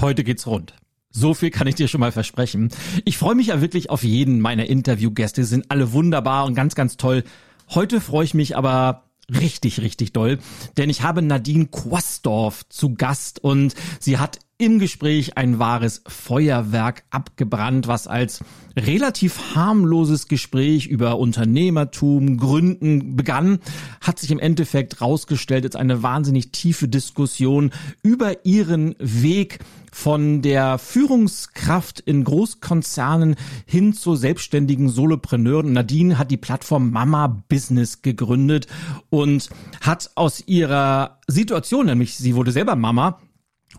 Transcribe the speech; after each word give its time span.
Heute 0.00 0.22
geht's 0.22 0.46
rund. 0.46 0.74
So 1.10 1.34
viel 1.34 1.50
kann 1.50 1.66
ich 1.66 1.74
dir 1.74 1.88
schon 1.88 2.00
mal 2.00 2.12
versprechen. 2.12 2.70
Ich 3.04 3.18
freue 3.18 3.34
mich 3.34 3.48
ja 3.48 3.60
wirklich 3.60 3.90
auf 3.90 4.04
jeden 4.04 4.40
meiner 4.40 4.66
Interviewgäste. 4.66 5.42
Sie 5.42 5.50
sind 5.50 5.70
alle 5.70 5.92
wunderbar 5.92 6.44
und 6.44 6.54
ganz, 6.54 6.76
ganz 6.76 6.96
toll. 6.96 7.24
Heute 7.70 8.00
freue 8.00 8.24
ich 8.24 8.34
mich 8.34 8.56
aber 8.56 9.04
richtig, 9.28 9.80
richtig 9.80 10.12
doll, 10.12 10.38
denn 10.76 10.88
ich 10.88 11.02
habe 11.02 11.20
Nadine 11.20 11.66
Quasdorf 11.66 12.68
zu 12.68 12.94
Gast 12.94 13.42
und 13.42 13.74
sie 13.98 14.18
hat 14.18 14.38
im 14.60 14.80
Gespräch 14.80 15.36
ein 15.38 15.60
wahres 15.60 16.02
Feuerwerk 16.08 17.04
abgebrannt, 17.10 17.86
was 17.86 18.08
als 18.08 18.40
relativ 18.76 19.54
harmloses 19.54 20.26
Gespräch 20.26 20.86
über 20.88 21.18
Unternehmertum, 21.18 22.38
Gründen 22.38 23.14
begann, 23.14 23.60
hat 24.00 24.18
sich 24.18 24.32
im 24.32 24.40
Endeffekt 24.40 25.00
rausgestellt 25.00 25.64
als 25.64 25.76
eine 25.76 26.02
wahnsinnig 26.02 26.50
tiefe 26.50 26.88
Diskussion 26.88 27.70
über 28.02 28.44
ihren 28.44 28.96
Weg 28.98 29.60
von 29.92 30.42
der 30.42 30.78
Führungskraft 30.78 32.00
in 32.00 32.24
Großkonzernen 32.24 33.36
hin 33.64 33.92
zur 33.92 34.16
selbstständigen 34.16 34.88
Solopreneurin. 34.88 35.72
Nadine 35.72 36.18
hat 36.18 36.32
die 36.32 36.36
Plattform 36.36 36.90
Mama 36.90 37.44
Business 37.48 38.02
gegründet 38.02 38.66
und 39.08 39.50
hat 39.80 40.10
aus 40.16 40.42
ihrer 40.46 41.18
Situation, 41.28 41.86
nämlich 41.86 42.16
sie 42.16 42.34
wurde 42.34 42.52
selber 42.52 42.74
Mama, 42.74 43.20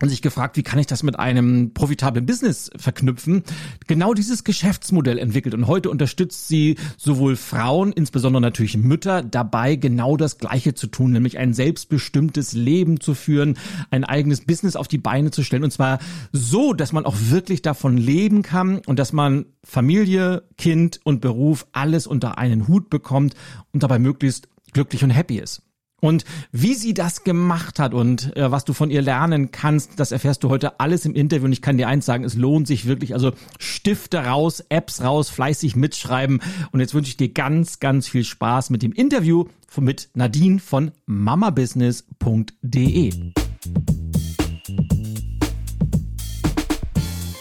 und 0.02 0.08
sich 0.08 0.22
gefragt, 0.22 0.56
wie 0.56 0.62
kann 0.62 0.78
ich 0.78 0.86
das 0.86 1.02
mit 1.02 1.18
einem 1.18 1.72
profitablen 1.74 2.26
Business 2.26 2.70
verknüpfen? 2.76 3.44
Genau 3.86 4.14
dieses 4.14 4.44
Geschäftsmodell 4.44 5.18
entwickelt 5.18 5.54
und 5.54 5.66
heute 5.66 5.90
unterstützt 5.90 6.48
sie 6.48 6.76
sowohl 6.96 7.36
Frauen, 7.36 7.92
insbesondere 7.92 8.40
natürlich 8.40 8.76
Mütter, 8.76 9.22
dabei 9.22 9.76
genau 9.76 10.16
das 10.16 10.38
Gleiche 10.38 10.74
zu 10.74 10.86
tun, 10.86 11.12
nämlich 11.12 11.38
ein 11.38 11.54
selbstbestimmtes 11.54 12.52
Leben 12.52 13.00
zu 13.00 13.14
führen, 13.14 13.58
ein 13.90 14.04
eigenes 14.04 14.42
Business 14.42 14.76
auf 14.76 14.88
die 14.88 14.98
Beine 14.98 15.30
zu 15.30 15.42
stellen 15.42 15.64
und 15.64 15.72
zwar 15.72 15.98
so, 16.32 16.72
dass 16.72 16.92
man 16.92 17.04
auch 17.04 17.16
wirklich 17.18 17.62
davon 17.62 17.96
leben 17.96 18.42
kann 18.42 18.80
und 18.86 18.98
dass 18.98 19.12
man 19.12 19.46
Familie, 19.64 20.42
Kind 20.56 21.00
und 21.04 21.20
Beruf 21.20 21.66
alles 21.72 22.06
unter 22.06 22.38
einen 22.38 22.68
Hut 22.68 22.90
bekommt 22.90 23.34
und 23.72 23.82
dabei 23.82 23.98
möglichst 23.98 24.48
glücklich 24.72 25.04
und 25.04 25.10
happy 25.10 25.38
ist. 25.38 25.62
Und 26.00 26.24
wie 26.52 26.74
sie 26.74 26.94
das 26.94 27.24
gemacht 27.24 27.78
hat 27.78 27.94
und 27.94 28.36
äh, 28.36 28.50
was 28.50 28.64
du 28.64 28.72
von 28.72 28.90
ihr 28.90 29.02
lernen 29.02 29.50
kannst, 29.50 30.00
das 30.00 30.12
erfährst 30.12 30.42
du 30.42 30.48
heute 30.48 30.80
alles 30.80 31.04
im 31.04 31.14
Interview. 31.14 31.44
Und 31.44 31.52
ich 31.52 31.62
kann 31.62 31.76
dir 31.76 31.88
eins 31.88 32.06
sagen, 32.06 32.24
es 32.24 32.34
lohnt 32.34 32.66
sich 32.66 32.86
wirklich. 32.86 33.14
Also 33.14 33.32
Stifte 33.58 34.24
raus, 34.24 34.64
Apps 34.68 35.02
raus, 35.02 35.30
fleißig 35.30 35.76
mitschreiben. 35.76 36.40
Und 36.72 36.80
jetzt 36.80 36.94
wünsche 36.94 37.10
ich 37.10 37.16
dir 37.16 37.28
ganz, 37.28 37.80
ganz 37.80 38.08
viel 38.08 38.24
Spaß 38.24 38.70
mit 38.70 38.82
dem 38.82 38.92
Interview 38.92 39.44
mit 39.78 40.08
Nadine 40.14 40.58
von 40.58 40.90
mamabusiness.de. 41.06 43.12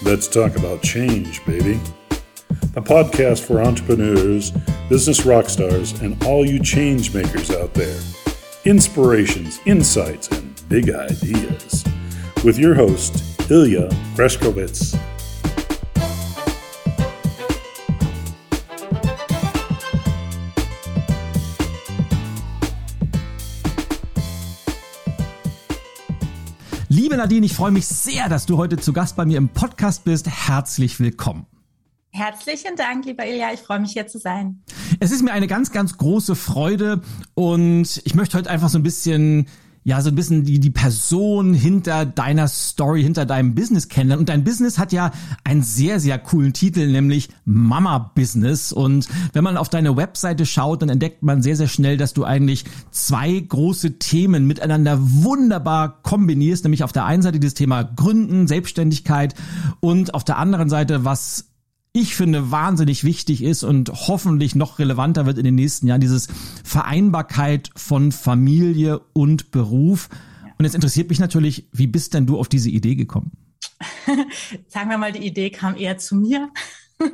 Let's 0.04 0.30
talk 0.30 0.56
about 0.56 0.82
change, 0.82 1.42
baby. 1.46 1.80
A 2.76 2.82
podcast 2.82 3.44
for 3.44 3.62
entrepreneurs, 3.62 4.52
business 4.90 5.22
rockstars, 5.22 6.00
and 6.02 6.22
all 6.26 6.46
you 6.46 6.60
change 6.60 7.14
makers 7.14 7.52
out 7.52 7.74
there. 7.74 8.19
Inspirations, 8.66 9.60
insights, 9.66 10.30
and 10.32 10.54
big 10.68 10.90
ideas. 10.90 11.84
With 12.44 12.60
your 12.60 12.76
host, 12.76 13.24
Ilya 13.50 13.90
Greskowitz. 14.16 14.98
Liebe 26.90 27.16
Nadine, 27.16 27.46
ich 27.46 27.54
freue 27.54 27.72
mich 27.72 27.88
sehr, 27.88 28.28
dass 28.28 28.46
du 28.46 28.58
heute 28.58 28.78
zu 28.78 28.94
Gast 28.94 29.16
bei 29.16 29.26
mir 29.26 29.38
im 29.38 29.50
Podcast 29.50 30.04
bist. 30.04 30.28
Herzlich 30.28 31.00
willkommen. 31.00 31.46
Herzlichen 32.12 32.76
Dank, 32.76 33.06
lieber 33.06 33.26
Ilja. 33.26 33.54
Ich 33.54 33.62
freue 33.62 33.80
mich 33.80 33.94
hier 33.94 34.08
zu 34.08 34.18
sein. 34.18 34.64
Es 35.02 35.12
ist 35.12 35.24
mir 35.24 35.32
eine 35.32 35.48
ganz, 35.48 35.72
ganz 35.72 35.98
große 35.98 36.36
Freude 36.36 37.02
und 37.34 38.02
ich 38.04 38.16
möchte 38.16 38.38
heute 38.38 38.50
einfach 38.50 38.68
so 38.70 38.78
ein 38.78 38.84
bisschen 38.84 39.48
ja, 39.86 40.02
so 40.02 40.10
ein 40.10 40.16
bisschen 40.16 40.44
die, 40.44 40.60
die 40.60 40.70
Person 40.70 41.54
hinter 41.54 42.06
deiner 42.06 42.48
Story, 42.48 43.02
hinter 43.02 43.26
deinem 43.26 43.56
Business 43.56 43.88
kennenlernen. 43.88 44.22
Und 44.22 44.30
dein 44.30 44.44
Business 44.44 44.78
hat 44.78 44.92
ja 44.92 45.12
einen 45.44 45.64
sehr, 45.64 46.00
sehr 46.00 46.20
coolen 46.20 46.54
Titel, 46.54 46.92
nämlich 46.92 47.30
Mama 47.46 48.12
Business. 48.14 48.74
Und 48.74 49.08
wenn 49.34 49.44
man 49.44 49.58
auf 49.58 49.70
deine 49.70 49.96
Webseite 49.96 50.46
schaut, 50.46 50.82
dann 50.82 50.90
entdeckt 50.90 51.24
man 51.24 51.42
sehr, 51.42 51.56
sehr 51.56 51.70
schnell, 51.70 51.96
dass 51.96 52.14
du 52.14 52.26
eigentlich 52.26 52.66
zwei 52.92 53.40
große 53.40 54.00
Themen 54.00 54.46
miteinander 54.46 55.00
wunderbar 55.00 56.02
kombinierst. 56.04 56.66
Nämlich 56.66 56.84
auf 56.84 56.92
der 56.92 57.06
einen 57.06 57.24
Seite 57.24 57.40
das 57.40 57.54
Thema 57.54 57.84
Gründen, 57.84 58.48
Selbstständigkeit 58.48 59.34
und 59.80 60.14
auf 60.14 60.26
der 60.26 60.38
anderen 60.38 60.70
Seite, 60.70 61.06
was 61.06 61.49
ich 61.92 62.16
finde, 62.16 62.52
wahnsinnig 62.52 63.04
wichtig 63.04 63.44
ist 63.44 63.64
und 63.64 63.90
hoffentlich 63.90 64.56
noch 64.56 64.80
relevanter 64.80 65.26
wird 65.26 65.38
in 65.38 65.44
den 65.44 65.56
nächsten 65.56 65.88
Jahren, 65.88 66.02
dieses 66.02 66.28
Vereinbarkeit 66.64 67.72
von 67.76 68.12
Familie 68.12 69.00
und 69.14 69.52
Beruf. 69.52 70.10
Und 70.58 70.66
jetzt 70.66 70.76
interessiert 70.76 71.10
mich 71.10 71.20
natürlich, 71.20 71.68
wie 71.72 71.88
bist 71.88 72.14
denn 72.14 72.28
du 72.28 72.38
auf 72.38 72.48
diese 72.48 72.70
Idee 72.70 72.96
gekommen? 72.96 73.32
Sagen 74.68 74.90
wir 74.90 74.98
mal, 74.98 75.12
die 75.12 75.26
Idee 75.26 75.50
kam 75.50 75.76
eher 75.76 75.98
zu 75.98 76.16
mir. 76.16 76.50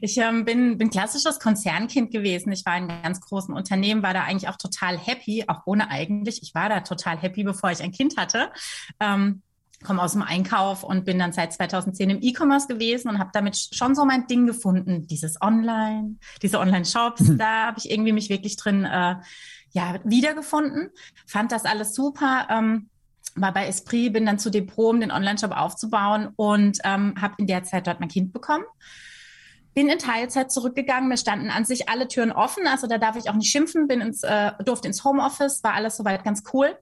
Ich 0.00 0.18
ähm, 0.18 0.44
bin, 0.44 0.78
bin 0.78 0.90
klassisches 0.90 1.38
Konzernkind 1.38 2.10
gewesen. 2.10 2.50
Ich 2.50 2.66
war 2.66 2.76
in 2.76 2.90
einem 2.90 3.02
ganz 3.04 3.20
großen 3.20 3.54
Unternehmen, 3.54 4.02
war 4.02 4.14
da 4.14 4.24
eigentlich 4.24 4.48
auch 4.48 4.56
total 4.56 4.98
happy, 4.98 5.44
auch 5.46 5.60
ohne 5.64 5.90
eigentlich. 5.90 6.42
Ich 6.42 6.56
war 6.56 6.68
da 6.68 6.80
total 6.80 7.18
happy, 7.18 7.44
bevor 7.44 7.70
ich 7.70 7.80
ein 7.82 7.92
Kind 7.92 8.16
hatte. 8.16 8.50
Ähm, 8.98 9.42
komme 9.82 10.02
aus 10.02 10.12
dem 10.12 10.22
Einkauf 10.22 10.82
und 10.84 11.04
bin 11.04 11.18
dann 11.18 11.32
seit 11.32 11.52
2010 11.52 12.10
im 12.10 12.18
E-Commerce 12.22 12.68
gewesen 12.68 13.08
und 13.08 13.18
habe 13.18 13.30
damit 13.32 13.56
schon 13.72 13.94
so 13.94 14.04
mein 14.04 14.26
Ding 14.26 14.46
gefunden. 14.46 15.06
Dieses 15.06 15.40
Online, 15.40 16.16
diese 16.42 16.58
Online-Shops, 16.58 17.20
mhm. 17.22 17.38
da 17.38 17.66
habe 17.66 17.78
ich 17.78 17.90
irgendwie 17.90 18.12
mich 18.12 18.28
wirklich 18.28 18.56
drin 18.56 18.84
äh, 18.84 19.16
ja 19.72 19.98
wiedergefunden. 20.04 20.90
Fand 21.26 21.52
das 21.52 21.64
alles 21.64 21.94
super. 21.94 22.46
Ähm, 22.50 22.88
war 23.34 23.52
bei 23.52 23.66
Esprit, 23.66 24.12
bin 24.12 24.26
dann 24.26 24.38
zu 24.38 24.50
Depot, 24.50 24.90
um 24.90 25.00
den 25.00 25.10
Online-Shop 25.10 25.52
aufzubauen 25.52 26.28
und 26.36 26.78
ähm, 26.84 27.14
habe 27.20 27.34
in 27.38 27.46
der 27.46 27.64
Zeit 27.64 27.86
dort 27.86 28.00
mein 28.00 28.08
Kind 28.08 28.32
bekommen. 28.32 28.64
Bin 29.74 29.88
in 29.88 29.98
Teilzeit 29.98 30.52
zurückgegangen. 30.52 31.08
Mir 31.08 31.16
standen 31.16 31.50
an 31.50 31.64
sich 31.64 31.88
alle 31.88 32.08
Türen 32.08 32.30
offen, 32.30 32.66
also 32.66 32.86
da 32.86 32.98
darf 32.98 33.16
ich 33.16 33.30
auch 33.30 33.34
nicht 33.34 33.50
schimpfen. 33.50 33.88
Bin 33.88 34.00
ins, 34.00 34.22
äh, 34.22 34.52
durfte 34.64 34.88
ins 34.88 35.02
Homeoffice, 35.04 35.64
war 35.64 35.74
alles 35.74 35.96
soweit 35.96 36.24
ganz 36.24 36.42
cool. 36.52 36.76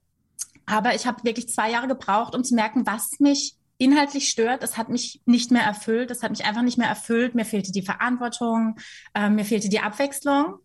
Aber 0.70 0.94
ich 0.94 1.06
habe 1.06 1.24
wirklich 1.24 1.48
zwei 1.48 1.70
Jahre 1.70 1.88
gebraucht, 1.88 2.34
um 2.34 2.44
zu 2.44 2.54
merken, 2.54 2.86
was 2.86 3.18
mich 3.18 3.56
inhaltlich 3.76 4.28
stört. 4.28 4.62
Es 4.62 4.76
hat 4.76 4.88
mich 4.88 5.20
nicht 5.24 5.50
mehr 5.50 5.62
erfüllt. 5.62 6.10
Es 6.10 6.22
hat 6.22 6.30
mich 6.30 6.44
einfach 6.44 6.62
nicht 6.62 6.78
mehr 6.78 6.88
erfüllt. 6.88 7.34
Mir 7.34 7.44
fehlte 7.44 7.72
die 7.72 7.82
Verantwortung, 7.82 8.76
äh, 9.14 9.30
mir 9.30 9.44
fehlte 9.44 9.68
die 9.68 9.80
Abwechslung. 9.80 10.58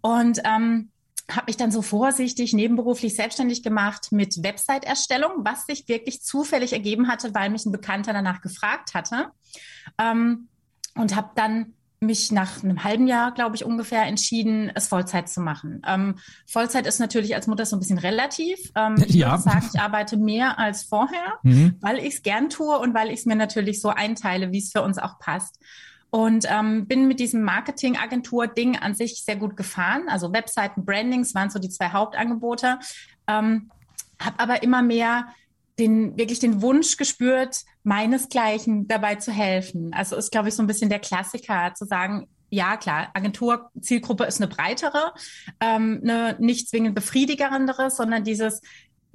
Und 0.00 0.40
ähm, 0.44 0.90
habe 1.30 1.46
mich 1.46 1.56
dann 1.56 1.70
so 1.70 1.82
vorsichtig 1.82 2.52
nebenberuflich 2.52 3.14
selbstständig 3.14 3.62
gemacht 3.62 4.10
mit 4.10 4.42
Website-Erstellung, 4.42 5.44
was 5.44 5.66
sich 5.66 5.88
wirklich 5.88 6.22
zufällig 6.22 6.72
ergeben 6.72 7.06
hatte, 7.08 7.32
weil 7.34 7.48
mich 7.48 7.64
ein 7.64 7.72
Bekannter 7.72 8.12
danach 8.12 8.40
gefragt 8.40 8.94
hatte. 8.94 9.30
Ähm, 9.98 10.48
und 10.96 11.14
habe 11.14 11.30
dann 11.36 11.74
mich 12.04 12.32
nach 12.32 12.62
einem 12.62 12.84
halben 12.84 13.06
Jahr, 13.06 13.32
glaube 13.32 13.56
ich, 13.56 13.64
ungefähr 13.64 14.02
entschieden, 14.04 14.70
es 14.74 14.88
Vollzeit 14.88 15.28
zu 15.28 15.40
machen. 15.40 15.82
Ähm, 15.86 16.16
Vollzeit 16.46 16.86
ist 16.86 17.00
natürlich 17.00 17.34
als 17.34 17.46
Mutter 17.46 17.66
so 17.66 17.76
ein 17.76 17.80
bisschen 17.80 17.98
relativ. 17.98 18.72
Ähm, 18.74 18.96
ich 19.06 19.14
ja. 19.14 19.32
würde 19.32 19.42
sagen, 19.42 19.70
ich 19.72 19.80
arbeite 19.80 20.16
mehr 20.16 20.58
als 20.58 20.84
vorher, 20.84 21.34
mhm. 21.42 21.76
weil 21.80 21.98
ich 21.98 22.14
es 22.14 22.22
gern 22.22 22.48
tue 22.48 22.78
und 22.78 22.94
weil 22.94 23.08
ich 23.08 23.20
es 23.20 23.26
mir 23.26 23.36
natürlich 23.36 23.80
so 23.80 23.88
einteile, 23.88 24.52
wie 24.52 24.58
es 24.58 24.72
für 24.72 24.82
uns 24.82 24.98
auch 24.98 25.18
passt. 25.18 25.58
Und 26.10 26.46
ähm, 26.48 26.86
bin 26.86 27.08
mit 27.08 27.18
diesem 27.18 27.42
Marketing-Agentur-Ding 27.42 28.78
an 28.78 28.94
sich 28.94 29.24
sehr 29.24 29.36
gut 29.36 29.56
gefahren. 29.56 30.04
Also 30.08 30.32
Webseiten, 30.32 30.84
Brandings 30.84 31.34
waren 31.34 31.50
so 31.50 31.58
die 31.58 31.70
zwei 31.70 31.88
Hauptangebote. 31.88 32.78
Ähm, 33.26 33.70
habe 34.20 34.38
aber 34.38 34.62
immer 34.62 34.82
mehr 34.82 35.26
den, 35.78 36.16
wirklich 36.16 36.38
den 36.38 36.62
Wunsch 36.62 36.96
gespürt, 36.96 37.64
meinesgleichen 37.82 38.86
dabei 38.86 39.16
zu 39.16 39.32
helfen. 39.32 39.92
Also 39.92 40.16
ist, 40.16 40.30
glaube 40.30 40.48
ich, 40.48 40.54
so 40.54 40.62
ein 40.62 40.66
bisschen 40.66 40.90
der 40.90 41.00
Klassiker, 41.00 41.74
zu 41.74 41.84
sagen, 41.84 42.28
ja, 42.50 42.76
klar, 42.76 43.08
Agentur-Zielgruppe 43.14 44.24
ist 44.24 44.40
eine 44.40 44.48
breitere, 44.48 45.12
ähm, 45.60 46.00
eine 46.02 46.36
nicht 46.38 46.68
zwingend 46.68 46.94
befriedigerendere, 46.94 47.90
sondern 47.90 48.22
dieses, 48.22 48.60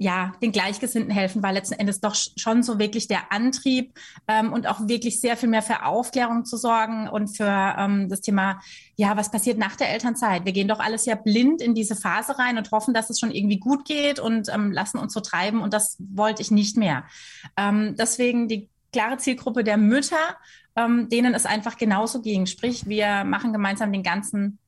ja, 0.02 0.32
den 0.40 0.50
Gleichgesinnten 0.50 1.12
helfen, 1.12 1.42
war 1.42 1.52
letzten 1.52 1.74
Endes 1.74 2.00
doch 2.00 2.14
schon 2.14 2.62
so 2.62 2.78
wirklich 2.78 3.06
der 3.06 3.30
Antrieb 3.32 3.92
ähm, 4.28 4.50
und 4.50 4.66
auch 4.66 4.88
wirklich 4.88 5.20
sehr 5.20 5.36
viel 5.36 5.50
mehr 5.50 5.60
für 5.60 5.84
Aufklärung 5.84 6.46
zu 6.46 6.56
sorgen 6.56 7.06
und 7.06 7.36
für 7.36 7.74
ähm, 7.76 8.08
das 8.08 8.22
Thema, 8.22 8.62
ja, 8.96 9.14
was 9.18 9.30
passiert 9.30 9.58
nach 9.58 9.76
der 9.76 9.90
Elternzeit? 9.90 10.46
Wir 10.46 10.52
gehen 10.52 10.68
doch 10.68 10.80
alles 10.80 11.04
ja 11.04 11.16
blind 11.16 11.60
in 11.60 11.74
diese 11.74 11.96
Phase 11.96 12.38
rein 12.38 12.56
und 12.56 12.70
hoffen, 12.70 12.94
dass 12.94 13.10
es 13.10 13.20
schon 13.20 13.30
irgendwie 13.30 13.58
gut 13.58 13.84
geht 13.84 14.18
und 14.18 14.48
ähm, 14.48 14.72
lassen 14.72 14.96
uns 14.96 15.12
so 15.12 15.20
treiben 15.20 15.60
und 15.60 15.74
das 15.74 15.98
wollte 15.98 16.40
ich 16.40 16.50
nicht 16.50 16.78
mehr. 16.78 17.04
Ähm, 17.58 17.94
deswegen 17.98 18.48
die 18.48 18.70
klare 18.94 19.18
Zielgruppe 19.18 19.64
der 19.64 19.76
Mütter, 19.76 20.38
ähm, 20.76 21.10
denen 21.10 21.34
es 21.34 21.44
einfach 21.44 21.76
genauso 21.76 22.22
ging. 22.22 22.46
Sprich, 22.46 22.88
wir 22.88 23.24
machen 23.24 23.52
gemeinsam 23.52 23.92
den 23.92 24.02
ganzen 24.02 24.58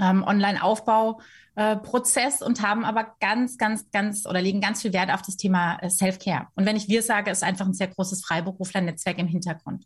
ähm, 0.00 0.22
Online-Aufbau 0.22 1.20
äh, 1.56 1.76
Prozess 1.76 2.42
und 2.42 2.62
haben 2.62 2.84
aber 2.84 3.06
ganz, 3.20 3.58
ganz, 3.58 3.90
ganz 3.90 4.26
oder 4.26 4.42
legen 4.42 4.60
ganz 4.60 4.82
viel 4.82 4.92
Wert 4.92 5.10
auf 5.12 5.22
das 5.22 5.36
Thema 5.36 5.78
äh, 5.78 5.88
Self-Care. 5.88 6.48
Und 6.54 6.66
wenn 6.66 6.76
ich 6.76 6.88
wir 6.88 7.02
sage, 7.02 7.30
ist 7.30 7.42
einfach 7.42 7.66
ein 7.66 7.74
sehr 7.74 7.88
großes 7.88 8.24
Freiberuflernetzwerk 8.24 9.18
im 9.18 9.26
Hintergrund. 9.26 9.84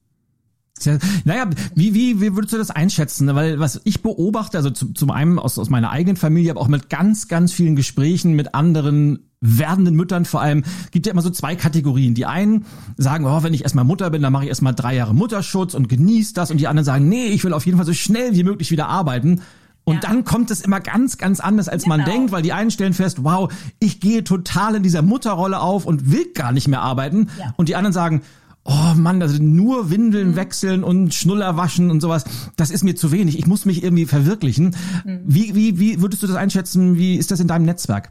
Ja, 0.83 0.99
naja, 1.25 1.51
wie, 1.75 1.95
wie, 1.95 2.21
wie 2.21 2.35
würdest 2.35 2.55
du 2.55 2.59
das 2.59 2.71
einschätzen? 2.71 3.35
Weil 3.35 3.59
was 3.61 3.81
ich 3.85 4.03
beobachte, 4.03 4.57
also 4.57 4.71
zu, 4.71 4.93
zum 4.93 5.11
einen 5.11 5.39
aus, 5.39 5.59
aus 5.59 5.71
meiner 5.71 5.91
eigenen 5.91 6.17
Familie, 6.17 6.51
aber 6.51 6.61
auch 6.61 6.69
mit 6.69 6.89
ganz, 6.89 7.29
ganz 7.29 7.53
vielen 7.53 7.77
Gesprächen 7.77 8.33
mit 8.35 8.55
anderen 8.55 9.31
werdenden 9.41 9.95
Müttern 9.95 10.25
vor 10.25 10.41
allem, 10.41 10.65
gibt 10.91 11.07
ja 11.07 11.13
immer 11.13 11.23
so 11.23 11.31
zwei 11.31 11.55
Kategorien. 11.55 12.15
Die 12.15 12.27
einen 12.27 12.67
sagen, 12.97 13.27
oh, 13.27 13.43
wenn 13.43 13.55
ich 13.55 13.63
erstmal 13.63 13.85
Mutter 13.85 14.11
bin, 14.11 14.23
dann 14.23 14.33
mache 14.33 14.45
ich 14.45 14.49
erstmal 14.49 14.75
drei 14.75 14.97
Jahre 14.97 15.15
Mutterschutz 15.15 15.75
und 15.75 15.89
genieße 15.89 16.35
das. 16.35 16.51
Und 16.51 16.59
die 16.59 16.67
anderen 16.67 16.85
sagen, 16.85 17.09
nee, 17.09 17.27
ich 17.27 17.45
will 17.45 17.53
auf 17.53 17.65
jeden 17.65 17.79
Fall 17.79 17.87
so 17.87 17.95
schnell 17.95 18.35
wie 18.35 18.45
möglich 18.45 18.71
wieder 18.71 18.89
arbeiten. 18.89 19.43
Und 19.91 20.03
ja. 20.05 20.09
dann 20.09 20.25
kommt 20.25 20.51
es 20.51 20.61
immer 20.61 20.81
ganz, 20.81 21.19
ganz 21.19 21.41
anders, 21.41 21.69
als 21.69 21.85
genau. 21.85 21.97
man 21.97 22.07
denkt, 22.07 22.33
weil 22.33 22.43
die 22.43 22.53
einen 22.53 22.71
stellen 22.71 22.95
fest, 22.95 23.25
wow, 23.25 23.53
ich 23.81 24.01
gehe 24.01 24.25
total 24.25 24.77
in 24.77 24.83
dieser 24.83 25.03
Mutterrolle 25.03 25.61
auf 25.61 25.85
und 25.85 26.13
will 26.13 26.33
gar 26.33 26.53
nicht 26.53 26.69
mehr 26.69 26.81
arbeiten. 26.81 27.29
Ja. 27.39 27.53
Und 27.57 27.69
die 27.69 27.77
anderen 27.77 27.93
sagen, 27.93 28.23
oh 28.65 28.95
Mann, 28.95 29.21
also 29.21 29.43
nur 29.43 29.91
Windeln 29.91 30.31
mhm. 30.31 30.37
wechseln 30.37 30.85
und 30.85 31.13
Schnuller 31.15 31.57
waschen 31.57 31.91
und 31.91 32.01
sowas, 32.01 32.25
das 32.57 32.71
ist 32.71 32.85
mir 32.85 32.95
zu 32.95 33.11
wenig. 33.11 33.39
Ich 33.39 33.47
muss 33.47 33.65
mich 33.65 33.83
irgendwie 33.83 34.07
verwirklichen. 34.07 34.77
Mhm. 35.05 35.23
Wie, 35.25 35.55
wie, 35.55 35.79
wie 35.79 36.01
würdest 36.01 36.23
du 36.23 36.27
das 36.27 36.37
einschätzen? 36.37 36.97
Wie 36.97 37.17
ist 37.17 37.31
das 37.31 37.41
in 37.41 37.49
deinem 37.49 37.65
Netzwerk? 37.65 38.11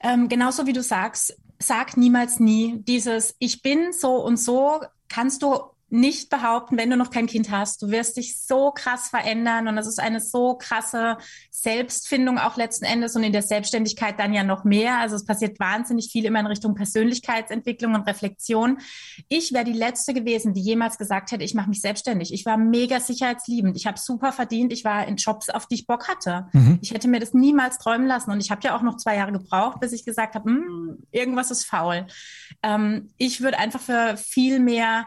Ähm, 0.00 0.28
genauso 0.28 0.66
wie 0.66 0.72
du 0.72 0.82
sagst, 0.82 1.36
sag 1.58 1.96
niemals 1.96 2.40
nie 2.40 2.82
dieses 2.86 3.34
Ich 3.38 3.62
bin 3.62 3.92
so 3.98 4.16
und 4.16 4.38
so 4.38 4.80
kannst 5.08 5.42
du 5.42 5.58
nicht 5.90 6.30
behaupten, 6.30 6.76
wenn 6.78 6.90
du 6.90 6.96
noch 6.96 7.10
kein 7.10 7.26
Kind 7.26 7.50
hast. 7.50 7.82
Du 7.82 7.90
wirst 7.90 8.16
dich 8.16 8.40
so 8.40 8.70
krass 8.70 9.08
verändern 9.08 9.68
und 9.68 9.76
das 9.76 9.86
ist 9.86 9.98
eine 9.98 10.20
so 10.20 10.54
krasse 10.54 11.18
Selbstfindung 11.50 12.38
auch 12.38 12.56
letzten 12.56 12.84
Endes 12.84 13.16
und 13.16 13.24
in 13.24 13.32
der 13.32 13.42
Selbstständigkeit 13.42 14.18
dann 14.18 14.32
ja 14.32 14.44
noch 14.44 14.64
mehr. 14.64 14.98
Also 14.98 15.16
es 15.16 15.24
passiert 15.24 15.58
wahnsinnig 15.58 16.10
viel 16.10 16.24
immer 16.24 16.40
in 16.40 16.46
Richtung 16.46 16.74
Persönlichkeitsentwicklung 16.74 17.94
und 17.94 18.06
Reflexion. 18.06 18.78
Ich 19.28 19.52
wäre 19.52 19.64
die 19.64 19.72
letzte 19.72 20.14
gewesen, 20.14 20.54
die 20.54 20.62
jemals 20.62 20.96
gesagt 20.96 21.32
hätte, 21.32 21.44
ich 21.44 21.54
mache 21.54 21.68
mich 21.68 21.80
selbstständig. 21.80 22.32
Ich 22.32 22.46
war 22.46 22.56
mega 22.56 23.00
sicherheitsliebend. 23.00 23.76
Ich 23.76 23.86
habe 23.86 23.98
super 23.98 24.32
verdient. 24.32 24.72
Ich 24.72 24.84
war 24.84 25.06
in 25.06 25.16
Jobs, 25.16 25.50
auf 25.50 25.66
die 25.66 25.74
ich 25.74 25.86
Bock 25.86 26.08
hatte. 26.08 26.46
Mhm. 26.52 26.78
Ich 26.82 26.92
hätte 26.92 27.08
mir 27.08 27.20
das 27.20 27.34
niemals 27.34 27.78
träumen 27.78 28.06
lassen 28.06 28.30
und 28.30 28.40
ich 28.40 28.50
habe 28.50 28.62
ja 28.62 28.76
auch 28.76 28.82
noch 28.82 28.96
zwei 28.96 29.16
Jahre 29.16 29.32
gebraucht, 29.32 29.80
bis 29.80 29.92
ich 29.92 30.04
gesagt 30.04 30.34
habe, 30.34 30.48
hm, 30.48 30.98
irgendwas 31.10 31.50
ist 31.50 31.64
faul. 31.64 32.06
Ähm, 32.62 33.10
ich 33.16 33.40
würde 33.40 33.58
einfach 33.58 33.80
für 33.80 34.16
viel 34.16 34.60
mehr 34.60 35.06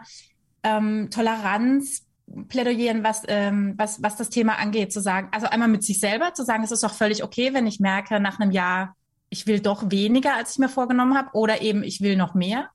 ähm, 0.63 1.10
Toleranz 1.12 2.06
plädoyieren, 2.48 3.04
was, 3.04 3.24
ähm, 3.27 3.74
was, 3.77 4.01
was 4.01 4.15
das 4.15 4.30
Thema 4.30 4.57
angeht, 4.57 4.92
zu 4.92 5.01
sagen, 5.01 5.30
also 5.31 5.48
einmal 5.48 5.68
mit 5.68 5.83
sich 5.83 6.00
selber 6.00 6.33
zu 6.33 6.44
sagen, 6.44 6.63
es 6.63 6.71
ist 6.71 6.83
auch 6.83 6.94
völlig 6.94 7.24
okay, 7.24 7.54
wenn 7.54 7.68
ich 7.68 7.80
merke, 7.80 8.19
nach 8.19 8.39
einem 8.39 8.51
Jahr, 8.51 8.95
ich 9.30 9.45
will 9.48 9.60
doch 9.60 9.92
weniger, 9.92 10.36
als 10.36 10.54
ich 10.54 10.60
mir 10.60 10.69
vorgenommen 10.69 11.18
habe, 11.18 11.30
oder 11.33 11.62
eben 11.62 11.83
ich 11.83 12.01
will 12.01 12.15
noch 12.15 12.33
mehr. 12.33 12.69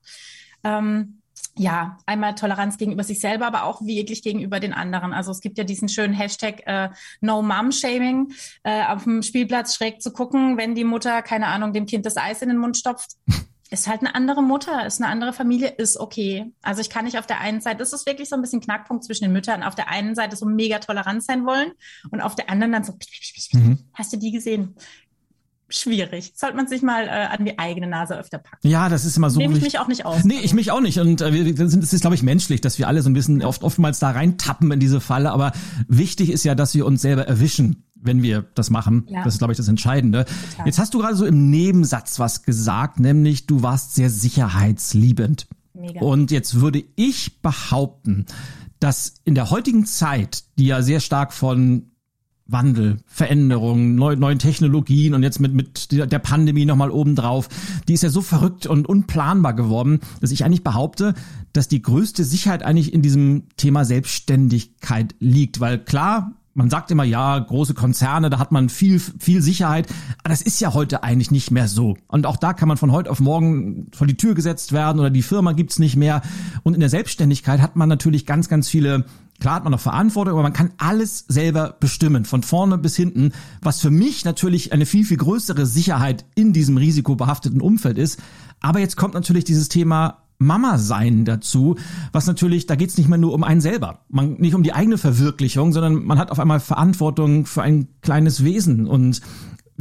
Ähm, 0.63 1.21
ja, 1.55 1.97
einmal 2.05 2.35
Toleranz 2.35 2.77
gegenüber 2.77 3.03
sich 3.03 3.19
selber, 3.19 3.47
aber 3.47 3.63
auch 3.63 3.81
wirklich 3.81 4.23
gegenüber 4.23 4.59
den 4.59 4.73
anderen. 4.73 5.13
Also 5.13 5.31
es 5.31 5.41
gibt 5.41 5.57
ja 5.57 5.63
diesen 5.63 5.89
schönen 5.89 6.13
Hashtag 6.13 6.61
äh, 6.65 6.89
No 7.21 7.41
Mom 7.41 7.71
Shaming, 7.71 8.31
äh, 8.63 8.85
auf 8.85 9.03
dem 9.03 9.23
Spielplatz 9.23 9.75
schräg 9.75 10.01
zu 10.01 10.13
gucken, 10.13 10.57
wenn 10.57 10.75
die 10.75 10.83
Mutter, 10.85 11.21
keine 11.21 11.47
Ahnung, 11.47 11.73
dem 11.73 11.85
Kind 11.85 12.05
das 12.05 12.17
Eis 12.17 12.41
in 12.41 12.49
den 12.49 12.57
Mund 12.57 12.77
stopft 12.77 13.17
ist 13.69 13.87
halt 13.87 14.01
eine 14.01 14.15
andere 14.15 14.41
Mutter, 14.41 14.85
ist 14.85 15.01
eine 15.01 15.11
andere 15.11 15.33
Familie, 15.33 15.69
ist 15.69 15.97
okay. 15.97 16.51
Also 16.61 16.81
ich 16.81 16.89
kann 16.89 17.05
nicht 17.05 17.19
auf 17.19 17.27
der 17.27 17.39
einen 17.39 17.61
Seite, 17.61 17.77
das 17.77 17.93
ist 17.93 18.05
wirklich 18.05 18.29
so 18.29 18.35
ein 18.35 18.41
bisschen 18.41 18.61
Knackpunkt 18.61 19.03
zwischen 19.03 19.25
den 19.25 19.33
Müttern, 19.33 19.63
auf 19.63 19.75
der 19.75 19.89
einen 19.89 20.15
Seite 20.15 20.35
so 20.35 20.45
mega 20.45 20.79
tolerant 20.79 21.23
sein 21.23 21.45
wollen 21.45 21.71
und 22.11 22.21
auf 22.21 22.35
der 22.35 22.49
anderen 22.49 22.71
dann 22.71 22.83
so, 22.83 22.93
mhm. 23.53 23.79
hast 23.93 24.11
du 24.13 24.17
die 24.17 24.31
gesehen? 24.31 24.75
schwierig. 25.69 26.33
Sollte 26.35 26.55
man 26.55 26.67
sich 26.67 26.81
mal 26.81 27.05
äh, 27.05 27.09
an 27.09 27.45
die 27.45 27.57
eigene 27.57 27.87
Nase 27.87 28.17
öfter 28.17 28.39
packen. 28.39 28.67
Ja, 28.67 28.89
das 28.89 29.05
ist 29.05 29.17
immer 29.17 29.29
so. 29.29 29.39
Nehme 29.39 29.55
ich 29.55 29.63
mich 29.63 29.79
auch 29.79 29.87
nicht 29.87 30.05
aus. 30.05 30.23
Nee, 30.23 30.39
ich 30.41 30.53
mich 30.53 30.71
auch 30.71 30.81
nicht. 30.81 30.99
Und 30.99 31.21
äh, 31.21 31.33
wir 31.33 31.69
sind, 31.69 31.83
es 31.83 31.93
ist, 31.93 32.01
glaube 32.01 32.15
ich, 32.15 32.23
menschlich, 32.23 32.61
dass 32.61 32.79
wir 32.79 32.87
alle 32.87 33.01
so 33.01 33.09
ein 33.09 33.13
bisschen 33.13 33.43
oft 33.43 33.63
oftmals 33.63 33.99
da 33.99 34.11
reintappen 34.11 34.71
in 34.71 34.79
diese 34.79 34.99
Falle. 34.99 35.31
Aber 35.31 35.51
wichtig 35.87 36.31
ist 36.31 36.43
ja, 36.43 36.55
dass 36.55 36.75
wir 36.75 36.85
uns 36.85 37.01
selber 37.01 37.27
erwischen 37.27 37.83
wenn 38.01 38.21
wir 38.21 38.45
das 38.55 38.69
machen. 38.69 39.05
Ja. 39.09 39.23
Das 39.23 39.33
ist, 39.33 39.39
glaube 39.39 39.53
ich, 39.53 39.57
das 39.57 39.67
Entscheidende. 39.67 40.25
Total. 40.25 40.65
Jetzt 40.65 40.79
hast 40.79 40.93
du 40.93 40.99
gerade 40.99 41.15
so 41.15 41.25
im 41.25 41.49
Nebensatz 41.49 42.19
was 42.19 42.43
gesagt, 42.43 42.99
nämlich 42.99 43.45
du 43.45 43.61
warst 43.63 43.95
sehr 43.95 44.09
sicherheitsliebend. 44.09 45.47
Mega. 45.73 46.01
Und 46.01 46.31
jetzt 46.31 46.59
würde 46.59 46.83
ich 46.95 47.41
behaupten, 47.41 48.25
dass 48.79 49.15
in 49.25 49.35
der 49.35 49.49
heutigen 49.49 49.85
Zeit, 49.85 50.43
die 50.57 50.67
ja 50.67 50.81
sehr 50.81 50.99
stark 50.99 51.33
von 51.33 51.89
Wandel, 52.51 52.97
Veränderungen, 53.05 53.95
neu, 53.95 54.15
neuen 54.15 54.39
Technologien 54.39 55.13
und 55.13 55.21
jetzt 55.21 55.39
mit, 55.39 55.53
mit 55.53 55.91
der 55.91 56.19
Pandemie 56.19 56.65
nochmal 56.65 56.89
obendrauf, 56.89 57.47
die 57.87 57.93
ist 57.93 58.01
ja 58.01 58.09
so 58.09 58.21
verrückt 58.21 58.65
und 58.65 58.89
unplanbar 58.89 59.53
geworden, 59.53 59.99
dass 60.19 60.31
ich 60.31 60.43
eigentlich 60.43 60.63
behaupte, 60.63 61.13
dass 61.53 61.67
die 61.67 61.81
größte 61.81 62.23
Sicherheit 62.23 62.63
eigentlich 62.63 62.91
in 62.91 63.03
diesem 63.03 63.43
Thema 63.55 63.85
Selbstständigkeit 63.85 65.13
liegt. 65.19 65.59
Weil 65.59 65.77
klar, 65.77 66.33
man 66.59 66.69
sagt 66.69 66.91
immer, 66.91 67.03
ja, 67.03 67.39
große 67.39 67.73
Konzerne, 67.73 68.29
da 68.29 68.37
hat 68.37 68.51
man 68.51 68.69
viel, 68.69 68.99
viel 68.99 69.41
Sicherheit. 69.41 69.87
Aber 70.23 70.29
das 70.29 70.41
ist 70.41 70.59
ja 70.59 70.73
heute 70.73 71.03
eigentlich 71.03 71.31
nicht 71.31 71.49
mehr 71.49 71.67
so. 71.67 71.97
Und 72.07 72.25
auch 72.25 72.37
da 72.37 72.53
kann 72.53 72.67
man 72.67 72.77
von 72.77 72.91
heute 72.91 73.09
auf 73.09 73.19
morgen 73.19 73.87
vor 73.95 74.05
die 74.05 74.17
Tür 74.17 74.35
gesetzt 74.35 74.73
werden 74.73 74.99
oder 74.99 75.09
die 75.09 75.21
Firma 75.21 75.53
gibt's 75.53 75.79
nicht 75.79 75.95
mehr. 75.95 76.21
Und 76.63 76.75
in 76.75 76.81
der 76.81 76.89
Selbstständigkeit 76.89 77.61
hat 77.61 77.75
man 77.75 77.89
natürlich 77.89 78.25
ganz, 78.25 78.49
ganz 78.49 78.69
viele 78.69 79.05
Klar 79.39 79.55
hat 79.55 79.63
man 79.63 79.71
noch 79.71 79.79
Verantwortung, 79.79 80.33
aber 80.33 80.43
man 80.43 80.51
kann 80.51 80.73
alles 80.77 81.23
selber 81.29 81.77
bestimmen, 81.79 82.25
von 82.25 82.43
vorne 82.43 82.77
bis 82.77 82.97
hinten, 82.97 83.31
was 83.61 83.79
für 83.79 83.89
mich 83.89 84.25
natürlich 84.25 84.73
eine 84.73 84.85
viel, 84.85 85.05
viel 85.05 85.15
größere 85.15 85.65
Sicherheit 85.65 86.25
in 86.35 86.51
diesem 86.51 86.75
risikobehafteten 86.75 87.61
Umfeld 87.61 87.97
ist. 87.97 88.19
Aber 88.59 88.79
jetzt 88.79 88.97
kommt 88.97 89.13
natürlich 89.13 89.45
dieses 89.45 89.69
Thema 89.69 90.23
Mama 90.39 90.77
sein 90.77 91.25
dazu, 91.25 91.75
was 92.13 92.25
natürlich, 92.25 92.65
da 92.65 92.75
geht's 92.75 92.97
nicht 92.97 93.09
mehr 93.09 93.17
nur 93.17 93.33
um 93.33 93.43
einen 93.43 93.61
selber, 93.61 94.05
man, 94.09 94.35
nicht 94.35 94.55
um 94.55 94.63
die 94.63 94.73
eigene 94.73 94.97
Verwirklichung, 94.97 95.73
sondern 95.73 96.05
man 96.05 96.17
hat 96.17 96.31
auf 96.31 96.39
einmal 96.39 96.61
Verantwortung 96.61 97.45
für 97.45 97.61
ein 97.61 97.89
kleines 98.01 98.43
Wesen 98.43 98.87
und 98.87 99.21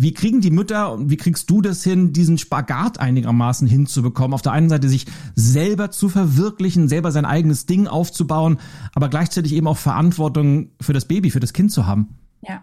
wie 0.00 0.14
kriegen 0.14 0.40
die 0.40 0.52
Mütter 0.52 0.92
und 0.92 1.10
wie 1.10 1.16
kriegst 1.16 1.50
du 1.50 1.60
das 1.60 1.82
hin, 1.82 2.12
diesen 2.12 2.38
Spagat 2.38 3.00
einigermaßen 3.00 3.66
hinzubekommen? 3.66 4.32
Auf 4.32 4.42
der 4.42 4.52
einen 4.52 4.68
Seite 4.68 4.88
sich 4.88 5.06
selber 5.34 5.90
zu 5.90 6.08
verwirklichen, 6.08 6.88
selber 6.88 7.10
sein 7.10 7.24
eigenes 7.24 7.66
Ding 7.66 7.88
aufzubauen, 7.88 8.58
aber 8.94 9.08
gleichzeitig 9.08 9.54
eben 9.54 9.66
auch 9.66 9.76
Verantwortung 9.76 10.70
für 10.80 10.92
das 10.92 11.06
Baby, 11.06 11.30
für 11.30 11.40
das 11.40 11.52
Kind 11.52 11.72
zu 11.72 11.86
haben. 11.86 12.16
Ja, 12.42 12.62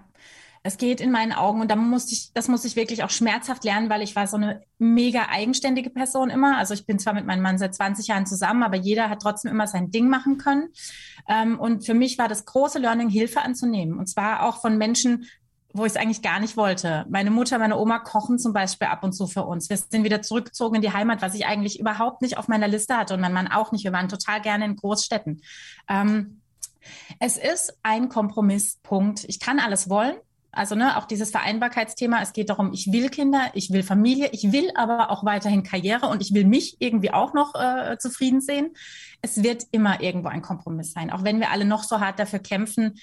es 0.65 0.77
geht 0.77 0.99
in 0.99 1.11
meinen 1.11 1.31
Augen 1.31 1.61
und 1.61 1.69
da 1.69 1.75
musste 1.75 2.13
ich, 2.13 2.33
das 2.33 2.47
muss 2.47 2.65
ich 2.65 2.75
wirklich 2.75 3.03
auch 3.03 3.11
schmerzhaft 3.11 3.63
lernen, 3.63 3.87
weil 3.87 4.01
ich 4.01 4.15
war 4.15 4.25
so 4.25 4.35
eine 4.35 4.63
mega 4.79 5.27
eigenständige 5.29 5.91
Person 5.91 6.31
immer. 6.31 6.57
Also 6.57 6.73
ich 6.73 6.87
bin 6.87 6.97
zwar 6.97 7.13
mit 7.13 7.27
meinem 7.27 7.43
Mann 7.43 7.59
seit 7.59 7.75
20 7.75 8.07
Jahren 8.07 8.25
zusammen, 8.25 8.63
aber 8.63 8.75
jeder 8.75 9.07
hat 9.07 9.21
trotzdem 9.21 9.51
immer 9.51 9.67
sein 9.67 9.91
Ding 9.91 10.09
machen 10.09 10.39
können. 10.39 10.69
Ähm, 11.29 11.59
und 11.59 11.85
für 11.85 11.93
mich 11.93 12.17
war 12.17 12.27
das 12.27 12.45
große 12.45 12.79
Learning, 12.79 13.09
Hilfe 13.09 13.43
anzunehmen. 13.43 13.99
Und 13.99 14.07
zwar 14.07 14.41
auch 14.41 14.59
von 14.59 14.79
Menschen, 14.79 15.27
wo 15.71 15.85
ich 15.85 15.91
es 15.91 15.97
eigentlich 15.97 16.23
gar 16.23 16.39
nicht 16.39 16.57
wollte. 16.57 17.05
Meine 17.09 17.29
Mutter, 17.29 17.59
meine 17.59 17.77
Oma 17.77 17.99
kochen 17.99 18.39
zum 18.39 18.51
Beispiel 18.51 18.87
ab 18.87 19.03
und 19.03 19.13
zu 19.13 19.27
für 19.27 19.43
uns. 19.43 19.69
Wir 19.69 19.77
sind 19.77 20.03
wieder 20.03 20.23
zurückgezogen 20.23 20.77
in 20.77 20.81
die 20.81 20.93
Heimat, 20.93 21.21
was 21.21 21.35
ich 21.35 21.45
eigentlich 21.45 21.79
überhaupt 21.79 22.23
nicht 22.23 22.39
auf 22.39 22.47
meiner 22.47 22.67
Liste 22.67 22.97
hatte 22.97 23.13
und 23.13 23.21
mein 23.21 23.33
Mann 23.33 23.49
auch 23.49 23.71
nicht. 23.71 23.83
Wir 23.83 23.93
waren 23.93 24.09
total 24.09 24.41
gerne 24.41 24.65
in 24.65 24.77
Großstädten. 24.77 25.43
Ähm, 25.87 26.41
es 27.19 27.37
ist 27.37 27.77
ein 27.83 28.09
Kompromisspunkt. 28.09 29.25
Ich 29.25 29.39
kann 29.39 29.59
alles 29.59 29.91
wollen. 29.91 30.15
Also 30.55 30.75
ne, 30.75 30.97
auch 30.97 31.05
dieses 31.05 31.31
Vereinbarkeitsthema, 31.31 32.21
es 32.21 32.33
geht 32.33 32.49
darum, 32.49 32.71
ich 32.73 32.91
will 32.91 33.09
Kinder, 33.09 33.51
ich 33.53 33.71
will 33.71 33.83
Familie, 33.83 34.29
ich 34.31 34.51
will 34.51 34.71
aber 34.75 35.11
auch 35.11 35.25
weiterhin 35.25 35.63
Karriere 35.63 36.07
und 36.07 36.21
ich 36.21 36.33
will 36.33 36.45
mich 36.45 36.77
irgendwie 36.79 37.11
auch 37.11 37.33
noch 37.33 37.53
äh, 37.55 37.97
zufrieden 37.97 38.41
sehen. 38.41 38.71
Es 39.21 39.43
wird 39.43 39.65
immer 39.71 40.01
irgendwo 40.01 40.29
ein 40.29 40.41
Kompromiss 40.41 40.93
sein, 40.93 41.11
auch 41.11 41.23
wenn 41.23 41.39
wir 41.39 41.51
alle 41.51 41.65
noch 41.65 41.83
so 41.83 41.99
hart 41.99 42.19
dafür 42.19 42.39
kämpfen. 42.39 42.95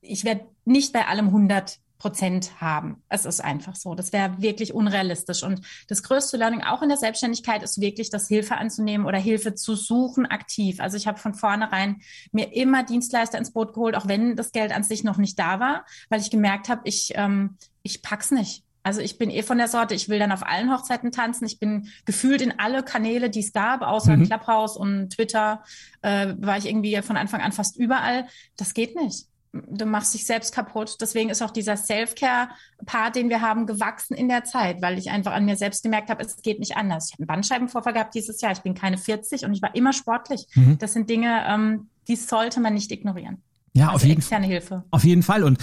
Ich 0.00 0.24
werde 0.24 0.46
nicht 0.64 0.92
bei 0.92 1.06
allem 1.06 1.28
100 1.28 1.78
Prozent 1.98 2.60
haben. 2.60 3.02
Es 3.08 3.24
ist 3.24 3.40
einfach 3.40 3.74
so. 3.74 3.94
Das 3.94 4.12
wäre 4.12 4.40
wirklich 4.40 4.72
unrealistisch. 4.72 5.42
Und 5.42 5.62
das 5.88 6.04
größte 6.04 6.36
Learning 6.36 6.62
auch 6.62 6.82
in 6.82 6.88
der 6.88 6.96
Selbstständigkeit 6.98 7.62
ist 7.62 7.80
wirklich, 7.80 8.08
das 8.08 8.28
Hilfe 8.28 8.56
anzunehmen 8.56 9.06
oder 9.06 9.18
Hilfe 9.18 9.54
zu 9.54 9.74
suchen 9.74 10.24
aktiv. 10.24 10.80
Also 10.80 10.96
ich 10.96 11.08
habe 11.08 11.18
von 11.18 11.34
vornherein 11.34 12.00
mir 12.30 12.54
immer 12.54 12.84
Dienstleister 12.84 13.36
ins 13.36 13.52
Boot 13.52 13.74
geholt, 13.74 13.96
auch 13.96 14.06
wenn 14.06 14.36
das 14.36 14.52
Geld 14.52 14.72
an 14.72 14.84
sich 14.84 15.02
noch 15.02 15.18
nicht 15.18 15.38
da 15.38 15.58
war, 15.58 15.84
weil 16.08 16.20
ich 16.20 16.30
gemerkt 16.30 16.68
habe, 16.68 16.82
ich, 16.84 17.12
ähm, 17.16 17.56
ich 17.82 18.00
pack's 18.02 18.30
nicht. 18.30 18.62
Also 18.84 19.00
ich 19.00 19.18
bin 19.18 19.28
eh 19.28 19.42
von 19.42 19.58
der 19.58 19.68
Sorte, 19.68 19.94
ich 19.94 20.08
will 20.08 20.20
dann 20.20 20.32
auf 20.32 20.46
allen 20.46 20.72
Hochzeiten 20.72 21.10
tanzen. 21.10 21.46
Ich 21.46 21.58
bin 21.58 21.88
gefühlt 22.06 22.40
in 22.40 22.58
alle 22.58 22.84
Kanäle, 22.84 23.28
die 23.28 23.40
es 23.40 23.52
gab, 23.52 23.82
außer 23.82 24.16
mhm. 24.16 24.26
Clubhouse 24.26 24.76
und 24.76 25.10
Twitter, 25.10 25.64
äh, 26.02 26.34
war 26.38 26.56
ich 26.58 26.66
irgendwie 26.66 26.96
von 27.02 27.16
Anfang 27.16 27.40
an 27.40 27.52
fast 27.52 27.76
überall. 27.76 28.28
Das 28.56 28.72
geht 28.72 28.94
nicht 28.94 29.27
du 29.52 29.86
machst 29.86 30.14
dich 30.14 30.26
selbst 30.26 30.54
kaputt. 30.54 30.96
Deswegen 31.00 31.30
ist 31.30 31.42
auch 31.42 31.50
dieser 31.50 31.76
Self-Care-Part, 31.76 33.16
den 33.16 33.28
wir 33.28 33.40
haben, 33.40 33.66
gewachsen 33.66 34.14
in 34.14 34.28
der 34.28 34.44
Zeit, 34.44 34.82
weil 34.82 34.98
ich 34.98 35.10
einfach 35.10 35.32
an 35.32 35.44
mir 35.44 35.56
selbst 35.56 35.82
gemerkt 35.82 36.10
habe, 36.10 36.22
es 36.22 36.42
geht 36.42 36.60
nicht 36.60 36.76
anders. 36.76 37.06
Ich 37.06 37.12
habe 37.14 37.22
einen 37.22 37.28
Bandscheibenvorfall 37.28 37.92
gehabt 37.92 38.14
dieses 38.14 38.40
Jahr. 38.40 38.52
Ich 38.52 38.60
bin 38.60 38.74
keine 38.74 38.98
40 38.98 39.44
und 39.44 39.52
ich 39.52 39.62
war 39.62 39.74
immer 39.74 39.92
sportlich. 39.92 40.46
Mhm. 40.54 40.78
Das 40.78 40.92
sind 40.92 41.08
Dinge, 41.08 41.44
ähm, 41.48 41.88
die 42.08 42.16
sollte 42.16 42.60
man 42.60 42.74
nicht 42.74 42.90
ignorieren. 42.92 43.42
Ja, 43.74 43.86
also 43.86 43.96
auf 43.96 44.04
jeden, 44.04 44.18
externe 44.18 44.46
Hilfe. 44.46 44.84
Auf 44.90 45.04
jeden 45.04 45.22
Fall. 45.22 45.44
Und 45.44 45.58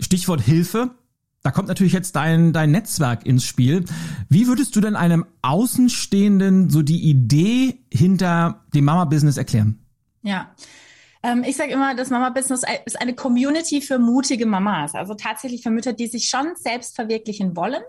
Stichwort 0.00 0.40
Hilfe, 0.40 0.90
da 1.42 1.50
kommt 1.50 1.68
natürlich 1.68 1.92
jetzt 1.92 2.16
dein, 2.16 2.52
dein 2.52 2.70
Netzwerk 2.70 3.24
ins 3.24 3.44
Spiel. 3.44 3.84
Wie 4.28 4.46
würdest 4.46 4.74
du 4.76 4.80
denn 4.80 4.96
einem 4.96 5.26
Außenstehenden 5.42 6.70
so 6.70 6.82
die 6.82 7.08
Idee 7.08 7.78
hinter 7.92 8.64
dem 8.74 8.84
Mama-Business 8.84 9.36
erklären? 9.36 9.78
Ja. 10.22 10.50
Ähm, 11.22 11.44
ich 11.44 11.56
sage 11.56 11.72
immer, 11.72 11.94
das 11.94 12.10
Mama-Business 12.10 12.62
ist 12.84 13.00
eine 13.00 13.14
Community 13.14 13.80
für 13.80 13.98
mutige 13.98 14.46
Mamas. 14.46 14.94
Also 14.94 15.14
tatsächlich 15.14 15.62
für 15.62 15.70
Mütter, 15.70 15.92
die 15.92 16.06
sich 16.06 16.28
schon 16.28 16.54
selbst 16.56 16.96
verwirklichen 16.96 17.56
wollen 17.56 17.82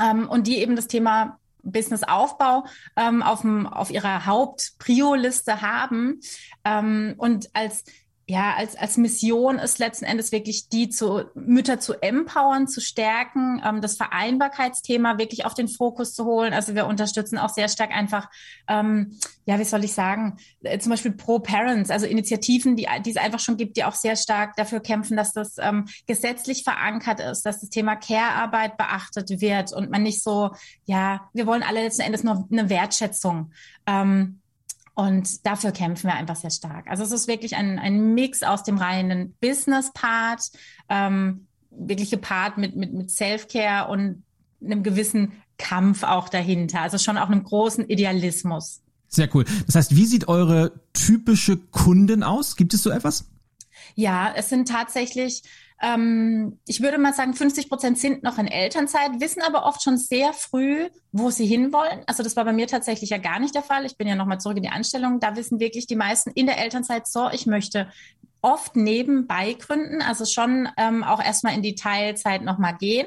ähm, 0.00 0.28
und 0.28 0.46
die 0.46 0.58
eben 0.58 0.76
das 0.76 0.86
Thema 0.86 1.38
Businessaufbau 1.62 2.64
ähm, 2.96 3.22
auf, 3.22 3.44
auf 3.44 3.90
ihrer 3.90 4.26
Haupt-Prio-Liste 4.26 5.62
haben 5.62 6.20
ähm, 6.64 7.14
und 7.16 7.48
als 7.54 7.84
ja, 8.26 8.54
als, 8.56 8.74
als 8.76 8.96
Mission 8.96 9.58
ist 9.58 9.78
letzten 9.78 10.06
Endes 10.06 10.32
wirklich 10.32 10.70
die 10.70 10.88
zu 10.88 11.24
Mütter 11.34 11.78
zu 11.78 11.92
empowern, 12.00 12.66
zu 12.68 12.80
stärken, 12.80 13.60
ähm, 13.64 13.82
das 13.82 13.96
Vereinbarkeitsthema 13.96 15.18
wirklich 15.18 15.44
auf 15.44 15.52
den 15.52 15.68
Fokus 15.68 16.14
zu 16.14 16.24
holen. 16.24 16.54
Also 16.54 16.74
wir 16.74 16.86
unterstützen 16.86 17.36
auch 17.36 17.50
sehr 17.50 17.68
stark 17.68 17.90
einfach, 17.90 18.30
ähm, 18.66 19.18
ja, 19.44 19.58
wie 19.58 19.64
soll 19.64 19.84
ich 19.84 19.92
sagen, 19.92 20.38
äh, 20.62 20.78
zum 20.78 20.90
Beispiel 20.90 21.12
Pro 21.12 21.38
Parents, 21.38 21.90
also 21.90 22.06
Initiativen, 22.06 22.76
die, 22.76 22.88
die 23.04 23.10
es 23.10 23.18
einfach 23.18 23.40
schon 23.40 23.58
gibt, 23.58 23.76
die 23.76 23.84
auch 23.84 23.94
sehr 23.94 24.16
stark 24.16 24.56
dafür 24.56 24.80
kämpfen, 24.80 25.18
dass 25.18 25.34
das 25.34 25.56
ähm, 25.58 25.84
gesetzlich 26.06 26.64
verankert 26.64 27.20
ist, 27.20 27.42
dass 27.42 27.60
das 27.60 27.68
Thema 27.68 27.94
Care-Arbeit 27.94 28.78
beachtet 28.78 29.42
wird 29.42 29.74
und 29.74 29.90
man 29.90 30.02
nicht 30.02 30.22
so, 30.22 30.52
ja, 30.86 31.28
wir 31.34 31.46
wollen 31.46 31.62
alle 31.62 31.82
letzten 31.82 32.02
Endes 32.02 32.24
nur 32.24 32.48
eine 32.50 32.70
Wertschätzung. 32.70 33.52
Ähm, 33.86 34.40
und 34.94 35.44
dafür 35.44 35.72
kämpfen 35.72 36.08
wir 36.08 36.14
einfach 36.14 36.36
sehr 36.36 36.50
stark. 36.50 36.88
Also 36.88 37.02
es 37.02 37.10
ist 37.10 37.26
wirklich 37.28 37.56
ein, 37.56 37.78
ein 37.78 38.14
Mix 38.14 38.42
aus 38.42 38.62
dem 38.62 38.78
reinen 38.78 39.34
Business-Part, 39.40 40.50
ähm, 40.88 41.46
wirklich 41.70 42.10
gepaart 42.10 42.58
mit, 42.58 42.76
mit, 42.76 42.92
mit 42.92 43.10
Self-Care 43.10 43.90
und 43.90 44.22
einem 44.62 44.82
gewissen 44.82 45.32
Kampf 45.58 46.04
auch 46.04 46.28
dahinter. 46.28 46.80
Also 46.80 46.98
schon 46.98 47.18
auch 47.18 47.28
einem 47.28 47.42
großen 47.42 47.88
Idealismus. 47.88 48.82
Sehr 49.08 49.28
cool. 49.34 49.44
Das 49.66 49.74
heißt, 49.74 49.96
wie 49.96 50.06
sieht 50.06 50.28
eure 50.28 50.80
typische 50.92 51.56
Kundin 51.56 52.22
aus? 52.22 52.56
Gibt 52.56 52.74
es 52.74 52.82
so 52.82 52.90
etwas? 52.90 53.26
Ja, 53.94 54.32
es 54.34 54.48
sind 54.48 54.68
tatsächlich 54.68 55.42
ähm, 55.82 56.58
ich 56.66 56.80
würde 56.80 56.98
mal 56.98 57.12
sagen, 57.12 57.34
50 57.34 57.68
Prozent 57.68 57.98
sind 57.98 58.22
noch 58.22 58.38
in 58.38 58.46
Elternzeit, 58.46 59.20
wissen 59.20 59.42
aber 59.42 59.66
oft 59.66 59.82
schon 59.82 59.98
sehr 59.98 60.32
früh, 60.32 60.88
wo 61.12 61.30
sie 61.30 61.46
hinwollen. 61.46 62.02
Also 62.06 62.22
das 62.22 62.36
war 62.36 62.44
bei 62.44 62.52
mir 62.52 62.66
tatsächlich 62.66 63.10
ja 63.10 63.18
gar 63.18 63.40
nicht 63.40 63.54
der 63.54 63.62
Fall. 63.62 63.84
Ich 63.84 63.96
bin 63.96 64.06
ja 64.06 64.14
nochmal 64.14 64.40
zurück 64.40 64.56
in 64.56 64.62
die 64.62 64.70
Anstellung. 64.70 65.20
Da 65.20 65.36
wissen 65.36 65.60
wirklich 65.60 65.86
die 65.86 65.96
meisten 65.96 66.30
in 66.30 66.46
der 66.46 66.58
Elternzeit 66.58 67.06
so, 67.06 67.28
ich 67.30 67.46
möchte 67.46 67.90
oft 68.40 68.76
nebenbei 68.76 69.54
gründen, 69.54 70.00
also 70.00 70.26
schon 70.26 70.68
ähm, 70.76 71.02
auch 71.02 71.22
erstmal 71.22 71.54
in 71.54 71.62
die 71.62 71.74
Teilzeit 71.74 72.42
nochmal 72.42 72.76
gehen. 72.76 73.06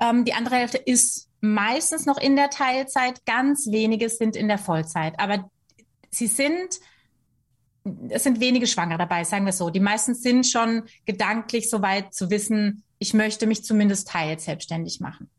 Ähm, 0.00 0.24
die 0.24 0.34
andere 0.34 0.56
Hälfte 0.56 0.78
ist 0.78 1.28
meistens 1.40 2.04
noch 2.04 2.18
in 2.18 2.36
der 2.36 2.50
Teilzeit, 2.50 3.24
ganz 3.26 3.70
wenige 3.70 4.08
sind 4.08 4.34
in 4.34 4.48
der 4.48 4.58
Vollzeit. 4.58 5.18
Aber 5.18 5.50
sie 6.10 6.26
sind 6.26 6.80
es 8.08 8.24
sind 8.24 8.40
wenige 8.40 8.66
Schwangere 8.66 8.98
dabei, 8.98 9.24
sagen 9.24 9.46
wir 9.46 9.52
so. 9.52 9.70
Die 9.70 9.80
meisten 9.80 10.14
sind 10.14 10.46
schon 10.46 10.82
gedanklich 11.04 11.70
so 11.70 11.82
weit 11.82 12.14
zu 12.14 12.30
wissen, 12.30 12.82
ich 12.98 13.14
möchte 13.14 13.46
mich 13.46 13.64
zumindest 13.64 14.08
teils 14.08 14.44
selbstständig 14.44 15.00
machen. 15.00 15.30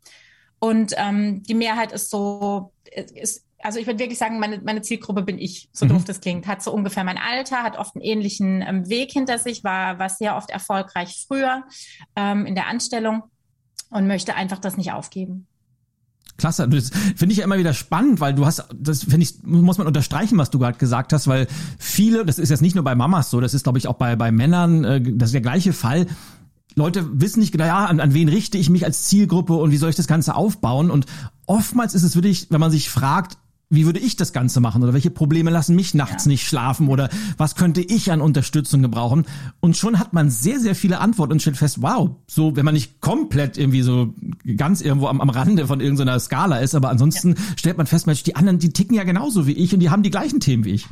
Und 0.60 0.94
ähm, 0.98 1.44
die 1.44 1.54
Mehrheit 1.54 1.92
ist 1.92 2.10
so, 2.10 2.72
ist, 3.13 3.46
also 3.60 3.80
ich 3.80 3.88
würde 3.88 4.00
wirklich 4.00 4.18
sagen, 4.18 4.39
meine, 4.39 4.60
meine 4.60 4.82
Zielgruppe 4.82 5.24
bin 5.24 5.38
ich, 5.38 5.70
so 5.72 5.86
mhm. 5.86 5.89
doof 5.89 6.06
das 6.06 6.22
klingt, 6.22 6.48
hat 6.48 6.62
so 6.62 6.72
ungefähr 6.72 7.04
mein 7.04 7.18
Alter, 7.18 7.63
hat 7.63 7.77
oft 7.77 7.96
einen 7.96 8.04
ähnlichen 8.04 8.62
ähm, 8.62 8.89
Weg 8.89 9.12
hinter 9.12 9.39
sich, 9.39 9.63
war, 9.63 10.00
war 10.00 10.10
sehr 10.10 10.36
oft 10.36 10.50
erfolgreich 10.50 11.25
früher 11.27 11.63
ähm, 12.16 12.46
in 12.46 12.56
der 12.56 12.68
Anstellung 12.68 13.24
und 13.89 14.08
möchte 14.08 14.36
einfach 14.36 14.60
das 14.60 14.77
nicht 14.77 14.92
aufgeben. 14.92 15.48
Klasse. 16.38 16.67
Das 16.67 16.91
finde 17.15 17.34
ich 17.34 17.39
ja 17.39 17.44
immer 17.44 17.58
wieder 17.58 17.74
spannend, 17.74 18.20
weil 18.20 18.34
du 18.34 18.46
hast, 18.46 18.65
das 18.74 19.03
finde 19.03 19.24
ich, 19.24 19.44
muss 19.44 19.77
man 19.77 19.88
unterstreichen, 19.88 20.38
was 20.38 20.50
du 20.50 20.60
gerade 20.60 20.77
gesagt 20.77 21.13
hast, 21.13 21.27
weil 21.27 21.48
viele, 21.77 22.25
das 22.25 22.39
ist 22.39 22.50
jetzt 22.50 22.62
nicht 22.62 22.75
nur 22.75 22.84
bei 22.84 22.96
Mamas 22.96 23.29
so, 23.29 23.41
das 23.41 23.53
ist 23.53 23.63
glaube 23.63 23.79
ich 23.79 23.88
auch 23.88 23.96
bei, 23.96 24.15
bei 24.15 24.32
Männern, 24.32 24.84
äh, 24.84 25.01
das 25.01 25.29
ist 25.29 25.34
der 25.34 25.41
gleiche 25.41 25.74
Fall. 25.74 26.08
Leute 26.75 27.20
wissen 27.20 27.39
nicht 27.39 27.51
genau, 27.51 27.65
ja, 27.65 27.86
an, 27.86 28.00
an 28.00 28.13
wen 28.13 28.29
richte 28.29 28.60
ich 28.60 28.70
mich 28.70 28.86
als 28.86 29.03
Zielgruppe 29.03 29.53
und 29.53 29.72
wie 29.72 29.77
soll 29.77 29.89
ich 29.89 29.96
das 29.96 30.06
Ganze 30.06 30.36
aufbauen? 30.36 30.91
Und 30.91 31.08
oftmals 31.48 31.96
ist 31.96 32.03
es 32.03 32.15
wirklich, 32.15 32.48
wenn 32.51 32.60
man 32.60 32.70
sich 32.70 32.89
fragt, 32.89 33.38
wie 33.70 33.86
würde 33.86 34.00
ich 34.00 34.16
das 34.16 34.32
Ganze 34.32 34.62
machen 34.62 34.82
oder 34.82 34.94
welche 34.94 35.10
Probleme 35.10 35.50
lassen 35.50 35.76
mich 35.76 35.94
nachts 35.94 36.26
ja. 36.26 36.30
nicht 36.30 36.48
schlafen 36.48 36.88
oder 36.88 37.10
was 37.38 37.56
könnte 37.56 37.82
ich 37.82 38.12
an 38.12 38.22
Unterstützung 38.22 38.82
gebrauchen? 38.82 39.26
Und 39.60 39.76
schon 39.76 40.00
hat 40.00 40.14
man 40.14 40.30
sehr, 40.30 40.60
sehr 40.60 40.76
viele 40.76 41.00
Antworten 41.00 41.34
und 41.34 41.42
stellt 41.42 41.58
fest, 41.58 41.82
wow, 41.82 42.12
so, 42.28 42.56
wenn 42.56 42.64
man 42.64 42.74
nicht 42.74 43.02
komplett 43.02 43.58
irgendwie 43.58 43.82
so 43.82 44.14
ganz 44.56 44.82
irgendwo 44.82 45.08
am, 45.08 45.20
am 45.20 45.30
Rande 45.30 45.68
von 45.68 45.82
irgendeiner 45.82 46.20
Skala 46.20 46.60
ist, 46.60 46.76
aber 46.76 46.90
ansonsten 46.90 47.32
ja. 47.32 47.42
stellt 47.58 47.78
man 47.78 47.88
fest, 47.88 48.08
Mensch, 48.08 48.24
die 48.24 48.36
anderen, 48.36 48.60
die 48.60 48.72
ticken 48.72 48.96
ja 48.96 49.04
genauso 49.04 49.48
wie 49.48 49.54
ich 49.54 49.74
und 49.74 49.82
die 49.82 49.90
haben 49.90 50.04
die 50.04 50.12
gleichen 50.12 50.40
Themen 50.40 50.64
wie 50.64 50.72
ich. 50.72 50.88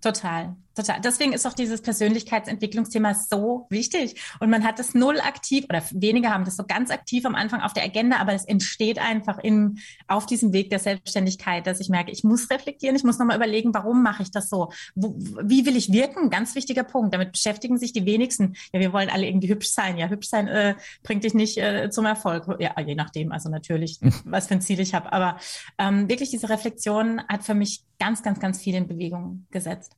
Total, 0.00 0.54
total. 0.74 1.00
Deswegen 1.00 1.32
ist 1.32 1.46
auch 1.46 1.52
dieses 1.52 1.82
Persönlichkeitsentwicklungsthema 1.82 3.14
so 3.14 3.66
wichtig. 3.70 4.20
Und 4.40 4.50
man 4.50 4.64
hat 4.64 4.78
das 4.78 4.94
null 4.94 5.20
aktiv 5.20 5.64
oder 5.68 5.82
wenige 5.92 6.30
haben 6.30 6.44
das 6.44 6.56
so 6.56 6.64
ganz 6.64 6.90
aktiv 6.90 7.24
am 7.26 7.34
Anfang 7.34 7.60
auf 7.60 7.72
der 7.72 7.84
Agenda, 7.84 8.16
aber 8.18 8.32
es 8.32 8.44
entsteht 8.44 8.98
einfach 8.98 9.38
in, 9.38 9.78
auf 10.08 10.26
diesem 10.26 10.52
Weg 10.52 10.70
der 10.70 10.78
Selbstständigkeit, 10.78 11.66
dass 11.66 11.80
ich 11.80 11.88
merke, 11.88 12.10
ich 12.10 12.24
muss 12.24 12.50
reflektieren, 12.50 12.96
ich 12.96 13.04
muss 13.04 13.18
nochmal 13.18 13.36
überlegen, 13.36 13.74
warum 13.74 14.02
mache 14.02 14.22
ich 14.22 14.30
das 14.30 14.48
so? 14.48 14.70
Wo, 14.94 15.14
wie 15.42 15.66
will 15.66 15.76
ich 15.76 15.92
wirken? 15.92 16.30
Ganz 16.30 16.54
wichtiger 16.54 16.84
Punkt. 16.84 17.14
Damit 17.14 17.32
beschäftigen 17.32 17.78
sich 17.78 17.92
die 17.92 18.06
wenigsten. 18.06 18.54
Ja, 18.72 18.80
wir 18.80 18.92
wollen 18.92 19.10
alle 19.10 19.26
irgendwie 19.26 19.48
hübsch 19.48 19.70
sein. 19.70 19.96
Ja, 19.98 20.08
hübsch 20.08 20.28
sein 20.28 20.48
äh, 20.48 20.74
bringt 21.02 21.24
dich 21.24 21.34
nicht 21.34 21.58
äh, 21.58 21.90
zum 21.90 22.06
Erfolg. 22.06 22.46
Ja, 22.58 22.78
je 22.80 22.94
nachdem, 22.94 23.32
also 23.32 23.48
natürlich, 23.48 23.98
was 24.24 24.46
für 24.46 24.54
ein 24.54 24.60
Ziel 24.60 24.80
ich 24.80 24.94
habe. 24.94 25.12
Aber 25.12 25.38
ähm, 25.78 26.08
wirklich 26.08 26.30
diese 26.30 26.48
Reflexion 26.48 27.22
hat 27.28 27.44
für 27.44 27.54
mich 27.54 27.84
ganz, 27.98 28.22
ganz, 28.22 28.40
ganz 28.40 28.60
viel 28.60 28.74
in 28.74 28.88
Bewegung 28.88 29.46
gesetzt. 29.50 29.96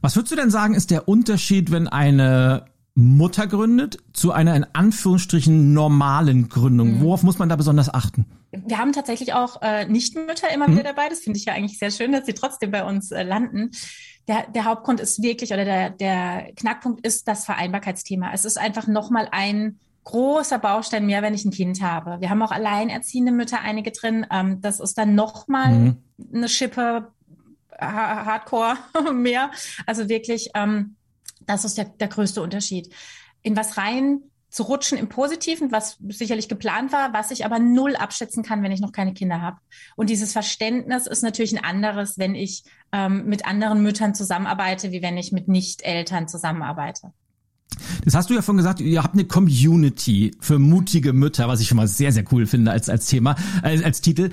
Was 0.00 0.16
würdest 0.16 0.32
du 0.32 0.36
denn 0.36 0.50
sagen, 0.50 0.74
ist 0.74 0.90
der 0.90 1.08
Unterschied, 1.08 1.70
wenn 1.70 1.88
eine 1.88 2.66
Mutter 2.94 3.46
gründet 3.46 3.98
zu 4.14 4.32
einer 4.32 4.56
in 4.56 4.66
Anführungsstrichen 4.72 5.74
normalen 5.74 6.48
Gründung? 6.48 6.94
Mhm. 6.94 7.00
Worauf 7.02 7.22
muss 7.22 7.38
man 7.38 7.48
da 7.48 7.56
besonders 7.56 7.92
achten? 7.92 8.24
Wir 8.50 8.78
haben 8.78 8.92
tatsächlich 8.92 9.34
auch 9.34 9.60
äh, 9.60 9.86
Nichtmütter 9.86 10.52
immer 10.52 10.66
mhm. 10.66 10.72
wieder 10.72 10.84
dabei. 10.84 11.08
Das 11.10 11.20
finde 11.20 11.38
ich 11.38 11.44
ja 11.44 11.52
eigentlich 11.52 11.78
sehr 11.78 11.90
schön, 11.90 12.12
dass 12.12 12.26
sie 12.26 12.32
trotzdem 12.32 12.70
bei 12.70 12.84
uns 12.84 13.12
äh, 13.12 13.22
landen. 13.22 13.70
Der, 14.28 14.46
der 14.48 14.64
Hauptgrund 14.64 14.98
ist 15.00 15.22
wirklich 15.22 15.52
oder 15.52 15.64
der, 15.64 15.90
der 15.90 16.52
Knackpunkt 16.56 17.06
ist 17.06 17.28
das 17.28 17.44
Vereinbarkeitsthema. 17.44 18.30
Es 18.32 18.44
ist 18.44 18.58
einfach 18.58 18.86
nochmal 18.86 19.28
ein 19.30 19.78
großer 20.04 20.58
Baustein 20.58 21.04
mehr, 21.04 21.20
wenn 21.20 21.34
ich 21.34 21.44
ein 21.44 21.50
Kind 21.50 21.82
habe. 21.82 22.20
Wir 22.20 22.30
haben 22.30 22.40
auch 22.40 22.52
alleinerziehende 22.52 23.32
Mütter 23.32 23.60
einige 23.60 23.90
drin. 23.90 24.24
Ähm, 24.30 24.60
das 24.62 24.80
ist 24.80 24.96
dann 24.96 25.14
nochmal 25.14 25.74
mhm. 25.74 25.96
eine 26.32 26.48
Schippe 26.48 27.08
Hardcore 27.80 28.76
mehr. 29.12 29.50
Also 29.86 30.08
wirklich, 30.08 30.50
ähm, 30.54 30.96
das 31.46 31.64
ist 31.64 31.78
der, 31.78 31.86
der 31.86 32.08
größte 32.08 32.42
Unterschied. 32.42 32.92
In 33.42 33.56
was 33.56 33.76
rein 33.76 34.22
zu 34.48 34.62
rutschen 34.62 34.96
im 34.96 35.08
Positiven, 35.08 35.70
was 35.70 35.98
sicherlich 36.08 36.48
geplant 36.48 36.90
war, 36.90 37.12
was 37.12 37.30
ich 37.30 37.44
aber 37.44 37.58
null 37.58 37.94
abschätzen 37.94 38.42
kann, 38.42 38.62
wenn 38.62 38.72
ich 38.72 38.80
noch 38.80 38.92
keine 38.92 39.12
Kinder 39.12 39.42
habe. 39.42 39.58
Und 39.96 40.08
dieses 40.08 40.32
Verständnis 40.32 41.06
ist 41.06 41.22
natürlich 41.22 41.52
ein 41.52 41.62
anderes, 41.62 42.16
wenn 42.16 42.34
ich 42.34 42.64
ähm, 42.90 43.26
mit 43.26 43.44
anderen 43.46 43.82
Müttern 43.82 44.14
zusammenarbeite, 44.14 44.92
wie 44.92 45.02
wenn 45.02 45.18
ich 45.18 45.30
mit 45.30 45.46
Nicht-Eltern 45.46 46.26
zusammenarbeite. 46.26 47.12
Das 48.04 48.14
hast 48.14 48.30
du 48.30 48.34
ja 48.34 48.42
schon 48.42 48.56
gesagt, 48.56 48.80
ihr 48.80 49.02
habt 49.02 49.14
eine 49.14 49.26
Community 49.26 50.34
für 50.40 50.58
mutige 50.58 51.12
Mütter, 51.12 51.48
was 51.48 51.60
ich 51.60 51.68
schon 51.68 51.76
mal 51.76 51.88
sehr, 51.88 52.12
sehr 52.12 52.24
cool 52.32 52.46
finde 52.46 52.70
als, 52.70 52.88
als 52.88 53.06
Thema, 53.06 53.36
als, 53.62 53.82
als 53.82 54.00
Titel. 54.00 54.30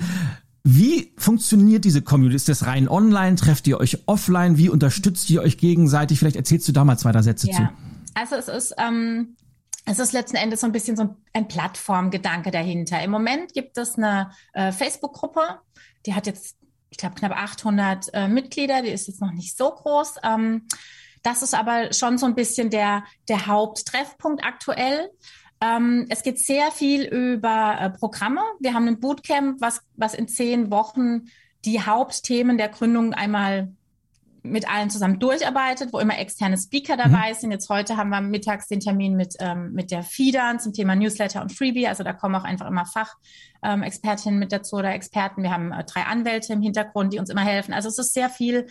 Wie 0.66 1.12
funktioniert 1.18 1.84
diese 1.84 2.00
Community? 2.00 2.36
Ist 2.36 2.48
das 2.48 2.66
rein 2.66 2.88
online? 2.88 3.36
Trefft 3.36 3.66
ihr 3.66 3.78
euch 3.78 3.98
offline? 4.06 4.56
Wie 4.56 4.70
unterstützt 4.70 5.28
ihr 5.28 5.42
euch 5.42 5.58
gegenseitig? 5.58 6.18
Vielleicht 6.18 6.36
erzählst 6.36 6.66
du 6.66 6.72
da 6.72 6.84
mal 6.84 6.98
zwei, 6.98 7.12
drei 7.12 7.20
Sätze 7.20 7.48
ja. 7.50 7.56
zu. 7.56 7.68
Also 8.14 8.36
es 8.36 8.48
ist, 8.48 8.74
ähm, 8.78 9.36
es 9.84 9.98
ist 9.98 10.12
letzten 10.12 10.36
Endes 10.36 10.60
so 10.60 10.66
ein 10.66 10.72
bisschen 10.72 10.96
so 10.96 11.14
ein 11.34 11.48
Plattformgedanke 11.48 12.50
dahinter. 12.50 13.02
Im 13.02 13.10
Moment 13.10 13.52
gibt 13.52 13.76
es 13.76 13.96
eine 13.98 14.30
äh, 14.54 14.72
Facebook-Gruppe, 14.72 15.60
die 16.06 16.14
hat 16.14 16.26
jetzt, 16.26 16.56
ich 16.88 16.96
glaube, 16.96 17.14
knapp 17.14 17.32
800 17.32 18.14
äh, 18.14 18.28
Mitglieder. 18.28 18.80
Die 18.80 18.88
ist 18.88 19.06
jetzt 19.06 19.20
noch 19.20 19.32
nicht 19.32 19.56
so 19.56 19.70
groß. 19.70 20.16
Ähm, 20.22 20.66
das 21.22 21.42
ist 21.42 21.54
aber 21.54 21.92
schon 21.92 22.16
so 22.16 22.26
ein 22.26 22.34
bisschen 22.34 22.70
der, 22.70 23.04
der 23.28 23.46
Haupttreffpunkt 23.46 24.44
aktuell. 24.44 25.10
Ähm, 25.64 26.06
es 26.10 26.22
geht 26.22 26.38
sehr 26.38 26.70
viel 26.70 27.04
über 27.04 27.78
äh, 27.80 27.90
Programme. 27.90 28.42
Wir 28.60 28.74
haben 28.74 28.86
ein 28.86 29.00
Bootcamp, 29.00 29.60
was, 29.60 29.80
was 29.96 30.14
in 30.14 30.28
zehn 30.28 30.70
Wochen 30.70 31.28
die 31.64 31.80
Hauptthemen 31.80 32.58
der 32.58 32.68
Gründung 32.68 33.14
einmal 33.14 33.72
mit 34.42 34.68
allen 34.68 34.90
zusammen 34.90 35.18
durcharbeitet, 35.18 35.94
wo 35.94 36.00
immer 36.00 36.18
externe 36.18 36.58
Speaker 36.58 36.98
dabei 36.98 37.30
mhm. 37.30 37.34
sind. 37.34 37.50
Jetzt 37.50 37.70
heute 37.70 37.96
haben 37.96 38.10
wir 38.10 38.20
mittags 38.20 38.68
den 38.68 38.80
Termin 38.80 39.16
mit, 39.16 39.36
ähm, 39.40 39.72
mit 39.72 39.90
der 39.90 40.02
FIDA 40.02 40.58
zum 40.58 40.74
Thema 40.74 40.94
Newsletter 40.94 41.40
und 41.40 41.50
Freebie. 41.50 41.88
Also 41.88 42.04
da 42.04 42.12
kommen 42.12 42.34
auch 42.34 42.44
einfach 42.44 42.66
immer 42.66 42.84
Fachexpertinnen 42.84 44.34
ähm, 44.36 44.40
mit 44.40 44.52
dazu 44.52 44.76
oder 44.76 44.92
Experten. 44.92 45.42
Wir 45.42 45.50
haben 45.50 45.72
äh, 45.72 45.82
drei 45.84 46.02
Anwälte 46.02 46.52
im 46.52 46.60
Hintergrund, 46.60 47.14
die 47.14 47.18
uns 47.18 47.30
immer 47.30 47.40
helfen. 47.40 47.72
Also 47.72 47.88
es 47.88 47.98
ist 47.98 48.12
sehr 48.12 48.28
viel. 48.28 48.66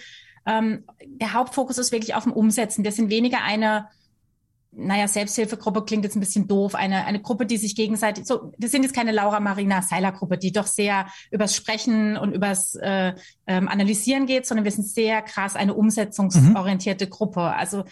Ähm, 0.45 0.83
der 1.03 1.33
Hauptfokus 1.33 1.79
ist 1.79 1.91
wirklich 1.91 2.13
auf 2.13 2.23
dem 2.23 2.33
Umsetzen. 2.33 2.83
Wir 2.83 2.91
sind 2.91 3.09
weniger 3.09 3.41
eine 3.43 3.87
naja, 4.75 5.07
Selbsthilfegruppe 5.07 5.83
klingt 5.85 6.03
jetzt 6.03 6.15
ein 6.15 6.19
bisschen 6.19 6.47
doof, 6.47 6.75
eine, 6.75 7.05
eine 7.05 7.21
Gruppe, 7.21 7.45
die 7.45 7.57
sich 7.57 7.75
gegenseitig, 7.75 8.25
so, 8.25 8.51
das 8.57 8.71
sind 8.71 8.83
jetzt 8.83 8.95
keine 8.95 9.11
Laura 9.11 9.39
Marina 9.39 9.81
Seiler 9.81 10.11
Gruppe, 10.11 10.37
die 10.37 10.51
doch 10.51 10.67
sehr 10.67 11.07
übers 11.31 11.55
Sprechen 11.55 12.17
und 12.17 12.33
übers 12.33 12.75
äh, 12.75 13.13
ähm, 13.47 13.67
Analysieren 13.67 14.25
geht, 14.25 14.45
sondern 14.45 14.63
wir 14.63 14.71
sind 14.71 14.87
sehr 14.87 15.21
krass 15.21 15.55
eine 15.55 15.73
umsetzungsorientierte 15.73 17.05
mhm. 17.05 17.09
Gruppe. 17.09 17.41
Also 17.41 17.83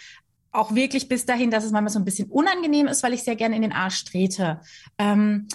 auch 0.52 0.76
wirklich 0.76 1.08
bis 1.08 1.26
dahin, 1.26 1.52
dass 1.52 1.64
es 1.64 1.72
manchmal 1.72 1.92
so 1.92 2.00
ein 2.00 2.06
bisschen 2.06 2.30
unangenehm 2.30 2.88
ist, 2.88 3.04
weil 3.04 3.14
ich 3.14 3.24
sehr 3.24 3.36
gerne 3.36 3.56
in 3.56 3.62
den 3.62 3.72
Arsch 3.72 4.04
trete. 4.06 4.62
Ähm, 4.98 5.48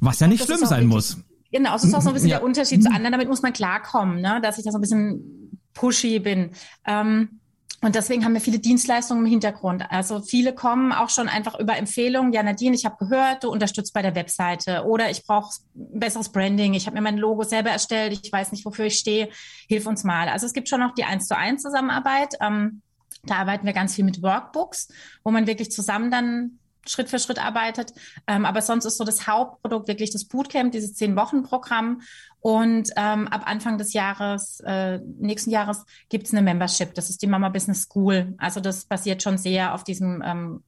Was 0.00 0.20
ja 0.20 0.26
nicht 0.26 0.44
schlimm 0.44 0.64
sein 0.64 0.86
muss. 0.86 1.18
Genau, 1.50 1.74
es 1.76 1.84
ist 1.84 1.94
auch 1.94 2.00
so 2.00 2.08
ein 2.08 2.14
bisschen 2.14 2.30
ja. 2.30 2.38
der 2.38 2.46
Unterschied 2.46 2.82
zu 2.82 2.88
anderen. 2.88 3.12
Damit 3.12 3.28
muss 3.28 3.42
man 3.42 3.52
klarkommen, 3.52 4.22
ne? 4.22 4.40
dass 4.42 4.56
ich 4.56 4.64
da 4.64 4.70
so 4.70 4.78
ein 4.78 4.80
bisschen 4.80 5.60
pushy 5.74 6.18
bin. 6.18 6.52
Ähm, 6.86 7.40
und 7.84 7.96
deswegen 7.96 8.24
haben 8.24 8.32
wir 8.32 8.40
viele 8.40 8.60
Dienstleistungen 8.60 9.24
im 9.24 9.30
Hintergrund. 9.30 9.84
Also 9.90 10.20
viele 10.20 10.54
kommen 10.54 10.92
auch 10.92 11.10
schon 11.10 11.28
einfach 11.28 11.58
über 11.58 11.76
Empfehlungen. 11.76 12.32
Ja, 12.32 12.44
Nadine, 12.44 12.76
ich 12.76 12.84
habe 12.84 12.96
gehört, 13.04 13.42
du 13.42 13.50
unterstützt 13.50 13.92
bei 13.92 14.02
der 14.02 14.14
Webseite 14.14 14.84
oder 14.84 15.10
ich 15.10 15.26
brauche 15.26 15.52
besseres 15.74 16.30
Branding. 16.30 16.74
Ich 16.74 16.86
habe 16.86 16.94
mir 16.94 17.02
mein 17.02 17.18
Logo 17.18 17.42
selber 17.42 17.70
erstellt. 17.70 18.20
Ich 18.22 18.30
weiß 18.30 18.52
nicht, 18.52 18.64
wofür 18.64 18.84
ich 18.84 18.98
stehe. 18.98 19.30
Hilf 19.68 19.86
uns 19.88 20.04
mal. 20.04 20.28
Also 20.28 20.46
es 20.46 20.52
gibt 20.52 20.68
schon 20.68 20.78
noch 20.78 20.94
die 20.94 21.02
eins 21.02 21.26
zu 21.26 21.36
eins 21.36 21.62
Zusammenarbeit. 21.62 22.36
Ähm, 22.40 22.82
da 23.24 23.34
arbeiten 23.34 23.66
wir 23.66 23.72
ganz 23.72 23.96
viel 23.96 24.04
mit 24.04 24.22
Workbooks, 24.22 24.86
wo 25.24 25.32
man 25.32 25.48
wirklich 25.48 25.72
zusammen 25.72 26.12
dann 26.12 26.60
Schritt 26.86 27.08
für 27.08 27.18
Schritt 27.18 27.44
arbeitet. 27.44 27.92
Ähm, 28.26 28.44
aber 28.44 28.62
sonst 28.62 28.84
ist 28.84 28.96
so 28.96 29.04
das 29.04 29.26
Hauptprodukt 29.26 29.88
wirklich 29.88 30.10
das 30.10 30.24
Bootcamp, 30.24 30.72
dieses 30.72 30.94
Zehn-Wochen-Programm. 30.94 32.02
Und 32.42 32.90
ähm, 32.96 33.28
ab 33.28 33.42
Anfang 33.44 33.78
des 33.78 33.92
Jahres, 33.92 34.58
äh, 34.66 34.98
nächsten 35.20 35.50
Jahres, 35.50 35.86
gibt 36.08 36.26
es 36.26 36.32
eine 36.32 36.42
Membership. 36.42 36.92
Das 36.92 37.08
ist 37.08 37.22
die 37.22 37.28
Mama 37.28 37.48
Business 37.50 37.82
School. 37.82 38.34
Also 38.36 38.58
das 38.58 38.84
basiert 38.84 39.22
schon 39.22 39.38
sehr 39.38 39.74
auf 39.74 39.84
diesem 39.84 40.20
ähm, 40.26 40.64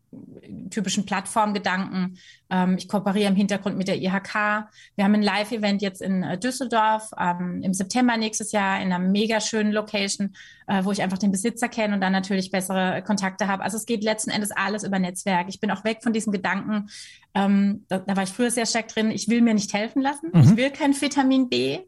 typischen 0.71 1.05
Plattformgedanken. 1.05 2.19
Ähm, 2.49 2.77
ich 2.79 2.89
kooperiere 2.89 3.29
im 3.29 3.35
Hintergrund 3.35 3.77
mit 3.77 3.89
der 3.89 4.01
IHK. 4.01 4.69
Wir 4.95 5.05
haben 5.05 5.15
ein 5.15 5.23
Live-Event 5.23 5.83
jetzt 5.83 6.01
in 6.01 6.23
äh, 6.23 6.39
Düsseldorf 6.39 7.11
ähm, 7.19 7.61
im 7.65 7.75
September 7.75 8.17
nächstes 8.17 8.53
Jahr 8.53 8.81
in 8.81 8.93
einer 8.93 9.01
mega 9.01 9.41
schönen 9.41 9.73
Location, 9.73 10.37
äh, 10.69 10.85
wo 10.85 10.93
ich 10.93 11.03
einfach 11.03 11.19
den 11.19 11.33
Besitzer 11.33 11.69
kenne 11.69 11.95
und 11.95 12.01
dann 12.01 12.13
natürlich 12.13 12.53
bessere 12.53 13.03
Kontakte 13.03 13.49
habe. 13.49 13.65
Also 13.65 13.79
es 13.79 13.87
geht 13.87 14.05
letzten 14.05 14.31
Endes 14.31 14.53
alles 14.53 14.85
über 14.85 15.01
Netzwerk. 15.01 15.49
Ich 15.49 15.59
bin 15.59 15.73
auch 15.73 15.83
weg 15.83 16.05
von 16.05 16.13
diesem 16.13 16.33
Gedanken, 16.33 16.89
ähm, 17.35 17.85
da, 17.89 17.99
da, 17.99 18.17
war 18.17 18.23
ich 18.23 18.31
früher 18.31 18.51
sehr 18.51 18.67
stark 18.67 18.89
drin, 18.89 19.11
ich 19.11 19.29
will 19.29 19.43
mir 19.43 19.55
nicht 19.55 19.73
helfen 19.73 20.01
lassen. 20.03 20.31
Mhm. 20.33 20.41
Ich 20.41 20.57
will 20.57 20.71
kein 20.71 20.99
Vitamin 20.99 21.49
B. 21.49 21.81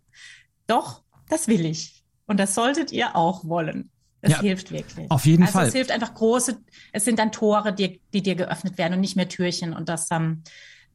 Doch, 0.66 1.02
das 1.28 1.46
will 1.48 1.64
ich. 1.64 2.04
Und 2.26 2.40
das 2.40 2.54
solltet 2.54 2.92
ihr 2.92 3.14
auch 3.14 3.44
wollen. 3.44 3.90
Das 4.22 4.32
ja, 4.32 4.40
hilft 4.40 4.72
wirklich. 4.72 5.10
Auf 5.10 5.24
jeden 5.24 5.44
also 5.44 5.52
Fall. 5.52 5.68
Es 5.68 5.74
hilft 5.74 5.92
einfach 5.92 6.14
große, 6.14 6.58
es 6.92 7.04
sind 7.04 7.18
dann 7.18 7.30
Tore, 7.30 7.72
die, 7.72 8.00
die 8.12 8.22
dir 8.22 8.34
geöffnet 8.34 8.76
werden 8.76 8.94
und 8.94 9.00
nicht 9.00 9.14
mehr 9.14 9.28
Türchen. 9.28 9.72
Und 9.72 9.88
das, 9.88 10.10
ähm, 10.10 10.42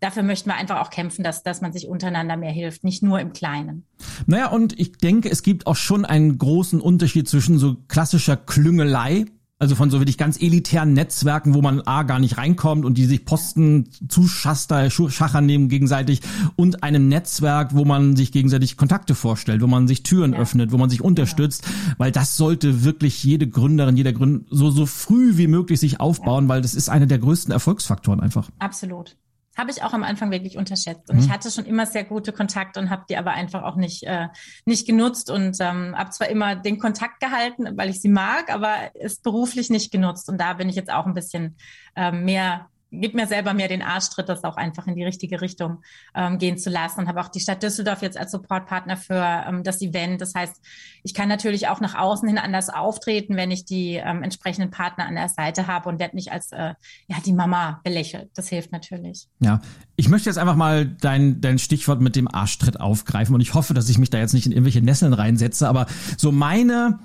dafür 0.02 0.24
möchten 0.24 0.50
wir 0.50 0.56
einfach 0.56 0.82
auch 0.82 0.90
kämpfen, 0.90 1.24
dass, 1.24 1.44
dass 1.44 1.62
man 1.62 1.72
sich 1.72 1.88
untereinander 1.88 2.36
mehr 2.36 2.52
hilft, 2.52 2.84
nicht 2.84 3.04
nur 3.04 3.22
im 3.22 3.32
Kleinen. 3.32 3.86
Naja, 4.26 4.48
und 4.50 4.78
ich 4.78 4.98
denke, 4.98 5.30
es 5.30 5.44
gibt 5.44 5.66
auch 5.66 5.78
schon 5.78 6.04
einen 6.04 6.38
großen 6.38 6.82
Unterschied 6.82 7.30
zwischen 7.30 7.58
so 7.58 7.76
klassischer 7.88 8.36
Klüngelei, 8.36 9.26
also 9.62 9.76
von 9.76 9.92
so 9.92 10.00
wirklich 10.00 10.18
ganz 10.18 10.42
elitären 10.42 10.94
Netzwerken, 10.94 11.54
wo 11.54 11.62
man 11.62 11.82
A 11.82 12.02
gar 12.02 12.18
nicht 12.18 12.40
reinkommt 12.40 12.84
und 12.84 12.98
die 12.98 13.06
sich 13.06 13.26
Posten 13.26 13.90
zuschaster, 14.10 14.90
schachern 14.90 15.46
nehmen 15.46 15.70
gegenseitig 15.70 16.22
und 16.56 16.82
einem 16.82 17.08
Netzwerk, 17.08 17.76
wo 17.76 17.86
man 17.86 18.16
sich 18.16 18.32
gegenseitig 18.32 18.76
Kontakte 18.76 19.14
vorstellt, 19.14 19.62
wo 19.62 19.68
man 19.68 19.88
sich 19.88 20.02
Türen 20.02 20.34
ja. 20.34 20.40
öffnet, 20.40 20.72
wo 20.72 20.80
man 20.80 20.90
sich 20.90 21.04
unterstützt, 21.04 21.64
ja. 21.64 21.94
weil 22.00 22.12
das 22.12 22.38
sollte 22.38 22.84
wirklich 22.84 23.24
jede 23.24 23.48
Gründerin, 23.48 23.96
jeder 23.96 24.14
Gründer 24.14 24.44
so, 24.50 24.72
so 24.72 24.88
früh 24.88 25.38
wie 25.38 25.46
möglich 25.46 25.80
sich 25.80 26.00
aufbauen, 26.00 26.46
ja. 26.46 26.50
weil 26.50 26.62
das 26.64 26.74
ist 26.74 26.90
einer 26.90 27.06
der 27.06 27.20
größten 27.20 27.54
Erfolgsfaktoren 27.54 28.20
einfach. 28.20 28.50
Absolut. 28.58 29.16
Habe 29.58 29.72
ich 29.72 29.84
auch 29.84 29.94
am 29.94 30.04
Anfang 30.04 30.32
wirklich 30.32 30.58
unterschätzt. 30.58 31.10
Und 31.10 31.18
mhm. 31.18 31.24
ich 31.24 31.30
hatte 31.30 31.52
schon 31.52 31.66
immer 31.66 31.86
sehr 31.86 32.04
gute 32.04 32.32
Kontakte 32.32 32.80
und 32.80 32.90
habe 32.90 33.04
die 33.10 33.18
aber 33.18 33.32
einfach 33.32 33.64
auch 33.64 33.76
nicht, 33.76 34.04
äh, 34.04 34.28
nicht 34.66 34.88
genutzt 34.88 35.30
und 35.30 35.58
ähm, 35.60 35.96
habe 35.98 36.10
zwar 36.12 36.30
immer 36.30 36.56
den 36.56 36.80
Kontakt 36.80 37.20
gehalten, 37.20 37.78
weil 37.78 37.90
ich 37.90 38.02
sie 38.02 38.10
mag, 38.10 38.52
aber 38.52 38.74
es 38.94 39.20
beruflich 39.20 39.70
nicht 39.70 39.92
genutzt. 39.92 40.30
Und 40.30 40.40
da 40.40 40.54
bin 40.54 40.70
ich 40.70 40.76
jetzt 40.76 40.92
auch 40.92 41.06
ein 41.06 41.14
bisschen 41.14 41.58
ähm, 41.96 42.24
mehr 42.24 42.71
gib 42.92 43.16
mir 43.16 43.26
selber 43.26 43.54
mehr 43.54 43.68
den 43.68 43.82
Arschtritt, 43.82 44.28
das 44.30 44.44
auch 44.44 44.58
einfach 44.58 44.86
in 44.88 44.96
die 44.96 45.04
richtige 45.04 45.42
Richtung 45.42 45.82
ähm, 46.14 46.38
gehen 46.38 46.58
zu 46.58 46.70
lassen 46.70 47.00
und 47.00 47.08
habe 47.08 47.22
auch 47.22 47.30
die 47.30 47.40
Stadt 47.40 47.64
Düsseldorf 47.64 48.02
jetzt 48.02 48.18
als 48.18 48.32
Supportpartner 48.32 48.98
für 48.98 49.44
ähm, 49.48 49.64
das 49.64 49.82
Event. 49.82 50.22
Das 50.22 50.36
heißt, 50.36 50.62
ich 51.04 51.14
kann 51.14 51.30
natürlich 51.30 51.70
auch 51.70 51.80
nach 51.80 51.96
außen 51.96 52.28
hin 52.28 52.38
anders 52.38 52.70
auftreten, 52.70 53.38
wenn 53.38 53.50
ich 53.50 53.66
die 53.66 53.96
ähm, 53.96 54.24
entsprechenden 54.24 54.72
Partner 54.72 55.06
an 55.06 55.16
der 55.16 55.30
Seite 55.30 55.68
habe 55.68 55.88
und 55.88 56.00
werde 56.00 56.16
nicht 56.16 56.32
als 56.32 56.52
äh, 56.52 56.74
ja 57.08 57.18
die 57.26 57.34
Mama 57.34 57.80
belächelt. 57.84 58.30
Das 58.36 58.50
hilft 58.50 58.72
natürlich. 58.72 59.28
Ja, 59.40 59.62
ich 59.96 60.10
möchte 60.10 60.30
jetzt 60.30 60.38
einfach 60.38 60.56
mal 60.56 60.86
dein 60.86 61.40
dein 61.40 61.60
Stichwort 61.60 62.02
mit 62.02 62.16
dem 62.16 62.28
Arschtritt 62.28 62.80
aufgreifen 62.80 63.34
und 63.34 63.42
ich 63.42 63.54
hoffe, 63.54 63.74
dass 63.74 63.88
ich 63.88 63.98
mich 63.98 64.10
da 64.10 64.18
jetzt 64.18 64.34
nicht 64.34 64.46
in 64.46 64.52
irgendwelche 64.52 64.82
Nesseln 64.82 65.14
reinsetze, 65.14 65.70
aber 65.70 65.86
so 66.18 66.32
meine 66.32 67.00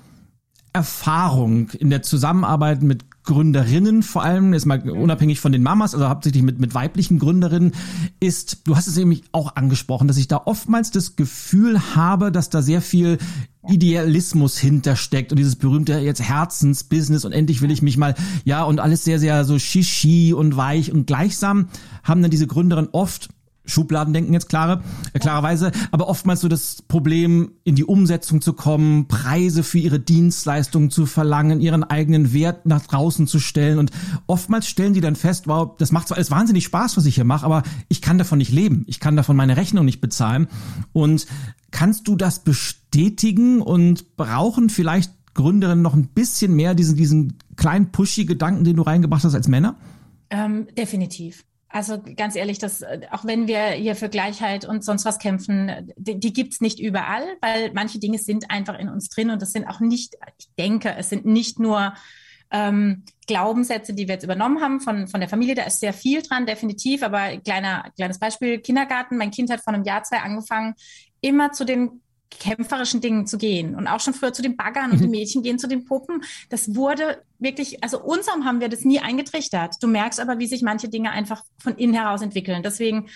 Erfahrung 0.73 1.69
in 1.71 1.89
der 1.89 2.01
Zusammenarbeit 2.03 2.83
mit 2.83 3.05
Gründerinnen 3.27 4.03
vor 4.03 4.23
allem, 4.23 4.53
jetzt 4.53 4.65
mal 4.65 4.89
unabhängig 4.89 5.41
von 5.41 5.51
den 5.51 5.61
Mamas, 5.61 5.93
also 5.93 6.07
hauptsächlich 6.07 6.43
mit, 6.43 6.59
mit 6.59 6.73
weiblichen 6.73 7.19
Gründerinnen, 7.19 7.73
ist, 8.21 8.61
du 8.65 8.77
hast 8.77 8.87
es 8.87 8.95
nämlich 8.95 9.23
auch 9.33 9.57
angesprochen, 9.57 10.07
dass 10.07 10.17
ich 10.17 10.29
da 10.29 10.41
oftmals 10.45 10.91
das 10.91 11.17
Gefühl 11.17 11.95
habe, 11.95 12.31
dass 12.31 12.49
da 12.49 12.61
sehr 12.61 12.81
viel 12.81 13.17
Idealismus 13.67 14.57
hintersteckt 14.57 15.33
und 15.33 15.37
dieses 15.37 15.57
berühmte 15.57 15.99
jetzt 15.99 16.21
Herzensbusiness 16.21 17.25
und 17.25 17.33
endlich 17.33 17.61
will 17.61 17.69
ich 17.69 17.81
mich 17.81 17.97
mal, 17.97 18.15
ja, 18.45 18.63
und 18.63 18.79
alles 18.79 19.03
sehr, 19.03 19.19
sehr 19.19 19.43
so 19.43 19.59
shishi 19.59 20.33
und 20.33 20.55
weich 20.55 20.93
und 20.93 21.05
gleichsam 21.05 21.67
haben 22.03 22.21
dann 22.21 22.31
diese 22.31 22.47
Gründerinnen 22.47 22.91
oft 22.93 23.27
Schubladendenken 23.67 24.33
jetzt 24.33 24.49
klare, 24.49 24.81
äh, 25.13 25.19
klarerweise, 25.19 25.71
aber 25.91 26.07
oftmals 26.07 26.41
so 26.41 26.47
das 26.47 26.81
Problem, 26.81 27.51
in 27.63 27.75
die 27.75 27.85
Umsetzung 27.85 28.41
zu 28.41 28.53
kommen, 28.53 29.07
Preise 29.07 29.61
für 29.63 29.77
ihre 29.77 29.99
Dienstleistungen 29.99 30.89
zu 30.89 31.05
verlangen, 31.05 31.61
ihren 31.61 31.83
eigenen 31.83 32.33
Wert 32.33 32.65
nach 32.65 32.81
draußen 32.81 33.27
zu 33.27 33.39
stellen 33.39 33.77
und 33.77 33.91
oftmals 34.25 34.67
stellen 34.67 34.93
die 34.93 35.01
dann 35.01 35.15
fest, 35.15 35.47
wow, 35.47 35.75
das 35.77 35.91
macht 35.91 36.07
zwar 36.07 36.17
alles 36.17 36.31
wahnsinnig 36.31 36.63
Spaß, 36.65 36.97
was 36.97 37.05
ich 37.05 37.15
hier 37.15 37.25
mache, 37.25 37.45
aber 37.45 37.63
ich 37.89 38.01
kann 38.01 38.17
davon 38.17 38.39
nicht 38.39 38.51
leben, 38.51 38.83
ich 38.87 38.99
kann 38.99 39.15
davon 39.15 39.35
meine 39.35 39.57
Rechnung 39.57 39.85
nicht 39.85 40.01
bezahlen 40.01 40.47
und 40.93 41.27
kannst 41.71 42.07
du 42.07 42.15
das 42.15 42.39
bestätigen 42.43 43.61
und 43.61 44.15
brauchen 44.17 44.69
vielleicht 44.69 45.11
Gründerinnen 45.33 45.83
noch 45.83 45.93
ein 45.93 46.07
bisschen 46.07 46.55
mehr 46.55 46.73
diesen, 46.73 46.97
diesen 46.97 47.37
kleinen 47.55 47.91
pushy 47.91 48.25
Gedanken, 48.25 48.63
den 48.63 48.75
du 48.75 48.81
reingebracht 48.81 49.23
hast 49.23 49.35
als 49.35 49.47
Männer? 49.47 49.75
Ähm, 50.29 50.67
definitiv. 50.75 51.45
Also 51.77 52.01
ganz 52.15 52.35
ehrlich, 52.35 52.57
das, 52.57 52.81
auch 53.11 53.23
wenn 53.23 53.47
wir 53.47 53.67
hier 53.67 53.95
für 53.95 54.09
Gleichheit 54.09 54.65
und 54.65 54.83
sonst 54.83 55.05
was 55.05 55.19
kämpfen, 55.19 55.93
die, 55.95 56.19
die 56.19 56.33
gibt's 56.33 56.59
nicht 56.59 56.79
überall, 56.79 57.37
weil 57.39 57.71
manche 57.71 57.99
Dinge 57.99 58.17
sind 58.17 58.49
einfach 58.49 58.79
in 58.79 58.89
uns 58.89 59.09
drin 59.09 59.29
und 59.29 59.43
das 59.43 59.51
sind 59.51 59.67
auch 59.67 59.79
nicht, 59.79 60.15
ich 60.39 60.47
denke, 60.57 60.95
es 60.97 61.09
sind 61.09 61.27
nicht 61.27 61.59
nur 61.59 61.93
ähm, 62.49 63.03
Glaubenssätze, 63.27 63.93
die 63.93 64.07
wir 64.07 64.15
jetzt 64.15 64.23
übernommen 64.23 64.59
haben 64.59 64.79
von, 64.79 65.07
von 65.07 65.19
der 65.19 65.29
Familie. 65.29 65.53
Da 65.53 65.65
ist 65.65 65.79
sehr 65.79 65.93
viel 65.93 66.23
dran, 66.23 66.47
definitiv. 66.47 67.03
Aber 67.03 67.37
kleiner, 67.37 67.91
kleines 67.95 68.17
Beispiel, 68.17 68.57
Kindergarten. 68.57 69.15
Mein 69.15 69.29
Kind 69.29 69.51
hat 69.51 69.61
vor 69.61 69.71
einem 69.71 69.83
Jahr, 69.83 70.01
zwei 70.01 70.21
angefangen, 70.21 70.73
immer 71.21 71.51
zu 71.51 71.63
den 71.63 72.01
kämpferischen 72.29 73.01
Dingen 73.01 73.25
zu 73.25 73.37
gehen 73.37 73.75
und 73.75 73.87
auch 73.87 73.99
schon 73.99 74.13
früher 74.13 74.33
zu 74.33 74.41
den 74.41 74.57
Baggern 74.57 74.91
und 74.91 74.99
die 74.99 75.05
mhm. 75.05 75.11
Mädchen 75.11 75.43
gehen 75.43 75.59
zu 75.59 75.67
den 75.67 75.85
Puppen. 75.85 76.23
Das 76.49 76.75
wurde 76.75 77.23
wirklich, 77.39 77.83
also 77.83 78.01
unserem 78.01 78.45
haben 78.45 78.59
wir 78.59 78.69
das 78.69 78.81
nie 78.81 78.99
eingetrichtert. 78.99 79.75
Du 79.81 79.87
merkst 79.87 80.19
aber, 80.19 80.39
wie 80.39 80.47
sich 80.47 80.61
manche 80.61 80.89
Dinge 80.89 81.11
einfach 81.11 81.43
von 81.57 81.75
innen 81.75 81.93
heraus 81.93 82.21
entwickeln. 82.21 82.63
Deswegen, 82.63 83.07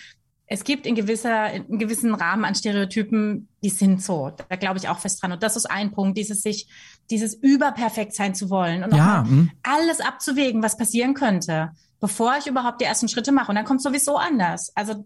es 0.47 0.63
gibt 0.63 0.85
in 0.85 0.95
gewisser, 0.95 1.51
in 1.51 1.79
gewissen 1.79 2.13
Rahmen 2.13 2.45
an 2.45 2.55
Stereotypen, 2.55 3.47
die 3.63 3.69
sind 3.69 4.01
so. 4.01 4.31
Da 4.49 4.55
glaube 4.55 4.79
ich 4.79 4.89
auch 4.89 4.99
fest 4.99 5.21
dran. 5.21 5.31
Und 5.31 5.43
das 5.43 5.55
ist 5.55 5.65
ein 5.65 5.91
Punkt, 5.91 6.17
dieses 6.17 6.41
sich, 6.41 6.67
dieses 7.09 7.35
überperfekt 7.35 8.13
sein 8.13 8.35
zu 8.35 8.49
wollen 8.49 8.83
und 8.83 8.93
ja, 8.93 9.23
mhm. 9.23 9.51
alles 9.63 9.99
abzuwägen, 9.99 10.63
was 10.63 10.77
passieren 10.77 11.13
könnte, 11.13 11.71
bevor 11.99 12.37
ich 12.37 12.47
überhaupt 12.47 12.81
die 12.81 12.85
ersten 12.85 13.07
Schritte 13.07 13.31
mache. 13.31 13.49
Und 13.49 13.55
dann 13.55 13.65
kommt 13.65 13.81
sowieso 13.81 14.17
anders. 14.17 14.71
Also, 14.75 15.05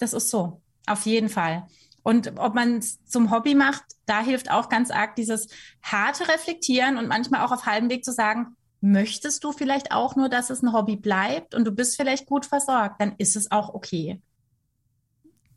das 0.00 0.12
ist 0.12 0.30
so. 0.30 0.60
Auf 0.86 1.04
jeden 1.04 1.28
Fall. 1.28 1.66
Und 2.08 2.38
ob 2.38 2.54
man 2.54 2.78
es 2.78 3.04
zum 3.04 3.30
Hobby 3.30 3.54
macht, 3.54 3.84
da 4.06 4.22
hilft 4.22 4.50
auch 4.50 4.70
ganz 4.70 4.90
arg 4.90 5.14
dieses 5.16 5.46
harte 5.82 6.26
Reflektieren 6.26 6.96
und 6.96 7.06
manchmal 7.06 7.44
auch 7.44 7.52
auf 7.52 7.66
halbem 7.66 7.90
Weg 7.90 8.02
zu 8.02 8.12
sagen, 8.12 8.56
möchtest 8.80 9.44
du 9.44 9.52
vielleicht 9.52 9.92
auch 9.92 10.16
nur, 10.16 10.30
dass 10.30 10.48
es 10.48 10.62
ein 10.62 10.72
Hobby 10.72 10.96
bleibt 10.96 11.54
und 11.54 11.66
du 11.66 11.70
bist 11.70 11.96
vielleicht 11.96 12.24
gut 12.24 12.46
versorgt, 12.46 12.98
dann 12.98 13.12
ist 13.18 13.36
es 13.36 13.50
auch 13.50 13.74
okay. 13.74 14.22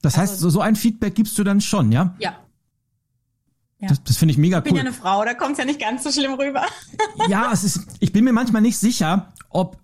Das 0.02 0.18
heißt, 0.18 0.34
also, 0.34 0.50
so, 0.50 0.56
so 0.56 0.60
ein 0.60 0.76
Feedback 0.76 1.16
gibst 1.16 1.40
du 1.40 1.46
dann 1.46 1.62
schon, 1.62 1.90
ja? 1.90 2.16
Ja. 2.20 2.36
ja. 3.80 3.88
Das, 3.88 4.04
das 4.04 4.18
finde 4.18 4.34
ich 4.34 4.38
mega 4.38 4.58
cool. 4.58 4.64
Ich 4.66 4.74
bin 4.74 4.76
ja 4.76 4.82
eine 4.82 4.92
Frau, 4.92 5.24
da 5.24 5.34
kommt 5.34 5.54
es 5.54 5.60
ja 5.60 5.64
nicht 5.64 5.80
ganz 5.80 6.04
so 6.04 6.12
schlimm 6.12 6.34
rüber. 6.34 6.66
ja, 7.30 7.50
es 7.54 7.64
ist, 7.64 7.80
ich 8.02 8.12
bin 8.12 8.26
mir 8.26 8.34
manchmal 8.34 8.62
nicht 8.62 8.78
sicher, 8.78 9.32
ob, 9.52 9.78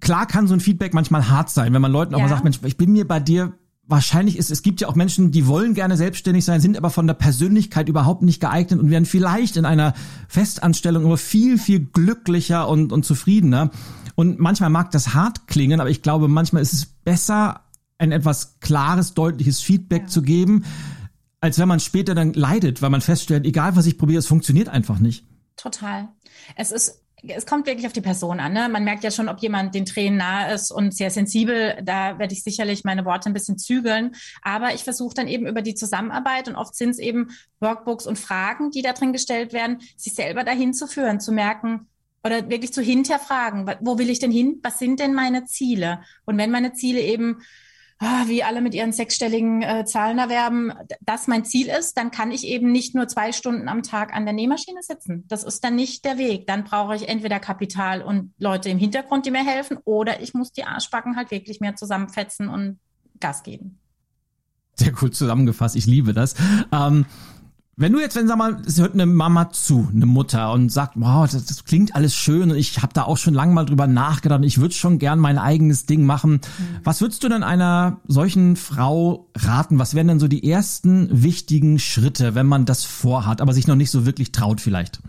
klar 0.00 0.26
kann 0.26 0.46
so 0.46 0.52
ein 0.52 0.60
Feedback 0.60 0.92
manchmal 0.92 1.30
hart 1.30 1.48
sein, 1.48 1.72
wenn 1.72 1.80
man 1.80 1.92
Leuten 1.92 2.14
auch 2.14 2.18
ja. 2.18 2.24
mal 2.24 2.28
sagt, 2.28 2.44
Mensch, 2.44 2.60
ich 2.62 2.76
bin 2.76 2.92
mir 2.92 3.08
bei 3.08 3.20
dir 3.20 3.54
wahrscheinlich 3.90 4.36
ist, 4.36 4.50
es 4.50 4.62
gibt 4.62 4.80
ja 4.80 4.88
auch 4.88 4.94
Menschen, 4.94 5.32
die 5.32 5.46
wollen 5.46 5.74
gerne 5.74 5.96
selbstständig 5.96 6.44
sein, 6.44 6.60
sind 6.60 6.76
aber 6.76 6.90
von 6.90 7.06
der 7.06 7.14
Persönlichkeit 7.14 7.88
überhaupt 7.88 8.22
nicht 8.22 8.40
geeignet 8.40 8.80
und 8.80 8.90
werden 8.90 9.04
vielleicht 9.04 9.56
in 9.56 9.64
einer 9.64 9.94
Festanstellung 10.28 11.04
immer 11.04 11.16
viel, 11.16 11.58
viel 11.58 11.80
glücklicher 11.80 12.68
und, 12.68 12.92
und 12.92 13.04
zufriedener. 13.04 13.70
Und 14.14 14.38
manchmal 14.38 14.70
mag 14.70 14.90
das 14.90 15.14
hart 15.14 15.46
klingen, 15.46 15.80
aber 15.80 15.90
ich 15.90 16.02
glaube, 16.02 16.28
manchmal 16.28 16.62
ist 16.62 16.72
es 16.72 16.86
besser, 16.86 17.62
ein 17.98 18.12
etwas 18.12 18.58
klares, 18.60 19.14
deutliches 19.14 19.60
Feedback 19.60 20.02
ja. 20.02 20.08
zu 20.08 20.22
geben, 20.22 20.64
als 21.40 21.58
wenn 21.58 21.68
man 21.68 21.80
später 21.80 22.14
dann 22.14 22.32
leidet, 22.32 22.82
weil 22.82 22.90
man 22.90 23.00
feststellt, 23.00 23.46
egal 23.46 23.76
was 23.76 23.86
ich 23.86 23.98
probiere, 23.98 24.18
es 24.18 24.26
funktioniert 24.26 24.68
einfach 24.68 24.98
nicht. 24.98 25.24
Total. 25.56 26.08
Es 26.56 26.70
ist 26.70 27.02
es 27.26 27.46
kommt 27.46 27.66
wirklich 27.66 27.86
auf 27.86 27.92
die 27.92 28.00
Person 28.00 28.40
an. 28.40 28.52
Ne? 28.52 28.68
Man 28.68 28.84
merkt 28.84 29.04
ja 29.04 29.10
schon, 29.10 29.28
ob 29.28 29.38
jemand 29.40 29.74
den 29.74 29.86
Tränen 29.86 30.18
nahe 30.18 30.54
ist 30.54 30.70
und 30.70 30.94
sehr 30.94 31.10
sensibel. 31.10 31.76
Da 31.82 32.18
werde 32.18 32.32
ich 32.32 32.42
sicherlich 32.42 32.84
meine 32.84 33.04
Worte 33.04 33.30
ein 33.30 33.32
bisschen 33.32 33.58
zügeln. 33.58 34.14
Aber 34.42 34.74
ich 34.74 34.84
versuche 34.84 35.14
dann 35.14 35.28
eben 35.28 35.46
über 35.46 35.62
die 35.62 35.74
Zusammenarbeit 35.74 36.48
und 36.48 36.56
oft 36.56 36.74
sind 36.74 36.90
es 36.90 36.98
eben 36.98 37.30
Workbooks 37.60 38.06
und 38.06 38.18
Fragen, 38.18 38.70
die 38.70 38.82
da 38.82 38.92
drin 38.92 39.12
gestellt 39.12 39.52
werden, 39.52 39.80
sich 39.96 40.14
selber 40.14 40.44
dahin 40.44 40.74
zu 40.74 40.86
führen, 40.86 41.20
zu 41.20 41.32
merken, 41.32 41.86
oder 42.22 42.50
wirklich 42.50 42.72
zu 42.72 42.82
hinterfragen, 42.82 43.70
wo 43.80 43.98
will 43.98 44.10
ich 44.10 44.18
denn 44.18 44.30
hin? 44.30 44.60
Was 44.62 44.78
sind 44.78 45.00
denn 45.00 45.14
meine 45.14 45.46
Ziele? 45.46 46.02
Und 46.26 46.36
wenn 46.38 46.50
meine 46.50 46.74
Ziele 46.74 47.00
eben 47.00 47.40
wie 48.00 48.42
alle 48.42 48.62
mit 48.62 48.74
ihren 48.74 48.92
sechsstelligen 48.92 49.62
äh, 49.62 49.84
Zahlen 49.84 50.18
erwerben, 50.18 50.72
das 51.02 51.26
mein 51.26 51.44
Ziel 51.44 51.68
ist, 51.68 51.98
dann 51.98 52.10
kann 52.10 52.30
ich 52.30 52.46
eben 52.46 52.72
nicht 52.72 52.94
nur 52.94 53.08
zwei 53.08 53.32
Stunden 53.32 53.68
am 53.68 53.82
Tag 53.82 54.14
an 54.14 54.24
der 54.24 54.32
Nähmaschine 54.32 54.82
sitzen. 54.82 55.24
Das 55.28 55.44
ist 55.44 55.62
dann 55.62 55.76
nicht 55.76 56.04
der 56.06 56.16
Weg. 56.16 56.46
Dann 56.46 56.64
brauche 56.64 56.96
ich 56.96 57.08
entweder 57.08 57.38
Kapital 57.40 58.00
und 58.00 58.32
Leute 58.38 58.70
im 58.70 58.78
Hintergrund, 58.78 59.26
die 59.26 59.30
mir 59.30 59.44
helfen, 59.44 59.78
oder 59.84 60.22
ich 60.22 60.32
muss 60.32 60.50
die 60.50 60.64
Arschbacken 60.64 61.16
halt 61.16 61.30
wirklich 61.30 61.60
mehr 61.60 61.76
zusammenfetzen 61.76 62.48
und 62.48 62.78
Gas 63.20 63.42
geben. 63.42 63.78
Sehr 64.76 64.94
cool 65.02 65.10
zusammengefasst. 65.10 65.76
Ich 65.76 65.84
liebe 65.84 66.14
das. 66.14 66.34
Ähm, 66.72 67.04
wenn 67.76 67.92
du 67.92 68.00
jetzt, 68.00 68.14
wenn 68.14 68.28
sag 68.28 68.36
mal, 68.36 68.60
es 68.66 68.78
hört 68.78 68.92
eine 68.92 69.06
Mama 69.06 69.50
zu, 69.50 69.88
eine 69.94 70.04
Mutter 70.04 70.52
und 70.52 70.70
sagt, 70.70 70.94
wow, 70.96 71.30
das, 71.30 71.46
das 71.46 71.64
klingt 71.64 71.94
alles 71.94 72.14
schön 72.14 72.50
und 72.50 72.56
ich 72.56 72.82
habe 72.82 72.92
da 72.92 73.04
auch 73.04 73.16
schon 73.16 73.32
lange 73.32 73.54
mal 73.54 73.64
drüber 73.64 73.86
nachgedacht 73.86 74.40
und 74.40 74.46
ich 74.46 74.60
würde 74.60 74.74
schon 74.74 74.98
gern 74.98 75.18
mein 75.18 75.38
eigenes 75.38 75.86
Ding 75.86 76.04
machen. 76.04 76.32
Mhm. 76.32 76.80
Was 76.84 77.00
würdest 77.00 77.24
du 77.24 77.28
denn 77.28 77.42
einer 77.42 78.00
solchen 78.06 78.56
Frau 78.56 79.28
raten? 79.34 79.78
Was 79.78 79.94
wären 79.94 80.08
denn 80.08 80.20
so 80.20 80.28
die 80.28 80.50
ersten 80.50 81.22
wichtigen 81.22 81.78
Schritte, 81.78 82.34
wenn 82.34 82.46
man 82.46 82.66
das 82.66 82.84
vorhat, 82.84 83.40
aber 83.40 83.54
sich 83.54 83.66
noch 83.66 83.76
nicht 83.76 83.90
so 83.90 84.04
wirklich 84.04 84.32
traut 84.32 84.60
vielleicht? 84.60 85.00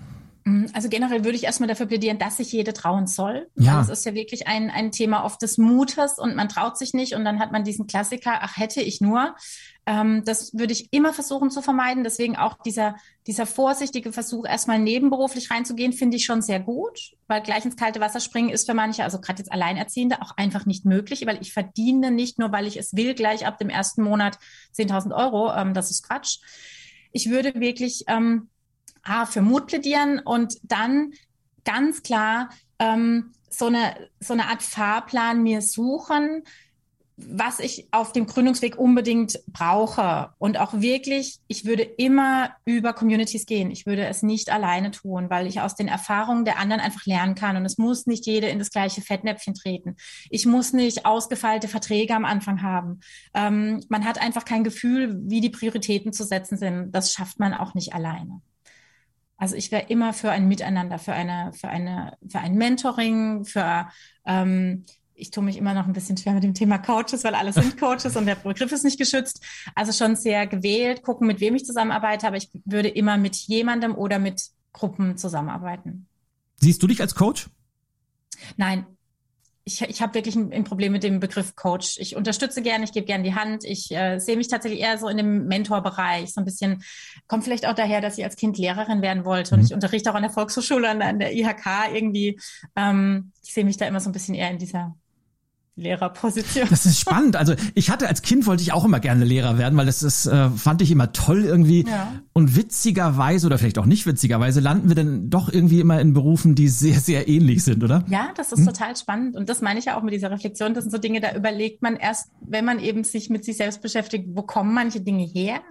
Mhm. 0.43 0.69
Also 0.74 0.89
generell 0.89 1.24
würde 1.24 1.38
ich 1.38 1.43
erstmal 1.43 1.69
dafür 1.69 1.86
plädieren, 1.86 2.19
dass 2.19 2.38
sich 2.38 2.52
jede 2.52 2.74
trauen 2.74 3.08
soll. 3.08 3.47
Ja. 3.56 3.78
Das 3.78 3.89
ist 3.89 4.06
ja 4.06 4.13
wirklich 4.13 4.47
ein, 4.47 4.69
ein 4.69 4.91
Thema 4.91 5.24
oft 5.24 5.41
des 5.41 5.58
Mutes 5.58 6.17
und 6.17 6.36
man 6.36 6.50
traut 6.50 6.78
sich 6.78 6.93
nicht 6.93 7.15
und 7.15 7.26
dann 7.26 7.39
hat 7.39 7.52
man 7.52 7.63
diesen 7.63 7.88
Klassiker, 7.88 8.39
ach 8.41 8.58
hätte 8.58 8.82
ich 8.82 9.02
nur. 9.02 9.36
Ähm, 9.88 10.24
das 10.26 10.54
würde 10.54 10.74
ich 10.74 10.94
immer 10.94 11.13
versuchen 11.13 11.50
zu 11.50 11.62
vermeiden. 11.62 12.04
Deswegen 12.04 12.36
auch 12.36 12.58
dieser, 12.63 12.96
dieser 13.26 13.46
vorsichtige 13.46 14.13
Versuch, 14.13 14.46
erstmal 14.46 14.80
nebenberuflich 14.80 15.50
reinzugehen, 15.50 15.94
finde 15.94 16.17
ich 16.17 16.26
schon 16.26 16.41
sehr 16.41 16.60
gut, 16.60 17.13
weil 17.28 17.41
gleich 17.41 17.65
ins 17.65 17.76
kalte 17.76 18.00
Wasser 18.00 18.20
springen 18.20 18.50
ist 18.50 18.67
für 18.67 18.76
manche, 18.76 19.04
also 19.04 19.20
gerade 19.20 19.39
jetzt 19.39 19.52
Alleinerziehende, 19.52 20.22
auch 20.22 20.38
einfach 20.38 20.65
nicht 20.65 20.86
möglich, 20.86 21.26
weil 21.26 21.41
ich 21.41 21.52
verdiene 21.52 22.12
nicht 22.12 22.38
nur, 22.38 22.52
weil 22.52 22.67
ich 22.67 22.78
es 22.78 22.96
will, 22.96 23.15
gleich 23.15 23.46
ab 23.48 23.58
dem 23.58 23.70
ersten 23.70 24.04
Monat 24.04 24.38
10.000 24.76 25.15
Euro. 25.15 25.52
Ähm, 25.54 25.74
das 25.74 25.89
ist 25.89 26.08
Quatsch. 26.08 26.39
Ich 27.12 27.30
würde 27.30 27.60
wirklich 27.60 28.04
ähm, 28.08 28.50
A, 29.04 29.26
für 29.26 29.41
Mut 29.41 29.67
plädieren 29.67 30.20
und 30.20 30.58
dann 30.63 31.13
ganz 31.65 32.04
klar 32.04 32.50
ähm, 32.80 33.34
so, 33.50 33.65
eine, 33.65 33.96
so 34.20 34.34
eine 34.34 34.48
Art 34.48 34.62
Fahrplan 34.62 35.41
mir 35.44 35.62
suchen, 35.62 36.44
was 37.29 37.60
ich 37.60 37.88
auf 37.91 38.12
dem 38.12 38.25
Gründungsweg 38.25 38.77
unbedingt 38.77 39.39
brauche. 39.47 40.29
Und 40.38 40.60
auch 40.60 40.73
wirklich, 40.73 41.39
ich 41.47 41.65
würde 41.65 41.84
immer 41.84 42.51
über 42.65 42.93
Communities 42.93 43.45
gehen. 43.45 43.71
Ich 43.71 43.86
würde 43.86 44.05
es 44.05 44.23
nicht 44.23 44.51
alleine 44.51 44.91
tun, 44.91 45.29
weil 45.29 45.47
ich 45.47 45.62
aus 45.62 45.75
den 45.75 45.88
Erfahrungen 45.88 46.45
der 46.45 46.60
anderen 46.60 46.81
einfach 46.81 47.05
lernen 47.05 47.36
kann. 47.36 47.57
Und 47.57 47.65
es 47.65 47.77
muss 47.77 48.05
nicht 48.05 48.25
jede 48.25 48.47
in 48.47 48.60
das 48.60 48.71
gleiche 48.71 49.01
Fettnäpfchen 49.01 49.53
treten. 49.53 49.95
Ich 50.29 50.45
muss 50.45 50.73
nicht 50.73 51.05
ausgefeilte 51.05 51.67
Verträge 51.67 52.15
am 52.15 52.25
Anfang 52.25 52.62
haben. 52.62 53.01
Ähm, 53.34 53.84
man 53.89 54.05
hat 54.05 54.21
einfach 54.21 54.45
kein 54.45 54.63
Gefühl, 54.63 55.19
wie 55.23 55.41
die 55.41 55.49
Prioritäten 55.49 56.13
zu 56.13 56.23
setzen 56.23 56.57
sind. 56.57 56.91
Das 56.91 57.13
schafft 57.13 57.39
man 57.39 57.53
auch 57.53 57.73
nicht 57.73 57.93
alleine. 57.93 58.41
Also 59.41 59.55
ich 59.55 59.71
wäre 59.71 59.88
immer 59.88 60.13
für 60.13 60.29
ein 60.29 60.47
Miteinander, 60.47 60.99
für 60.99 61.13
eine, 61.13 61.51
für 61.53 61.67
eine, 61.67 62.15
für 62.29 62.38
ein 62.38 62.53
Mentoring, 62.53 63.43
für 63.43 63.89
ähm, 64.23 64.86
ich 65.21 65.31
tue 65.31 65.43
mich 65.43 65.55
immer 65.55 65.73
noch 65.73 65.86
ein 65.86 65.93
bisschen 65.93 66.17
schwer 66.17 66.34
mit 66.34 66.43
dem 66.43 66.55
Thema 66.55 66.79
Coaches, 66.79 67.23
weil 67.23 67.36
alle 67.36 67.53
sind 67.53 67.79
Coaches 67.79 68.15
und 68.15 68.25
der 68.25 68.36
Begriff 68.36 68.71
ist 68.71 68.84
nicht 68.84 68.97
geschützt. 68.97 69.41
Also 69.75 69.91
schon 69.91 70.15
sehr 70.15 70.47
gewählt, 70.47 71.03
gucken, 71.03 71.27
mit 71.27 71.39
wem 71.39 71.55
ich 71.55 71.63
zusammenarbeite, 71.63 72.27
aber 72.27 72.38
ich 72.38 72.49
würde 72.65 72.89
immer 72.89 73.17
mit 73.17 73.36
jemandem 73.36 73.95
oder 73.95 74.19
mit 74.19 74.41
Gruppen 74.73 75.17
zusammenarbeiten. 75.17 76.07
Siehst 76.57 76.81
du 76.81 76.88
dich 76.88 77.01
als 77.01 77.15
Coach? 77.15 77.49
Nein, 78.57 78.86
ich, 79.63 79.81
ich 79.81 80.01
habe 80.01 80.15
wirklich 80.15 80.36
ein, 80.36 80.51
ein, 80.51 80.63
Problem 80.63 80.91
mit 80.91 81.03
dem 81.03 81.19
Begriff 81.19 81.55
Coach. 81.55 81.97
Ich 81.99 82.15
unterstütze 82.15 82.62
gerne, 82.62 82.84
ich 82.84 82.91
gebe 82.91 83.05
gerne 83.05 83.23
die 83.23 83.36
Hand. 83.36 83.63
Ich 83.63 83.91
äh, 83.91 84.17
sehe 84.17 84.38
mich 84.38 84.47
tatsächlich 84.47 84.81
eher 84.81 84.97
so 84.97 85.07
in 85.07 85.17
dem 85.17 85.45
Mentorbereich. 85.47 86.34
So 86.34 86.41
ein 86.41 86.45
bisschen, 86.45 86.84
kommt 87.27 87.43
vielleicht 87.43 87.67
auch 87.67 87.75
daher, 87.75 88.01
dass 88.01 88.17
ich 88.17 88.23
als 88.23 88.36
Kind 88.36 88.57
Lehrerin 88.57 89.01
werden 89.01 89.23
wollte. 89.23 89.53
Und 89.53 89.62
mhm. 89.62 89.67
ich 89.67 89.73
unterrichte 89.73 90.10
auch 90.10 90.15
an 90.15 90.23
der 90.23 90.31
Volkshochschule, 90.31 90.89
an, 90.89 91.01
an 91.01 91.19
der 91.19 91.34
IHK 91.34 91.93
irgendwie. 91.93 92.39
Ähm, 92.75 93.31
ich 93.43 93.53
sehe 93.53 93.65
mich 93.65 93.77
da 93.77 93.86
immer 93.86 93.99
so 93.99 94.10
ein 94.10 94.13
bisschen 94.13 94.36
eher 94.36 94.49
in 94.49 94.57
dieser 94.57 94.95
Lehrerposition. 95.75 96.67
Das 96.69 96.86
ist 96.86 96.99
spannend. 96.99 97.36
Also 97.36 97.55
ich 97.75 97.89
hatte 97.89 98.07
als 98.07 98.21
Kind 98.21 98.45
wollte 98.45 98.62
ich 98.62 98.73
auch 98.73 98.84
immer 98.84 98.99
gerne 98.99 99.23
Lehrer 99.23 99.57
werden, 99.57 99.77
weil 99.77 99.86
das 99.86 100.03
ist, 100.03 100.25
äh, 100.25 100.49
fand 100.49 100.81
ich 100.81 100.91
immer 100.91 101.13
toll 101.13 101.43
irgendwie. 101.45 101.86
Ja. 101.88 102.13
Und 102.34 102.55
witzigerweise 102.55 103.47
oder 103.47 103.57
vielleicht 103.57 103.79
auch 103.79 103.86
nicht 103.86 104.05
witzigerweise 104.05 104.60
landen 104.60 104.89
wir 104.89 104.95
dann 104.95 105.29
doch 105.29 105.51
irgendwie 105.51 105.79
immer 105.79 105.99
in 106.01 106.13
Berufen, 106.13 106.55
die 106.55 106.67
sehr, 106.67 106.99
sehr 106.99 107.27
ähnlich 107.27 107.63
sind, 107.63 107.84
oder? 107.84 108.03
Ja, 108.10 108.31
das 108.36 108.51
ist 108.51 108.60
hm? 108.60 108.67
total 108.67 108.95
spannend. 108.97 109.36
Und 109.36 109.49
das 109.49 109.62
meine 109.62 109.79
ich 109.79 109.86
ja 109.86 109.97
auch 109.97 110.03
mit 110.03 110.13
dieser 110.13 110.31
Reflexion. 110.31 110.73
Das 110.73 110.84
sind 110.84 110.91
so 110.91 110.97
Dinge, 110.97 111.21
da 111.21 111.36
überlegt 111.36 111.81
man 111.81 111.95
erst, 111.95 112.31
wenn 112.41 112.65
man 112.65 112.79
eben 112.79 113.03
sich 113.03 113.29
mit 113.29 113.45
sich 113.45 113.57
selbst 113.57 113.81
beschäftigt, 113.81 114.27
wo 114.34 114.43
kommen 114.43 114.73
manche 114.73 115.01
Dinge 115.01 115.23
her? 115.23 115.62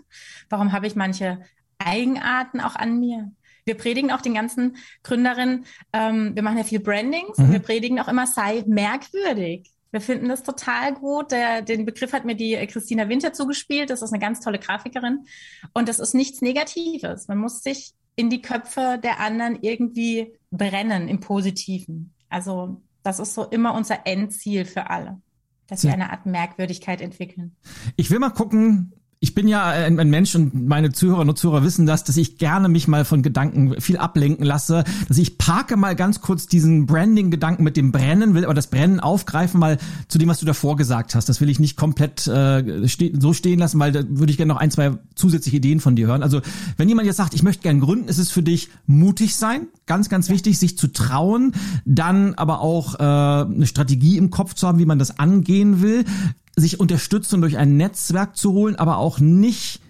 Warum 0.48 0.72
habe 0.72 0.86
ich 0.86 0.96
manche 0.96 1.40
Eigenarten 1.78 2.60
auch 2.60 2.74
an 2.74 2.98
mir? 2.98 3.30
Wir 3.66 3.76
predigen 3.76 4.10
auch 4.10 4.22
den 4.22 4.34
ganzen 4.34 4.76
Gründerinnen, 5.02 5.66
ähm, 5.92 6.34
wir 6.34 6.42
machen 6.42 6.58
ja 6.58 6.64
viel 6.64 6.80
Brandings 6.80 7.36
mhm. 7.36 7.44
und 7.44 7.52
wir 7.52 7.58
predigen 7.60 8.00
auch 8.00 8.08
immer, 8.08 8.26
sei 8.26 8.64
merkwürdig. 8.66 9.70
Wir 9.90 10.00
finden 10.00 10.28
das 10.28 10.42
total 10.42 10.94
gut. 10.94 11.32
Der, 11.32 11.62
den 11.62 11.84
Begriff 11.84 12.12
hat 12.12 12.24
mir 12.24 12.36
die 12.36 12.54
Christina 12.66 13.08
Winter 13.08 13.32
zugespielt. 13.32 13.90
Das 13.90 14.02
ist 14.02 14.12
eine 14.12 14.20
ganz 14.20 14.40
tolle 14.40 14.58
Grafikerin. 14.58 15.26
Und 15.72 15.88
das 15.88 15.98
ist 15.98 16.14
nichts 16.14 16.42
Negatives. 16.42 17.28
Man 17.28 17.38
muss 17.38 17.62
sich 17.62 17.92
in 18.16 18.30
die 18.30 18.42
Köpfe 18.42 19.00
der 19.02 19.18
anderen 19.20 19.58
irgendwie 19.62 20.32
brennen 20.50 21.08
im 21.08 21.20
Positiven. 21.20 22.14
Also 22.28 22.80
das 23.02 23.18
ist 23.18 23.34
so 23.34 23.44
immer 23.44 23.74
unser 23.74 24.06
Endziel 24.06 24.64
für 24.64 24.90
alle, 24.90 25.20
dass 25.66 25.84
wir 25.84 25.92
eine 25.92 26.10
Art 26.10 26.26
Merkwürdigkeit 26.26 27.00
entwickeln. 27.00 27.56
Ich 27.96 28.10
will 28.10 28.18
mal 28.18 28.30
gucken, 28.30 28.92
ich 29.22 29.34
bin 29.34 29.48
ja 29.48 29.66
ein, 29.66 30.08
Mensch 30.08 30.34
und 30.34 30.66
meine 30.66 30.92
Zuhörer 30.92 31.20
und 31.20 31.36
Zuhörer 31.36 31.62
wissen 31.62 31.84
das, 31.84 32.04
dass 32.04 32.16
ich 32.16 32.38
gerne 32.38 32.70
mich 32.70 32.88
mal 32.88 33.04
von 33.04 33.22
Gedanken 33.22 33.78
viel 33.78 33.98
ablenken 33.98 34.46
lasse, 34.46 34.82
dass 35.08 35.18
ich 35.18 35.36
parke 35.36 35.76
mal 35.76 35.94
ganz 35.94 36.22
kurz 36.22 36.46
diesen 36.46 36.86
Branding-Gedanken 36.86 37.62
mit 37.62 37.76
dem 37.76 37.92
Brennen, 37.92 38.32
will 38.32 38.44
aber 38.44 38.54
das 38.54 38.68
Brennen 38.68 38.98
aufgreifen 38.98 39.60
mal 39.60 39.76
zu 40.08 40.16
dem, 40.16 40.30
was 40.30 40.40
du 40.40 40.46
davor 40.46 40.76
gesagt 40.76 41.14
hast. 41.14 41.28
Das 41.28 41.42
will 41.42 41.50
ich 41.50 41.60
nicht 41.60 41.76
komplett 41.76 42.26
äh, 42.28 42.88
ste 42.88 43.12
so 43.20 43.34
stehen 43.34 43.58
lassen, 43.58 43.78
weil 43.78 43.92
da 43.92 44.02
würde 44.08 44.30
ich 44.30 44.38
gerne 44.38 44.54
noch 44.54 44.60
ein, 44.60 44.70
zwei 44.70 44.92
zusätzliche 45.14 45.58
Ideen 45.58 45.80
von 45.80 45.96
dir 45.96 46.06
hören. 46.06 46.22
Also 46.22 46.40
wenn 46.78 46.88
jemand 46.88 47.06
jetzt 47.06 47.18
sagt, 47.18 47.34
ich 47.34 47.42
möchte 47.42 47.62
gerne 47.62 47.80
gründen, 47.80 48.08
ist 48.08 48.18
es 48.18 48.30
für 48.30 48.42
dich 48.42 48.70
mutig 48.86 49.36
sein, 49.36 49.66
ganz, 49.84 50.08
ganz 50.08 50.30
wichtig, 50.30 50.58
sich 50.58 50.78
zu 50.78 50.88
trauen, 50.88 51.52
dann 51.84 52.36
aber 52.36 52.62
auch 52.62 52.94
äh, 52.94 53.02
eine 53.02 53.66
Strategie 53.66 54.16
im 54.16 54.30
Kopf 54.30 54.54
zu 54.54 54.66
haben, 54.66 54.78
wie 54.78 54.86
man 54.86 54.98
das 54.98 55.18
angehen 55.18 55.82
will 55.82 56.06
sich 56.56 56.80
Unterstützung 56.80 57.40
durch 57.40 57.56
ein 57.56 57.76
Netzwerk 57.76 58.36
zu 58.36 58.52
holen, 58.52 58.76
aber 58.76 58.98
auch 58.98 59.18
nicht 59.20 59.80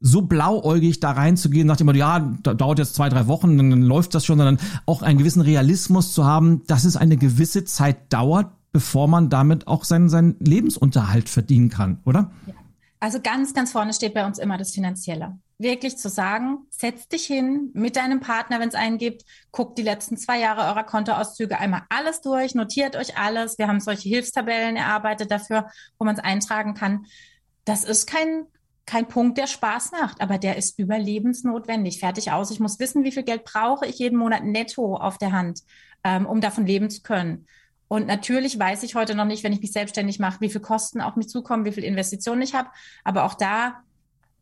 so 0.00 0.22
blauäugig 0.22 1.00
da 1.00 1.10
reinzugehen, 1.10 1.66
nach 1.66 1.76
dem 1.76 1.86
Motto, 1.86 1.98
ja, 1.98 2.34
da 2.42 2.54
dauert 2.54 2.78
jetzt 2.78 2.94
zwei, 2.94 3.08
drei 3.08 3.26
Wochen, 3.26 3.56
dann 3.56 3.82
läuft 3.82 4.14
das 4.14 4.24
schon, 4.24 4.38
sondern 4.38 4.58
auch 4.86 5.02
einen 5.02 5.18
gewissen 5.18 5.42
Realismus 5.42 6.12
zu 6.12 6.24
haben, 6.24 6.62
dass 6.66 6.84
es 6.84 6.96
eine 6.96 7.16
gewisse 7.16 7.64
Zeit 7.64 8.12
dauert, 8.12 8.52
bevor 8.72 9.08
man 9.08 9.28
damit 9.28 9.66
auch 9.66 9.84
seinen, 9.84 10.08
seinen 10.08 10.36
Lebensunterhalt 10.38 11.28
verdienen 11.28 11.68
kann, 11.68 11.98
oder? 12.04 12.30
Ja. 12.46 12.54
Also 13.00 13.20
ganz, 13.20 13.54
ganz 13.54 13.72
vorne 13.72 13.92
steht 13.92 14.14
bei 14.14 14.26
uns 14.26 14.38
immer 14.38 14.58
das 14.58 14.72
Finanzielle. 14.72 15.38
Wirklich 15.60 15.98
zu 15.98 16.08
sagen, 16.08 16.66
setz 16.70 17.08
dich 17.08 17.24
hin 17.24 17.70
mit 17.74 17.96
deinem 17.96 18.20
Partner, 18.20 18.60
wenn 18.60 18.68
es 18.68 18.76
einen 18.76 18.96
gibt, 18.96 19.24
guckt 19.50 19.76
die 19.76 19.82
letzten 19.82 20.16
zwei 20.16 20.38
Jahre 20.38 20.60
eurer 20.62 20.84
Kontoauszüge 20.84 21.58
einmal 21.58 21.82
alles 21.88 22.20
durch, 22.20 22.54
notiert 22.54 22.94
euch 22.94 23.18
alles. 23.18 23.58
Wir 23.58 23.66
haben 23.66 23.80
solche 23.80 24.08
Hilfstabellen 24.08 24.76
erarbeitet 24.76 25.32
dafür, 25.32 25.68
wo 25.98 26.04
man 26.04 26.14
es 26.14 26.22
eintragen 26.22 26.74
kann. 26.74 27.06
Das 27.64 27.82
ist 27.82 28.06
kein, 28.06 28.46
kein 28.86 29.08
Punkt, 29.08 29.36
der 29.36 29.48
Spaß 29.48 29.90
macht, 29.90 30.20
aber 30.20 30.38
der 30.38 30.56
ist 30.56 30.78
überlebensnotwendig. 30.78 31.98
Fertig 31.98 32.30
aus. 32.30 32.52
Ich 32.52 32.60
muss 32.60 32.78
wissen, 32.78 33.02
wie 33.02 33.12
viel 33.12 33.24
Geld 33.24 33.42
brauche 33.44 33.84
ich 33.84 33.98
jeden 33.98 34.16
Monat 34.16 34.44
netto 34.44 34.94
auf 34.96 35.18
der 35.18 35.32
Hand, 35.32 35.62
ähm, 36.04 36.24
um 36.24 36.40
davon 36.40 36.66
leben 36.66 36.88
zu 36.88 37.02
können. 37.02 37.46
Und 37.88 38.06
natürlich 38.06 38.58
weiß 38.58 38.84
ich 38.84 38.94
heute 38.94 39.14
noch 39.14 39.24
nicht, 39.24 39.42
wenn 39.42 39.52
ich 39.52 39.60
mich 39.60 39.72
selbstständig 39.72 40.20
mache, 40.20 40.40
wie 40.40 40.50
viel 40.50 40.60
Kosten 40.60 41.00
auf 41.00 41.16
mich 41.16 41.28
zukommen, 41.28 41.64
wie 41.64 41.72
viel 41.72 41.84
Investitionen 41.84 42.42
ich 42.42 42.54
habe. 42.54 42.68
Aber 43.02 43.24
auch 43.24 43.34
da 43.34 43.82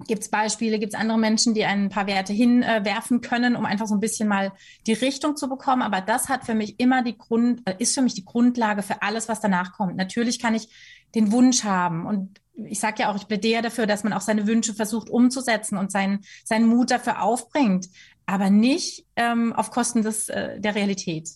Gibt 0.06 0.22
es 0.22 0.28
Beispiele, 0.28 0.78
gibt 0.78 0.92
es 0.92 1.00
andere 1.00 1.18
Menschen, 1.18 1.54
die 1.54 1.64
ein 1.64 1.88
paar 1.88 2.06
Werte 2.06 2.34
hinwerfen 2.34 3.18
äh, 3.18 3.20
können, 3.26 3.56
um 3.56 3.64
einfach 3.64 3.86
so 3.86 3.94
ein 3.94 4.00
bisschen 4.00 4.28
mal 4.28 4.52
die 4.86 4.92
Richtung 4.92 5.36
zu 5.36 5.48
bekommen. 5.48 5.80
Aber 5.80 6.02
das 6.02 6.28
hat 6.28 6.44
für 6.44 6.54
mich 6.54 6.78
immer 6.78 7.02
die 7.02 7.16
Grund, 7.16 7.62
äh, 7.64 7.74
ist 7.78 7.94
für 7.94 8.02
mich 8.02 8.14
die 8.14 8.24
Grundlage 8.24 8.82
für 8.82 9.00
alles, 9.00 9.28
was 9.28 9.40
danach 9.40 9.72
kommt. 9.72 9.96
Natürlich 9.96 10.38
kann 10.38 10.54
ich 10.54 10.68
den 11.14 11.32
Wunsch 11.32 11.64
haben 11.64 12.04
und 12.06 12.40
ich 12.56 12.80
sage 12.80 13.02
ja 13.02 13.10
auch, 13.10 13.16
ich 13.16 13.28
plädiere 13.28 13.62
dafür, 13.62 13.86
dass 13.86 14.04
man 14.04 14.12
auch 14.12 14.20
seine 14.20 14.46
Wünsche 14.46 14.74
versucht 14.74 15.10
umzusetzen 15.10 15.76
und 15.76 15.92
seinen, 15.92 16.20
seinen 16.44 16.66
Mut 16.66 16.90
dafür 16.90 17.22
aufbringt, 17.22 17.88
aber 18.24 18.50
nicht 18.50 19.06
ähm, 19.16 19.52
auf 19.52 19.70
Kosten 19.70 20.02
des, 20.02 20.28
äh, 20.28 20.60
der 20.60 20.74
Realität. 20.74 21.30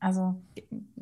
Also 0.00 0.42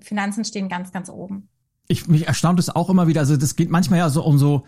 Finanzen 0.01 0.45
stehen 0.45 0.69
ganz, 0.69 0.93
ganz 0.93 1.09
oben. 1.09 1.49
Ich, 1.89 2.07
mich 2.07 2.27
erstaunt 2.27 2.61
es 2.61 2.69
auch 2.69 2.91
immer 2.91 3.07
wieder. 3.07 3.21
Also 3.21 3.37
das 3.37 3.57
geht 3.57 3.71
manchmal 3.71 3.99
ja 3.99 4.11
so 4.11 4.23
um 4.23 4.39
so 4.39 4.65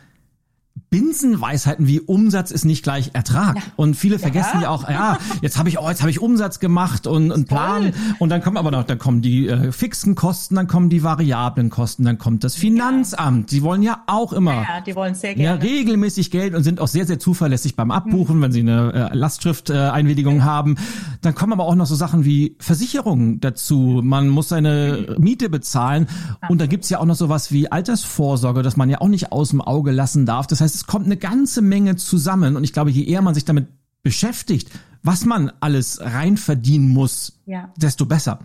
Binsenweisheiten 0.92 1.88
wie 1.88 1.98
Umsatz 1.98 2.52
ist 2.52 2.64
nicht 2.64 2.84
gleich 2.84 3.10
Ertrag. 3.14 3.56
Ja. 3.56 3.62
Und 3.74 3.96
viele 3.96 4.20
vergessen 4.20 4.58
ja. 4.58 4.62
ja 4.62 4.68
auch, 4.68 4.88
ja, 4.88 5.18
jetzt 5.40 5.58
habe 5.58 5.68
ich, 5.68 5.80
oh, 5.80 5.88
jetzt 5.88 6.02
habe 6.02 6.10
ich 6.10 6.20
Umsatz 6.20 6.60
gemacht 6.60 7.08
und 7.08 7.32
einen 7.32 7.46
Plan. 7.46 7.92
Und 8.20 8.28
dann 8.28 8.42
kommen 8.42 8.56
aber 8.56 8.70
noch, 8.70 8.84
dann 8.84 8.98
kommen 8.98 9.22
die 9.22 9.48
äh, 9.48 9.72
fixen 9.72 10.14
Kosten, 10.14 10.54
dann 10.54 10.68
kommen 10.68 10.90
die 10.90 11.02
variablen 11.02 11.70
Kosten, 11.70 12.04
dann 12.04 12.18
kommt 12.18 12.44
das 12.44 12.54
Finanzamt. 12.54 13.50
Die 13.50 13.62
wollen 13.62 13.82
ja 13.82 14.04
auch 14.06 14.32
immer. 14.32 14.62
Ja, 14.62 14.80
die 14.86 14.94
wollen 14.94 15.14
sehr 15.14 15.34
gerne. 15.34 15.64
Ja, 15.64 15.70
regelmäßig 15.70 16.30
Geld 16.30 16.54
und 16.54 16.62
sind 16.62 16.78
auch 16.78 16.88
sehr, 16.88 17.06
sehr 17.06 17.18
zuverlässig 17.18 17.74
beim 17.74 17.90
Abbuchen, 17.90 18.36
mhm. 18.36 18.42
wenn 18.42 18.52
sie 18.52 18.60
eine 18.60 19.10
äh, 19.10 19.16
Lastschrifteinwilligung 19.16 20.38
äh, 20.38 20.42
haben. 20.42 20.76
Dann 21.22 21.34
kommen 21.34 21.54
aber 21.54 21.64
auch 21.64 21.74
noch 21.74 21.86
so 21.86 21.94
Sachen 21.94 22.24
wie 22.24 22.54
Versicherungen 22.58 23.40
dazu. 23.40 24.00
Man 24.04 24.28
muss 24.28 24.50
seine. 24.50 25.16
Miete 25.18 25.48
bezahlen. 25.48 26.08
Und 26.48 26.60
da 26.60 26.66
gibt's 26.66 26.90
ja 26.90 26.98
auch 26.98 27.04
noch 27.04 27.14
sowas 27.14 27.52
wie 27.52 27.70
Altersvorsorge, 27.70 28.62
das 28.62 28.76
man 28.76 28.90
ja 28.90 29.00
auch 29.00 29.08
nicht 29.08 29.32
aus 29.32 29.50
dem 29.50 29.60
Auge 29.60 29.92
lassen 29.92 30.26
darf. 30.26 30.46
Das 30.46 30.60
heißt, 30.60 30.81
es 30.82 30.88
kommt 30.88 31.06
eine 31.06 31.16
ganze 31.16 31.62
Menge 31.62 31.94
zusammen 31.94 32.56
und 32.56 32.64
ich 32.64 32.72
glaube, 32.72 32.90
je 32.90 33.04
eher 33.04 33.22
man 33.22 33.34
sich 33.34 33.44
damit 33.44 33.68
beschäftigt, 34.02 34.68
was 35.04 35.24
man 35.24 35.52
alles 35.60 36.00
rein 36.00 36.36
verdienen 36.36 36.88
muss, 36.88 37.40
ja. 37.46 37.72
desto 37.76 38.04
besser. 38.04 38.40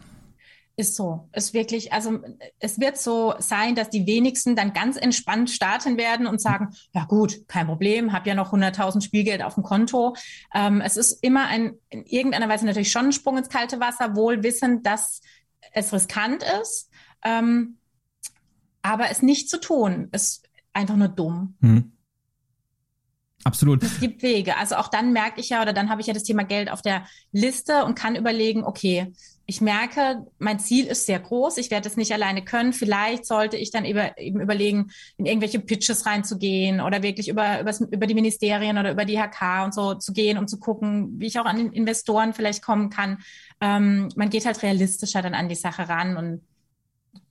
Ist 0.75 0.95
so. 0.95 1.27
Ist 1.33 1.55
wirklich, 1.55 1.93
also 1.93 2.19
es 2.59 2.79
wird 2.79 2.99
so 2.99 3.33
sein, 3.39 3.73
dass 3.73 3.89
die 3.89 4.05
wenigsten 4.05 4.55
dann 4.55 4.73
ganz 4.73 4.97
entspannt 4.97 5.49
starten 5.49 5.97
werden 5.97 6.27
und 6.27 6.39
sagen, 6.39 6.75
ja 6.93 7.05
gut, 7.05 7.47
kein 7.47 7.65
Problem, 7.65 8.13
habe 8.13 8.29
ja 8.29 8.35
noch 8.35 8.53
100.000 8.53 9.01
Spielgeld 9.01 9.41
auf 9.41 9.55
dem 9.55 9.63
Konto. 9.63 10.15
Ähm, 10.53 10.79
es 10.81 10.95
ist 10.95 11.23
immer 11.23 11.47
ein, 11.47 11.73
in 11.89 12.05
irgendeiner 12.05 12.49
Weise 12.49 12.67
natürlich 12.67 12.91
schon 12.91 13.07
ein 13.07 13.13
Sprung 13.13 13.39
ins 13.39 13.49
kalte 13.49 13.79
Wasser, 13.79 14.15
wohl 14.15 14.43
wissend, 14.43 14.85
dass 14.85 15.21
es 15.71 15.91
riskant 15.91 16.43
ist. 16.61 16.91
Ähm, 17.25 17.77
aber 18.83 19.09
es 19.09 19.23
nicht 19.23 19.49
zu 19.49 19.59
tun, 19.59 20.09
ist 20.11 20.47
einfach 20.73 20.95
nur 20.95 21.07
dumm. 21.07 21.55
Hm. 21.61 21.93
Absolut. 23.47 23.81
Es 23.81 24.01
gibt 24.01 24.23
Wege. 24.23 24.57
Also 24.57 24.75
auch 24.75 24.89
dann 24.89 25.13
merke 25.13 25.39
ich 25.39 25.49
ja, 25.49 25.61
oder 25.61 25.71
dann 25.71 25.89
habe 25.89 26.01
ich 26.01 26.07
ja 26.07 26.13
das 26.13 26.23
Thema 26.23 26.43
Geld 26.43 26.69
auf 26.69 26.81
der 26.81 27.05
Liste 27.31 27.85
und 27.85 27.95
kann 27.95 28.17
überlegen, 28.17 28.65
okay, 28.65 29.13
ich 29.45 29.61
merke, 29.61 30.25
mein 30.37 30.59
Ziel 30.59 30.85
ist 30.87 31.05
sehr 31.05 31.21
groß, 31.21 31.57
ich 31.57 31.71
werde 31.71 31.87
es 31.87 31.95
nicht 31.95 32.11
alleine 32.11 32.43
können. 32.43 32.73
Vielleicht 32.73 33.25
sollte 33.25 33.55
ich 33.55 33.71
dann 33.71 33.85
über, 33.85 34.17
eben 34.17 34.41
überlegen, 34.41 34.91
in 35.15 35.25
irgendwelche 35.25 35.61
Pitches 35.61 36.05
reinzugehen 36.05 36.81
oder 36.81 37.01
wirklich 37.03 37.29
über, 37.29 37.61
über, 37.61 38.07
die 38.07 38.13
Ministerien 38.13 38.77
oder 38.77 38.91
über 38.91 39.05
die 39.05 39.17
HK 39.17 39.63
und 39.63 39.73
so 39.73 39.93
zu 39.93 40.11
gehen, 40.11 40.37
um 40.37 40.49
zu 40.49 40.59
gucken, 40.59 41.13
wie 41.21 41.27
ich 41.27 41.39
auch 41.39 41.45
an 41.45 41.71
Investoren 41.71 42.33
vielleicht 42.33 42.61
kommen 42.61 42.89
kann. 42.89 43.19
Ähm, 43.61 44.09
man 44.17 44.29
geht 44.29 44.45
halt 44.45 44.61
realistischer 44.61 45.21
dann 45.21 45.33
an 45.33 45.47
die 45.47 45.55
Sache 45.55 45.87
ran 45.87 46.17
und 46.17 46.41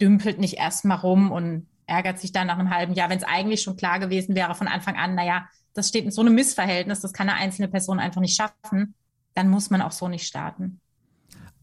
dümpelt 0.00 0.38
nicht 0.38 0.55
erstmal 0.55 0.96
rum 0.96 1.31
und 1.31 1.66
ärgert 1.87 2.18
sich 2.18 2.33
dann 2.33 2.46
nach 2.46 2.59
einem 2.59 2.70
halben 2.70 2.94
Jahr, 2.94 3.11
wenn 3.11 3.18
es 3.18 3.24
eigentlich 3.24 3.61
schon 3.61 3.76
klar 3.76 4.00
gewesen 4.00 4.35
wäre 4.35 4.55
von 4.55 4.68
Anfang 4.68 4.96
an, 4.96 5.14
naja, 5.14 5.48
das 5.77 5.89
steht 5.89 6.05
in 6.05 6.11
so 6.11 6.23
einem 6.23 6.35
Missverhältnis, 6.35 7.01
das 7.01 7.12
kann 7.12 7.29
eine 7.29 7.39
einzelne 7.39 7.69
Person 7.69 7.99
einfach 7.99 8.21
nicht 8.21 8.35
schaffen, 8.35 8.95
dann 9.35 9.51
muss 9.51 9.71
man 9.71 9.83
auch 9.83 9.93
so 9.93 10.09
nicht 10.09 10.27
starten. 10.27 10.81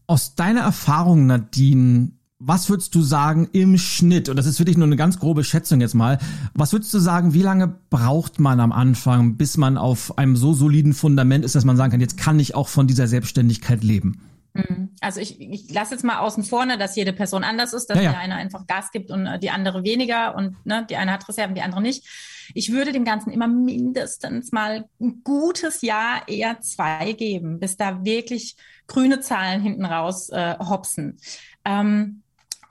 Aus 0.06 0.34
deiner 0.34 0.60
Erfahrung, 0.60 1.26
Nadine, 1.26 2.12
was 2.38 2.68
würdest 2.68 2.94
du 2.94 3.02
sagen 3.02 3.48
im 3.52 3.78
Schnitt, 3.78 4.28
und 4.28 4.36
das 4.36 4.46
ist 4.46 4.58
wirklich 4.58 4.76
nur 4.76 4.86
eine 4.86 4.96
ganz 4.96 5.18
grobe 5.18 5.44
Schätzung 5.44 5.80
jetzt 5.80 5.94
mal, 5.94 6.18
was 6.52 6.72
würdest 6.72 6.92
du 6.92 6.98
sagen, 6.98 7.32
wie 7.32 7.42
lange 7.42 7.74
braucht 7.90 8.38
man 8.38 8.60
am 8.60 8.70
Anfang, 8.70 9.36
bis 9.36 9.56
man 9.56 9.78
auf 9.78 10.18
einem 10.18 10.36
so 10.36 10.52
soliden 10.52 10.92
Fundament 10.92 11.44
ist, 11.44 11.54
dass 11.54 11.64
man 11.64 11.76
sagen 11.76 11.92
kann, 11.92 12.00
jetzt 12.00 12.18
kann 12.18 12.38
ich 12.38 12.54
auch 12.54 12.68
von 12.68 12.86
dieser 12.86 13.08
Selbstständigkeit 13.08 13.82
leben? 13.82 14.20
Mhm. 14.54 14.90
Also 15.00 15.20
ich, 15.20 15.40
ich 15.40 15.72
lasse 15.72 15.94
jetzt 15.94 16.04
mal 16.04 16.18
außen 16.18 16.44
vor, 16.44 16.64
ne, 16.64 16.78
dass 16.78 16.96
jede 16.96 17.12
Person 17.12 17.44
anders 17.44 17.72
ist, 17.72 17.86
dass 17.86 17.98
ja, 17.98 18.04
ja. 18.04 18.10
die 18.12 18.16
eine 18.16 18.36
einfach 18.36 18.66
Gas 18.66 18.92
gibt 18.92 19.10
und 19.10 19.26
äh, 19.26 19.38
die 19.38 19.50
andere 19.50 19.82
weniger 19.82 20.34
und 20.36 20.64
ne, 20.64 20.86
die 20.88 20.96
eine 20.96 21.12
hat 21.12 21.28
Reserven, 21.28 21.54
die 21.54 21.62
andere 21.62 21.82
nicht. 21.82 22.06
Ich 22.54 22.72
würde 22.72 22.92
dem 22.92 23.04
Ganzen 23.04 23.30
immer 23.30 23.48
mindestens 23.48 24.52
mal 24.52 24.88
ein 25.00 25.22
gutes 25.24 25.82
Jahr, 25.82 26.28
eher 26.28 26.60
zwei 26.60 27.12
geben, 27.12 27.58
bis 27.58 27.76
da 27.76 28.04
wirklich 28.04 28.56
grüne 28.86 29.20
Zahlen 29.20 29.60
hinten 29.60 29.84
raus 29.84 30.30
äh, 30.30 30.56
hopsen. 30.58 31.18
Ähm, 31.64 32.22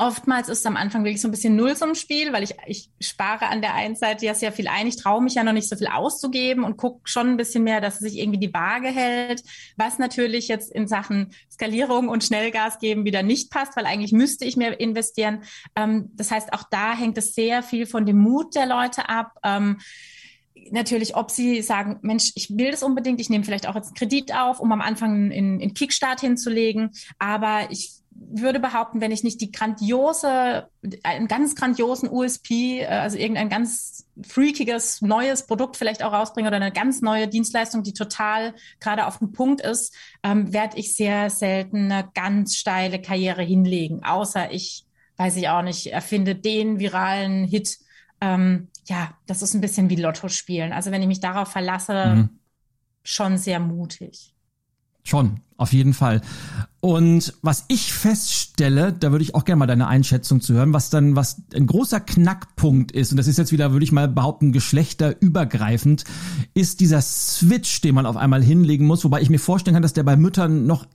Oftmals 0.03 0.49
ist 0.49 0.59
es 0.59 0.65
am 0.65 0.75
Anfang 0.75 1.05
wirklich 1.05 1.21
so 1.21 1.29
ein 1.29 1.31
bisschen 1.31 1.55
Nullsummenspiel, 1.55 2.33
weil 2.33 2.43
ich, 2.43 2.55
ich 2.67 2.89
spare 2.99 3.47
an 3.47 3.61
der 3.61 3.73
einen 3.73 3.95
Seite 3.95 4.25
ja 4.25 4.33
sehr 4.33 4.51
viel 4.51 4.67
ein. 4.67 4.85
Ich 4.85 4.97
traue 4.97 5.23
mich 5.23 5.35
ja 5.35 5.45
noch 5.45 5.53
nicht 5.53 5.69
so 5.69 5.77
viel 5.77 5.87
auszugeben 5.87 6.65
und 6.65 6.75
gucke 6.75 6.99
schon 7.05 7.29
ein 7.29 7.37
bisschen 7.37 7.63
mehr, 7.63 7.79
dass 7.79 7.99
sich 7.99 8.17
irgendwie 8.17 8.39
die 8.39 8.53
Waage 8.53 8.89
hält, 8.89 9.43
was 9.77 9.99
natürlich 9.99 10.49
jetzt 10.49 10.73
in 10.73 10.89
Sachen 10.89 11.31
Skalierung 11.49 12.09
und 12.09 12.21
Schnellgas 12.21 12.79
geben 12.79 13.05
wieder 13.05 13.23
nicht 13.23 13.49
passt, 13.49 13.77
weil 13.77 13.85
eigentlich 13.85 14.11
müsste 14.11 14.43
ich 14.43 14.57
mehr 14.57 14.77
investieren. 14.77 15.43
Ähm, 15.73 16.11
das 16.15 16.31
heißt, 16.31 16.51
auch 16.51 16.63
da 16.69 16.97
hängt 16.97 17.17
es 17.17 17.33
sehr 17.33 17.63
viel 17.63 17.85
von 17.85 18.05
dem 18.05 18.17
Mut 18.17 18.55
der 18.55 18.65
Leute 18.65 19.07
ab. 19.07 19.37
Ähm, 19.41 19.77
natürlich, 20.71 21.15
ob 21.15 21.31
sie 21.31 21.61
sagen, 21.61 21.99
Mensch, 22.01 22.33
ich 22.35 22.49
will 22.57 22.71
das 22.71 22.83
unbedingt, 22.83 23.21
ich 23.21 23.29
nehme 23.29 23.45
vielleicht 23.45 23.69
auch 23.69 23.75
jetzt 23.75 23.87
einen 23.87 23.95
Kredit 23.95 24.35
auf, 24.35 24.59
um 24.59 24.69
am 24.73 24.81
Anfang 24.81 25.31
in, 25.31 25.61
in 25.61 25.73
Kickstart 25.73 26.19
hinzulegen, 26.19 26.91
aber 27.19 27.67
ich 27.69 28.02
würde 28.31 28.59
behaupten, 28.59 29.01
wenn 29.01 29.11
ich 29.11 29.23
nicht 29.23 29.41
die 29.41 29.51
grandiose, 29.51 30.67
einen 31.03 31.27
ganz 31.27 31.55
grandiosen 31.55 32.09
USP, 32.09 32.81
äh, 32.81 32.85
also 32.85 33.17
irgendein 33.17 33.49
ganz 33.49 34.05
freakiges 34.21 35.01
neues 35.01 35.45
Produkt 35.45 35.77
vielleicht 35.77 36.03
auch 36.03 36.13
rausbringe 36.13 36.47
oder 36.47 36.57
eine 36.57 36.71
ganz 36.71 37.01
neue 37.01 37.27
Dienstleistung, 37.27 37.83
die 37.83 37.93
total 37.93 38.53
gerade 38.79 39.07
auf 39.07 39.19
dem 39.19 39.31
Punkt 39.31 39.61
ist, 39.61 39.95
ähm, 40.23 40.53
werde 40.53 40.77
ich 40.77 40.95
sehr 40.95 41.29
selten 41.29 41.91
eine 41.91 42.09
ganz 42.13 42.55
steile 42.55 43.01
Karriere 43.01 43.43
hinlegen, 43.43 44.03
außer 44.03 44.51
ich, 44.51 44.85
weiß 45.17 45.35
ich 45.37 45.49
auch 45.49 45.61
nicht, 45.61 45.87
erfinde 45.87 46.35
den 46.35 46.79
viralen 46.79 47.45
Hit. 47.45 47.77
Ähm, 48.21 48.69
ja, 48.87 49.13
das 49.25 49.41
ist 49.41 49.53
ein 49.53 49.61
bisschen 49.61 49.89
wie 49.89 49.95
Lotto 49.95 50.27
spielen. 50.27 50.73
Also 50.73 50.91
wenn 50.91 51.01
ich 51.01 51.07
mich 51.07 51.19
darauf 51.19 51.49
verlasse, 51.49 52.15
mhm. 52.15 52.29
schon 53.03 53.37
sehr 53.37 53.59
mutig. 53.59 54.33
Schon, 55.03 55.41
auf 55.57 55.73
jeden 55.73 55.93
Fall. 55.93 56.21
Und 56.83 57.35
was 57.41 57.63
ich 57.69 57.93
feststelle, 57.93 58.91
da 58.91 59.11
würde 59.13 59.23
ich 59.23 59.35
auch 59.35 59.45
gerne 59.45 59.59
mal 59.59 59.67
deine 59.67 59.87
Einschätzung 59.87 60.41
zu 60.41 60.53
hören, 60.53 60.73
was 60.73 60.89
dann, 60.89 61.15
was 61.15 61.41
ein 61.55 61.65
großer 61.65 62.01
Knackpunkt 62.01 62.91
ist, 62.91 63.11
und 63.11 63.15
das 63.15 63.27
ist 63.27 63.37
jetzt 63.37 63.53
wieder, 63.53 63.71
würde 63.71 63.85
ich 63.85 63.93
mal 63.93 64.09
behaupten, 64.09 64.51
geschlechterübergreifend, 64.51 66.03
ist 66.53 66.81
dieser 66.81 66.99
Switch, 66.99 67.79
den 67.79 67.95
man 67.95 68.05
auf 68.05 68.17
einmal 68.17 68.43
hinlegen 68.43 68.85
muss, 68.85 69.05
wobei 69.05 69.21
ich 69.21 69.29
mir 69.29 69.39
vorstellen 69.39 69.75
kann, 69.75 69.81
dass 69.81 69.93
der 69.93 70.03
bei 70.03 70.17
Müttern 70.17 70.65
noch 70.65 70.85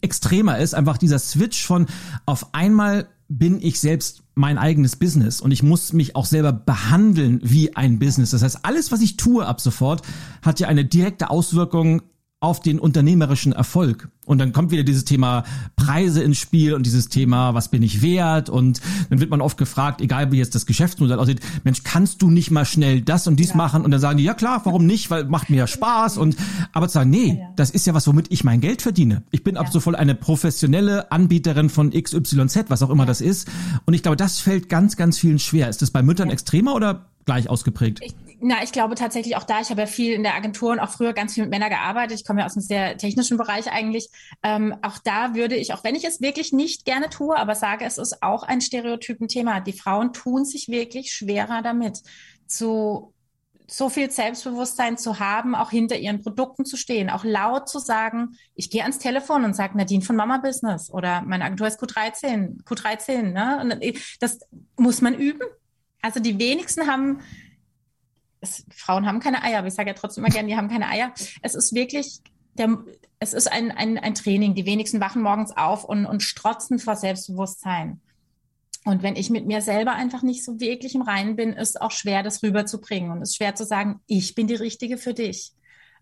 extremer 0.00 0.56
ist, 0.56 0.74
einfach 0.74 0.96
dieser 0.96 1.18
Switch 1.18 1.66
von 1.66 1.84
auf 2.24 2.54
einmal 2.54 3.06
bin 3.28 3.60
ich 3.60 3.78
selbst 3.78 4.22
mein 4.36 4.56
eigenes 4.56 4.96
Business 4.96 5.42
und 5.42 5.50
ich 5.50 5.62
muss 5.62 5.92
mich 5.92 6.16
auch 6.16 6.24
selber 6.24 6.54
behandeln 6.54 7.40
wie 7.42 7.76
ein 7.76 7.98
Business. 7.98 8.30
Das 8.30 8.42
heißt, 8.42 8.60
alles, 8.62 8.90
was 8.90 9.02
ich 9.02 9.18
tue 9.18 9.44
ab 9.44 9.60
sofort, 9.60 10.00
hat 10.40 10.60
ja 10.60 10.68
eine 10.68 10.86
direkte 10.86 11.28
Auswirkung 11.28 12.00
auf 12.40 12.60
den 12.60 12.78
unternehmerischen 12.78 13.52
Erfolg. 13.52 14.10
Und 14.26 14.38
dann 14.38 14.52
kommt 14.52 14.70
wieder 14.70 14.82
dieses 14.82 15.06
Thema 15.06 15.44
Preise 15.74 16.22
ins 16.22 16.36
Spiel 16.36 16.74
und 16.74 16.84
dieses 16.84 17.08
Thema, 17.08 17.54
was 17.54 17.70
bin 17.70 17.82
ich 17.82 18.02
wert? 18.02 18.50
Und 18.50 18.82
dann 19.08 19.20
wird 19.20 19.30
man 19.30 19.40
oft 19.40 19.56
gefragt, 19.56 20.02
egal 20.02 20.32
wie 20.32 20.36
jetzt 20.36 20.54
das 20.54 20.66
Geschäftsmodell 20.66 21.18
aussieht, 21.18 21.40
Mensch, 21.64 21.82
kannst 21.82 22.20
du 22.20 22.30
nicht 22.30 22.50
mal 22.50 22.66
schnell 22.66 23.00
das 23.00 23.26
und 23.26 23.36
dies 23.36 23.50
ja. 23.50 23.56
machen? 23.56 23.84
Und 23.84 23.90
dann 23.90 24.00
sagen 24.00 24.18
die, 24.18 24.24
ja 24.24 24.34
klar, 24.34 24.60
warum 24.64 24.84
nicht? 24.84 25.10
Weil 25.10 25.24
macht 25.24 25.48
mir 25.48 25.56
ja 25.56 25.66
Spaß. 25.66 26.18
Und 26.18 26.36
aber 26.72 26.88
zu 26.88 26.94
sagen, 26.94 27.08
nee, 27.08 27.38
ja. 27.40 27.52
das 27.56 27.70
ist 27.70 27.86
ja 27.86 27.94
was, 27.94 28.06
womit 28.06 28.30
ich 28.30 28.44
mein 28.44 28.60
Geld 28.60 28.82
verdiene. 28.82 29.22
Ich 29.30 29.42
bin 29.42 29.54
ja. 29.54 29.62
ab 29.62 29.68
sofort 29.72 29.96
eine 29.96 30.14
professionelle 30.14 31.10
Anbieterin 31.10 31.70
von 31.70 31.90
XYZ, 31.90 32.64
was 32.68 32.82
auch 32.82 32.90
immer 32.90 33.06
das 33.06 33.22
ist. 33.22 33.48
Und 33.86 33.94
ich 33.94 34.02
glaube, 34.02 34.16
das 34.16 34.40
fällt 34.40 34.68
ganz, 34.68 34.96
ganz 34.96 35.18
vielen 35.18 35.38
schwer. 35.38 35.70
Ist 35.70 35.80
das 35.80 35.90
bei 35.90 36.02
Müttern 36.02 36.28
extremer 36.28 36.74
oder 36.74 37.06
gleich 37.24 37.48
ausgeprägt? 37.48 38.00
Ich 38.04 38.25
na, 38.40 38.62
ich 38.62 38.72
glaube 38.72 38.94
tatsächlich 38.94 39.36
auch 39.36 39.44
da, 39.44 39.60
ich 39.60 39.70
habe 39.70 39.82
ja 39.82 39.86
viel 39.86 40.12
in 40.12 40.22
der 40.22 40.34
Agentur 40.34 40.70
und 40.72 40.80
auch 40.80 40.90
früher 40.90 41.12
ganz 41.12 41.34
viel 41.34 41.44
mit 41.44 41.50
Männern 41.50 41.70
gearbeitet. 41.70 42.18
Ich 42.18 42.26
komme 42.26 42.40
ja 42.40 42.46
aus 42.46 42.56
einem 42.56 42.62
sehr 42.62 42.96
technischen 42.96 43.36
Bereich 43.38 43.70
eigentlich. 43.70 44.08
Ähm, 44.42 44.74
auch 44.82 44.98
da 44.98 45.34
würde 45.34 45.56
ich, 45.56 45.72
auch 45.72 45.84
wenn 45.84 45.94
ich 45.94 46.04
es 46.04 46.20
wirklich 46.20 46.52
nicht 46.52 46.84
gerne 46.84 47.08
tue, 47.08 47.36
aber 47.36 47.54
sage, 47.54 47.84
es 47.84 47.98
ist 47.98 48.22
auch 48.22 48.42
ein 48.42 48.60
Stereotypenthema. 48.60 49.60
Die 49.60 49.72
Frauen 49.72 50.12
tun 50.12 50.44
sich 50.44 50.68
wirklich 50.68 51.12
schwerer 51.12 51.62
damit, 51.62 52.02
zu 52.46 53.14
so 53.68 53.88
viel 53.88 54.10
Selbstbewusstsein 54.10 54.96
zu 54.96 55.18
haben, 55.18 55.54
auch 55.54 55.70
hinter 55.70 55.96
ihren 55.96 56.22
Produkten 56.22 56.64
zu 56.64 56.76
stehen, 56.76 57.10
auch 57.10 57.24
laut 57.24 57.68
zu 57.68 57.80
sagen, 57.80 58.36
ich 58.54 58.70
gehe 58.70 58.82
ans 58.82 58.98
Telefon 58.98 59.44
und 59.44 59.56
sage 59.56 59.76
Nadine 59.76 60.04
von 60.04 60.14
Mama 60.14 60.38
Business 60.38 60.90
oder 60.90 61.22
meine 61.22 61.44
Agentur 61.44 61.66
ist 61.66 61.82
Q13, 61.82 62.62
Q13, 62.64 63.32
ne? 63.32 63.58
Und 63.60 63.96
das 64.20 64.40
muss 64.76 65.00
man 65.00 65.14
üben. 65.14 65.42
Also 66.00 66.20
die 66.20 66.38
wenigsten 66.38 66.86
haben 66.86 67.20
es, 68.48 68.64
Frauen 68.74 69.06
haben 69.06 69.20
keine 69.20 69.42
Eier, 69.42 69.58
aber 69.58 69.68
ich 69.68 69.74
sage 69.74 69.90
ja 69.90 69.94
trotzdem 69.94 70.24
immer 70.24 70.32
gerne, 70.32 70.48
die 70.48 70.56
haben 70.56 70.68
keine 70.68 70.88
Eier. 70.88 71.12
Es 71.42 71.54
ist 71.54 71.74
wirklich 71.74 72.20
der, 72.58 72.78
es 73.18 73.32
ist 73.32 73.50
ein, 73.50 73.70
ein, 73.70 73.98
ein 73.98 74.14
Training. 74.14 74.54
Die 74.54 74.66
wenigsten 74.66 75.00
wachen 75.00 75.22
morgens 75.22 75.56
auf 75.56 75.84
und, 75.84 76.06
und 76.06 76.22
strotzen 76.22 76.78
vor 76.78 76.96
Selbstbewusstsein. 76.96 78.00
Und 78.84 79.02
wenn 79.02 79.16
ich 79.16 79.30
mit 79.30 79.46
mir 79.46 79.62
selber 79.62 79.92
einfach 79.92 80.22
nicht 80.22 80.44
so 80.44 80.60
wirklich 80.60 80.94
im 80.94 81.02
Reinen 81.02 81.34
bin, 81.34 81.52
ist 81.52 81.80
auch 81.80 81.90
schwer, 81.90 82.22
das 82.22 82.42
rüberzubringen 82.42 83.10
und 83.10 83.20
es 83.20 83.30
ist 83.30 83.36
schwer 83.36 83.54
zu 83.56 83.64
sagen, 83.64 84.00
ich 84.06 84.34
bin 84.36 84.46
die 84.46 84.54
Richtige 84.54 84.96
für 84.96 85.12
dich. 85.12 85.52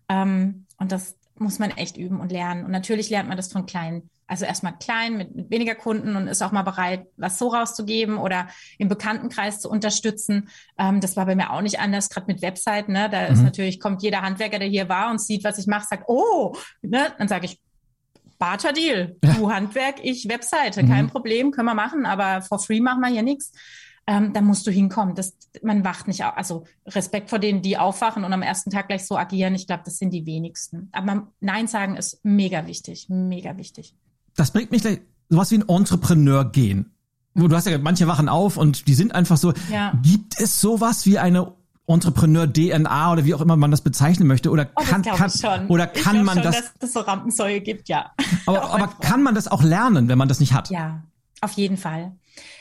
Ähm, 0.07 0.67
und 0.77 0.91
das 0.91 1.15
muss 1.37 1.57
man 1.57 1.71
echt 1.71 1.97
üben 1.97 2.19
und 2.19 2.31
lernen. 2.31 2.63
Und 2.63 2.71
natürlich 2.71 3.09
lernt 3.09 3.27
man 3.27 3.37
das 3.37 3.51
von 3.51 3.65
klein. 3.65 4.09
Also 4.27 4.45
erstmal 4.45 4.77
klein 4.77 5.17
mit, 5.17 5.35
mit 5.35 5.51
weniger 5.51 5.75
Kunden 5.75 6.15
und 6.15 6.27
ist 6.27 6.41
auch 6.41 6.51
mal 6.51 6.63
bereit, 6.63 7.05
was 7.15 7.37
so 7.37 7.49
rauszugeben 7.49 8.17
oder 8.17 8.47
im 8.79 8.87
Bekanntenkreis 8.87 9.59
zu 9.59 9.69
unterstützen. 9.69 10.49
Ähm, 10.79 10.99
das 10.99 11.15
war 11.15 11.25
bei 11.25 11.35
mir 11.35 11.51
auch 11.51 11.61
nicht 11.61 11.79
anders, 11.79 12.09
gerade 12.09 12.27
mit 12.27 12.41
Webseiten. 12.41 12.93
Ne? 12.93 13.09
Da 13.09 13.27
mhm. 13.27 13.33
ist 13.33 13.43
natürlich, 13.43 13.79
kommt 13.79 14.01
jeder 14.01 14.23
Handwerker, 14.23 14.57
der 14.57 14.67
hier 14.67 14.89
war 14.89 15.11
und 15.11 15.21
sieht, 15.21 15.43
was 15.43 15.59
ich 15.59 15.67
mache, 15.67 15.85
sagt, 15.87 16.05
oh, 16.07 16.55
ne? 16.81 17.13
dann 17.17 17.27
sage 17.27 17.45
ich, 17.45 17.59
Barter 18.37 18.73
Deal. 18.73 19.15
Ja. 19.23 19.33
Du 19.33 19.51
Handwerk, 19.51 20.03
ich 20.03 20.27
Webseite, 20.27 20.83
mhm. 20.83 20.89
kein 20.89 21.07
Problem, 21.07 21.51
können 21.51 21.67
wir 21.67 21.75
machen, 21.75 22.05
aber 22.05 22.41
for 22.41 22.59
free 22.59 22.81
machen 22.81 23.01
wir 23.01 23.09
hier 23.09 23.23
nichts. 23.23 23.51
Ähm, 24.07 24.33
da 24.33 24.41
musst 24.41 24.67
du 24.67 24.71
hinkommen. 24.71 25.15
Das, 25.15 25.35
man 25.63 25.83
wacht 25.83 26.07
nicht 26.07 26.23
auf. 26.23 26.37
Also 26.37 26.65
Respekt 26.85 27.29
vor 27.29 27.39
denen, 27.39 27.61
die 27.61 27.77
aufwachen 27.77 28.23
und 28.23 28.33
am 28.33 28.43
ersten 28.43 28.69
Tag 28.69 28.87
gleich 28.87 29.05
so 29.05 29.17
agieren. 29.17 29.55
Ich 29.55 29.65
glaube, 29.65 29.81
das 29.83 29.97
sind 29.97 30.11
die 30.11 30.27
wenigsten. 30.27 30.89
Aber 30.91 31.31
Nein 31.39 31.67
sagen 31.67 31.95
ist 31.95 32.23
mega 32.23 32.67
wichtig, 32.67 33.07
mega 33.09 33.57
wichtig. 33.57 33.95
Das 34.35 34.51
bringt 34.51 34.71
mich 34.71 34.81
gleich 34.81 35.01
sowas 35.29 35.51
wie 35.51 35.57
ein 35.57 35.67
Entrepreneur 35.67 36.45
gehen. 36.45 36.91
Du 37.33 37.53
hast 37.53 37.67
ja 37.67 37.77
manche 37.77 38.07
wachen 38.07 38.29
auf 38.29 38.55
und 38.55 38.87
die 38.87 38.93
sind 38.93 39.13
einfach 39.13 39.37
so. 39.37 39.53
Ja. 39.69 39.93
Gibt 40.01 40.39
es 40.39 40.61
sowas 40.61 41.05
wie 41.05 41.19
eine 41.19 41.53
Entrepreneur-DNA 41.87 43.11
oder 43.11 43.25
wie 43.25 43.33
auch 43.33 43.41
immer 43.41 43.57
man 43.57 43.71
das 43.71 43.81
bezeichnen 43.81 44.27
möchte 44.27 44.49
oder 44.49 44.69
oh, 44.75 44.83
kann, 44.83 45.03
kann 45.03 45.67
oder 45.67 45.85
kann 45.85 46.23
man 46.23 46.35
schon, 46.35 46.43
das 46.43 46.73
dass 46.79 46.89
es 46.89 46.93
so 46.93 47.01
Rampensäue 47.01 47.61
gibt, 47.61 47.89
ja. 47.89 48.11
Aber, 48.45 48.63
aber 48.73 48.87
kann 49.01 49.21
man 49.21 49.35
das 49.35 49.47
auch 49.47 49.61
lernen, 49.61 50.07
wenn 50.07 50.17
man 50.17 50.27
das 50.27 50.39
nicht 50.39 50.53
hat? 50.53 50.69
Ja, 50.69 51.03
auf 51.41 51.51
jeden 51.53 51.77
Fall. 51.77 52.13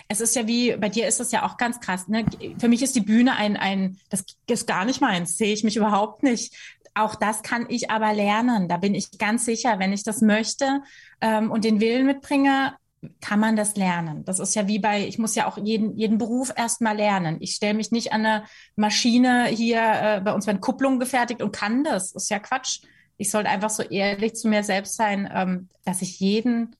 Es 0.08 0.20
ist 0.20 0.36
ja 0.36 0.46
wie, 0.46 0.76
bei 0.76 0.88
dir 0.88 1.08
ist 1.08 1.20
das 1.20 1.32
ja 1.32 1.46
auch 1.46 1.56
ganz 1.56 1.80
krass. 1.80 2.08
Ne? 2.08 2.26
Für 2.58 2.68
mich 2.68 2.82
ist 2.82 2.94
die 2.94 3.00
Bühne 3.00 3.36
ein, 3.36 3.56
ein, 3.56 3.96
das 4.10 4.24
ist 4.46 4.66
gar 4.66 4.84
nicht 4.84 5.00
meins, 5.00 5.38
sehe 5.38 5.52
ich 5.52 5.64
mich 5.64 5.76
überhaupt 5.76 6.22
nicht. 6.22 6.52
Auch 6.94 7.16
das 7.16 7.42
kann 7.42 7.66
ich 7.68 7.90
aber 7.90 8.12
lernen. 8.12 8.68
Da 8.68 8.76
bin 8.76 8.94
ich 8.94 9.18
ganz 9.18 9.44
sicher, 9.44 9.78
wenn 9.78 9.92
ich 9.92 10.04
das 10.04 10.20
möchte 10.20 10.82
ähm, 11.20 11.50
und 11.50 11.64
den 11.64 11.80
Willen 11.80 12.06
mitbringe, 12.06 12.74
kann 13.20 13.40
man 13.40 13.56
das 13.56 13.76
lernen. 13.76 14.24
Das 14.24 14.38
ist 14.38 14.54
ja 14.54 14.66
wie 14.66 14.78
bei, 14.78 15.06
ich 15.06 15.18
muss 15.18 15.34
ja 15.34 15.46
auch 15.46 15.58
jeden, 15.58 15.96
jeden 15.96 16.18
Beruf 16.18 16.52
erstmal 16.56 16.96
lernen. 16.96 17.36
Ich 17.40 17.54
stelle 17.54 17.74
mich 17.74 17.90
nicht 17.90 18.12
an 18.12 18.24
eine 18.24 18.44
Maschine 18.76 19.46
hier, 19.46 19.80
äh, 19.80 20.20
bei 20.20 20.32
uns 20.32 20.46
werden 20.46 20.60
Kupplungen 20.60 20.98
gefertigt 20.98 21.42
und 21.42 21.52
kann 21.52 21.84
das. 21.84 22.12
Ist 22.12 22.30
ja 22.30 22.38
Quatsch. 22.38 22.80
Ich 23.16 23.30
sollte 23.30 23.50
einfach 23.50 23.70
so 23.70 23.82
ehrlich 23.82 24.34
zu 24.34 24.48
mir 24.48 24.62
selbst 24.62 24.96
sein, 24.96 25.30
ähm, 25.32 25.68
dass 25.84 26.02
ich 26.02 26.18
jeden, 26.20 26.76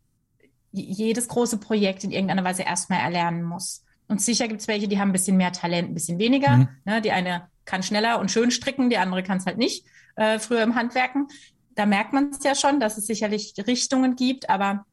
jedes 0.73 1.29
große 1.29 1.59
Projekt 1.59 2.05
in 2.05 2.11
irgendeiner 2.11 2.45
Weise 2.45 2.63
erstmal 2.63 3.01
erlernen 3.01 3.43
muss. 3.43 3.85
Und 4.09 4.21
sicher 4.21 4.49
gibt 4.49 4.61
es 4.61 4.69
welche, 4.69 4.89
die 4.89 4.99
haben 4.99 5.11
ein 5.11 5.13
bisschen 5.13 5.37
mehr 5.37 5.53
Talent, 5.53 5.91
ein 5.91 5.95
bisschen 5.95 6.19
weniger. 6.19 6.57
Mhm. 6.57 6.69
Ne, 6.85 7.01
die 7.01 7.13
eine 7.13 7.49
kann 7.65 7.83
schneller 7.83 8.19
und 8.19 8.31
schön 8.31 8.51
stricken, 8.51 8.91
die 8.91 8.99
andere 8.99 9.23
kann 9.23 9.39
es 9.39 9.47
halt 9.47 9.59
nicht, 9.59 9.87
äh, 10.17 10.39
früher 10.39 10.63
im 10.63 10.75
Handwerken. 10.75 11.29
Da 11.75 11.87
merkt 11.87 12.13
man 12.13 12.31
es 12.31 12.45
ja 12.45 12.55
schon, 12.55 12.81
dass 12.81 12.99
es 12.99 13.07
sicherlich 13.07 13.55
Richtungen 13.67 14.17
gibt, 14.17 14.49
aber 14.49 14.87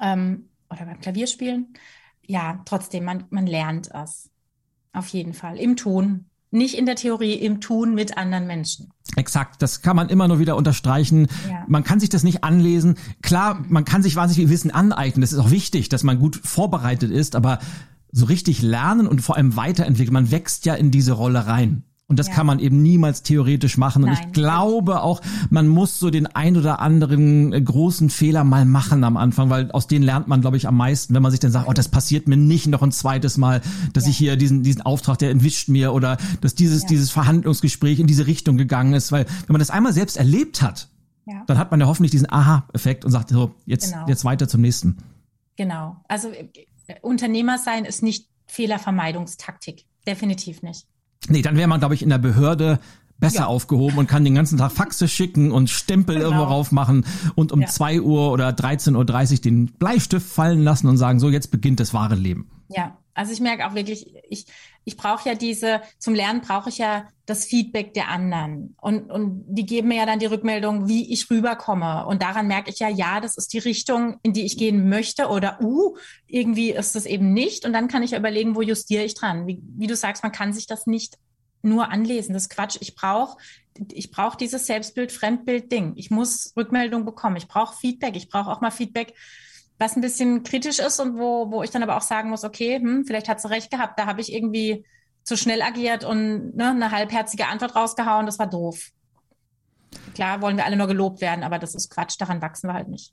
ähm, 0.00 0.48
oder 0.70 0.84
beim 0.84 1.00
Klavierspielen. 1.00 1.74
Ja, 2.26 2.60
trotzdem, 2.64 3.04
man, 3.04 3.24
man 3.30 3.46
lernt 3.46 3.90
es. 3.94 4.30
Auf 4.92 5.08
jeden 5.08 5.34
Fall. 5.34 5.58
Im 5.58 5.76
Tun. 5.76 6.26
Nicht 6.50 6.78
in 6.78 6.86
der 6.86 6.96
Theorie, 6.96 7.34
im 7.34 7.60
Tun 7.60 7.94
mit 7.94 8.16
anderen 8.16 8.46
Menschen. 8.46 8.90
Exakt, 9.16 9.60
das 9.60 9.82
kann 9.82 9.96
man 9.96 10.08
immer 10.08 10.26
nur 10.26 10.38
wieder 10.38 10.56
unterstreichen. 10.56 11.26
Ja. 11.48 11.64
Man 11.66 11.84
kann 11.84 12.00
sich 12.00 12.08
das 12.08 12.22
nicht 12.22 12.44
anlesen. 12.44 12.96
Klar, 13.20 13.62
man 13.68 13.84
kann 13.84 14.02
sich 14.02 14.16
wahnsinnig 14.16 14.46
viel 14.46 14.54
Wissen 14.54 14.70
aneignen. 14.70 15.20
Das 15.20 15.32
ist 15.32 15.38
auch 15.38 15.50
wichtig, 15.50 15.88
dass 15.88 16.02
man 16.02 16.18
gut 16.18 16.36
vorbereitet 16.36 17.10
ist, 17.10 17.36
aber 17.36 17.58
so 18.12 18.26
richtig 18.26 18.62
lernen 18.62 19.06
und 19.06 19.20
vor 19.20 19.36
allem 19.36 19.56
weiterentwickeln, 19.56 20.14
man 20.14 20.30
wächst 20.30 20.64
ja 20.64 20.74
in 20.74 20.90
diese 20.90 21.12
Rolle 21.12 21.46
rein. 21.46 21.82
Und 22.08 22.20
das 22.20 22.28
ja. 22.28 22.34
kann 22.34 22.46
man 22.46 22.60
eben 22.60 22.82
niemals 22.82 23.24
theoretisch 23.24 23.76
machen. 23.78 24.04
Und 24.04 24.10
Nein. 24.10 24.26
ich 24.26 24.32
glaube 24.32 25.02
auch, 25.02 25.20
man 25.50 25.66
muss 25.66 25.98
so 25.98 26.08
den 26.08 26.26
ein 26.26 26.56
oder 26.56 26.78
anderen 26.78 27.52
äh, 27.52 27.60
großen 27.60 28.10
Fehler 28.10 28.44
mal 28.44 28.64
machen 28.64 29.02
am 29.02 29.16
Anfang, 29.16 29.50
weil 29.50 29.72
aus 29.72 29.88
denen 29.88 30.04
lernt 30.04 30.28
man, 30.28 30.40
glaube 30.40 30.56
ich, 30.56 30.68
am 30.68 30.76
meisten, 30.76 31.14
wenn 31.14 31.22
man 31.22 31.32
sich 31.32 31.40
dann 31.40 31.50
sagt, 31.50 31.68
oh, 31.68 31.72
das 31.72 31.88
passiert 31.88 32.28
mir 32.28 32.36
nicht 32.36 32.68
noch 32.68 32.82
ein 32.82 32.92
zweites 32.92 33.38
Mal, 33.38 33.60
dass 33.92 34.04
ja. 34.04 34.10
ich 34.10 34.18
hier 34.18 34.36
diesen, 34.36 34.62
diesen 34.62 34.82
Auftrag, 34.82 35.18
der 35.18 35.30
entwischt 35.30 35.68
mir 35.68 35.92
oder 35.92 36.16
dass 36.42 36.54
dieses, 36.54 36.82
ja. 36.82 36.88
dieses 36.88 37.10
Verhandlungsgespräch 37.10 37.98
in 37.98 38.06
diese 38.06 38.28
Richtung 38.28 38.56
gegangen 38.56 38.92
ist. 38.92 39.10
Weil 39.10 39.24
wenn 39.24 39.54
man 39.54 39.58
das 39.58 39.70
einmal 39.70 39.92
selbst 39.92 40.16
erlebt 40.16 40.62
hat, 40.62 40.88
dann 41.48 41.58
hat 41.58 41.72
man 41.72 41.80
ja 41.80 41.86
hoffentlich 41.86 42.12
diesen 42.12 42.30
Aha-Effekt 42.30 43.04
und 43.04 43.10
sagt 43.10 43.30
so, 43.30 43.56
jetzt, 43.64 43.92
genau. 43.92 44.06
jetzt 44.06 44.24
weiter 44.24 44.46
zum 44.46 44.60
nächsten. 44.60 44.98
Genau. 45.56 45.96
Also 46.06 46.28
äh, 46.28 46.46
Unternehmer 47.02 47.58
sein 47.58 47.84
ist 47.84 48.04
nicht 48.04 48.28
Fehlervermeidungstaktik. 48.46 49.86
Definitiv 50.06 50.62
nicht. 50.62 50.86
Nee, 51.28 51.42
dann 51.42 51.56
wäre 51.56 51.68
man, 51.68 51.80
glaube 51.80 51.94
ich, 51.94 52.02
in 52.02 52.10
der 52.10 52.18
Behörde 52.18 52.78
besser 53.18 53.40
ja. 53.40 53.46
aufgehoben 53.46 53.98
und 53.98 54.06
kann 54.06 54.24
den 54.24 54.34
ganzen 54.34 54.58
Tag 54.58 54.72
Faxe 54.72 55.08
schicken 55.08 55.50
und 55.50 55.70
Stempel 55.70 56.16
genau. 56.16 56.28
irgendwo 56.28 56.44
raufmachen 56.44 57.06
und 57.34 57.52
um 57.52 57.62
ja. 57.62 57.66
2 57.66 58.00
Uhr 58.02 58.30
oder 58.30 58.50
13.30 58.50 59.32
Uhr 59.32 59.38
den 59.38 59.66
Bleistift 59.66 60.26
fallen 60.26 60.62
lassen 60.62 60.86
und 60.86 60.98
sagen, 60.98 61.18
so 61.18 61.30
jetzt 61.30 61.50
beginnt 61.50 61.80
das 61.80 61.94
wahre 61.94 62.14
Leben. 62.14 62.50
Ja, 62.68 62.96
also 63.14 63.32
ich 63.32 63.40
merke 63.40 63.66
auch 63.66 63.74
wirklich, 63.74 64.06
ich, 64.28 64.46
ich 64.86 64.96
brauche 64.96 65.28
ja 65.28 65.34
diese, 65.34 65.82
zum 65.98 66.14
Lernen 66.14 66.40
brauche 66.42 66.70
ich 66.70 66.78
ja 66.78 67.08
das 67.26 67.44
Feedback 67.44 67.92
der 67.92 68.08
anderen. 68.08 68.76
Und, 68.80 69.10
und 69.10 69.44
die 69.48 69.66
geben 69.66 69.88
mir 69.88 69.96
ja 69.96 70.06
dann 70.06 70.20
die 70.20 70.26
Rückmeldung, 70.26 70.86
wie 70.86 71.12
ich 71.12 71.28
rüberkomme. 71.28 72.06
Und 72.06 72.22
daran 72.22 72.46
merke 72.46 72.70
ich 72.70 72.78
ja, 72.78 72.88
ja, 72.88 73.20
das 73.20 73.36
ist 73.36 73.52
die 73.52 73.58
Richtung, 73.58 74.20
in 74.22 74.32
die 74.32 74.46
ich 74.46 74.56
gehen 74.56 74.88
möchte. 74.88 75.26
Oder, 75.26 75.60
uh, 75.60 75.96
irgendwie 76.28 76.70
ist 76.70 76.94
das 76.94 77.04
eben 77.04 77.32
nicht. 77.32 77.66
Und 77.66 77.72
dann 77.72 77.88
kann 77.88 78.04
ich 78.04 78.12
ja 78.12 78.18
überlegen, 78.18 78.54
wo 78.54 78.62
justiere 78.62 79.02
ich 79.02 79.14
dran. 79.14 79.48
Wie, 79.48 79.60
wie 79.76 79.88
du 79.88 79.96
sagst, 79.96 80.22
man 80.22 80.30
kann 80.30 80.52
sich 80.52 80.68
das 80.68 80.86
nicht 80.86 81.18
nur 81.62 81.90
anlesen. 81.90 82.32
Das 82.32 82.44
ist 82.44 82.50
Quatsch. 82.50 82.76
Ich 82.78 82.94
brauche 82.94 83.36
ich 83.92 84.10
brauche 84.10 84.38
dieses 84.38 84.66
Selbstbild, 84.66 85.10
Fremdbild 85.12 85.70
Ding. 85.70 85.94
Ich 85.96 86.10
muss 86.10 86.54
Rückmeldung 86.56 87.04
bekommen. 87.04 87.36
Ich 87.36 87.48
brauche 87.48 87.76
Feedback. 87.76 88.16
Ich 88.16 88.28
brauche 88.28 88.50
auch 88.50 88.60
mal 88.60 88.70
Feedback 88.70 89.14
was 89.78 89.96
ein 89.96 90.00
bisschen 90.00 90.42
kritisch 90.42 90.78
ist 90.78 91.00
und 91.00 91.18
wo, 91.18 91.50
wo 91.50 91.62
ich 91.62 91.70
dann 91.70 91.82
aber 91.82 91.96
auch 91.96 92.02
sagen 92.02 92.30
muss, 92.30 92.44
okay, 92.44 92.78
hm, 92.78 93.04
vielleicht 93.06 93.28
hat 93.28 93.40
sie 93.40 93.50
recht 93.50 93.70
gehabt, 93.70 93.98
da 93.98 94.06
habe 94.06 94.20
ich 94.20 94.32
irgendwie 94.32 94.84
zu 95.22 95.36
schnell 95.36 95.60
agiert 95.60 96.04
und 96.04 96.56
ne, 96.56 96.70
eine 96.70 96.92
halbherzige 96.92 97.48
Antwort 97.48 97.74
rausgehauen, 97.74 98.26
das 98.26 98.38
war 98.38 98.46
doof. 98.46 98.90
Klar 100.14 100.40
wollen 100.40 100.56
wir 100.56 100.64
alle 100.64 100.76
nur 100.76 100.86
gelobt 100.86 101.20
werden, 101.20 101.44
aber 101.44 101.58
das 101.58 101.74
ist 101.74 101.90
Quatsch, 101.90 102.16
daran 102.18 102.40
wachsen 102.40 102.68
wir 102.68 102.74
halt 102.74 102.88
nicht. 102.88 103.12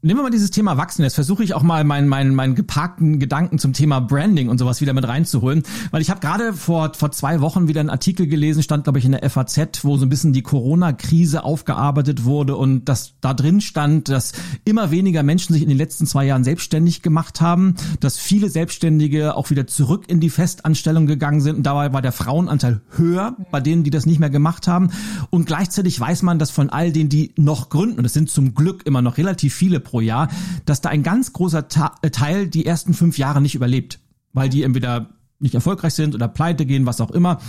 Nehmen 0.00 0.20
wir 0.20 0.22
mal 0.22 0.30
dieses 0.30 0.52
Thema 0.52 0.76
Wachsen. 0.76 1.02
Jetzt 1.02 1.16
versuche 1.16 1.42
ich 1.42 1.54
auch 1.54 1.64
mal 1.64 1.82
meinen 1.82 2.06
meinen 2.06 2.32
meinen 2.32 2.54
geparkten 2.54 3.18
Gedanken 3.18 3.58
zum 3.58 3.72
Thema 3.72 4.00
Branding 4.00 4.48
und 4.48 4.58
sowas 4.58 4.80
wieder 4.80 4.92
mit 4.92 5.08
reinzuholen, 5.08 5.64
weil 5.90 6.00
ich 6.00 6.08
habe 6.08 6.20
gerade 6.20 6.52
vor 6.52 6.92
vor 6.94 7.10
zwei 7.10 7.40
Wochen 7.40 7.66
wieder 7.66 7.80
einen 7.80 7.90
Artikel 7.90 8.28
gelesen, 8.28 8.62
stand 8.62 8.84
glaube 8.84 9.00
ich 9.00 9.04
in 9.04 9.10
der 9.10 9.28
FAZ, 9.28 9.82
wo 9.82 9.96
so 9.96 10.06
ein 10.06 10.08
bisschen 10.08 10.32
die 10.32 10.42
Corona-Krise 10.42 11.42
aufgearbeitet 11.42 12.22
wurde 12.22 12.54
und 12.54 12.84
dass 12.84 13.14
da 13.20 13.34
drin 13.34 13.60
stand, 13.60 14.08
dass 14.08 14.34
immer 14.64 14.92
weniger 14.92 15.24
Menschen 15.24 15.52
sich 15.52 15.64
in 15.64 15.68
den 15.68 15.78
letzten 15.78 16.06
zwei 16.06 16.26
Jahren 16.26 16.44
selbstständig 16.44 17.02
gemacht 17.02 17.40
haben, 17.40 17.74
dass 17.98 18.18
viele 18.18 18.50
Selbstständige 18.50 19.34
auch 19.34 19.50
wieder 19.50 19.66
zurück 19.66 20.04
in 20.06 20.20
die 20.20 20.30
Festanstellung 20.30 21.08
gegangen 21.08 21.40
sind. 21.40 21.56
Und 21.56 21.62
dabei 21.64 21.92
war 21.92 22.02
der 22.02 22.12
Frauenanteil 22.12 22.82
höher 22.92 23.36
bei 23.50 23.58
denen, 23.60 23.82
die 23.82 23.90
das 23.90 24.06
nicht 24.06 24.20
mehr 24.20 24.30
gemacht 24.30 24.68
haben. 24.68 24.90
Und 25.30 25.46
gleichzeitig 25.46 25.98
weiß 25.98 26.22
man, 26.22 26.38
dass 26.38 26.52
von 26.52 26.70
all 26.70 26.92
denen, 26.92 27.08
die 27.08 27.32
noch 27.36 27.68
gründen, 27.68 27.98
und 27.98 28.04
es 28.04 28.12
sind 28.12 28.30
zum 28.30 28.54
Glück 28.54 28.86
immer 28.86 29.02
noch 29.02 29.18
relativ 29.18 29.54
viele 29.54 29.80
pro 29.88 30.00
Jahr, 30.00 30.28
dass 30.66 30.80
da 30.80 30.90
ein 30.90 31.02
ganz 31.02 31.32
großer 31.32 31.66
äh, 32.02 32.10
Teil 32.10 32.46
die 32.46 32.66
ersten 32.66 32.94
fünf 32.94 33.18
Jahre 33.18 33.40
nicht 33.40 33.54
überlebt, 33.54 33.98
weil 34.32 34.48
die 34.48 34.62
entweder 34.62 35.10
nicht 35.40 35.54
erfolgreich 35.54 35.94
sind 35.94 36.14
oder 36.14 36.28
pleite 36.28 36.66
gehen, 36.66 36.86
was 36.86 37.00
auch 37.00 37.10
immer. 37.10 37.40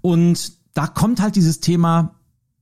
Und 0.00 0.52
da 0.74 0.86
kommt 0.86 1.20
halt 1.20 1.36
dieses 1.36 1.60
Thema 1.60 2.14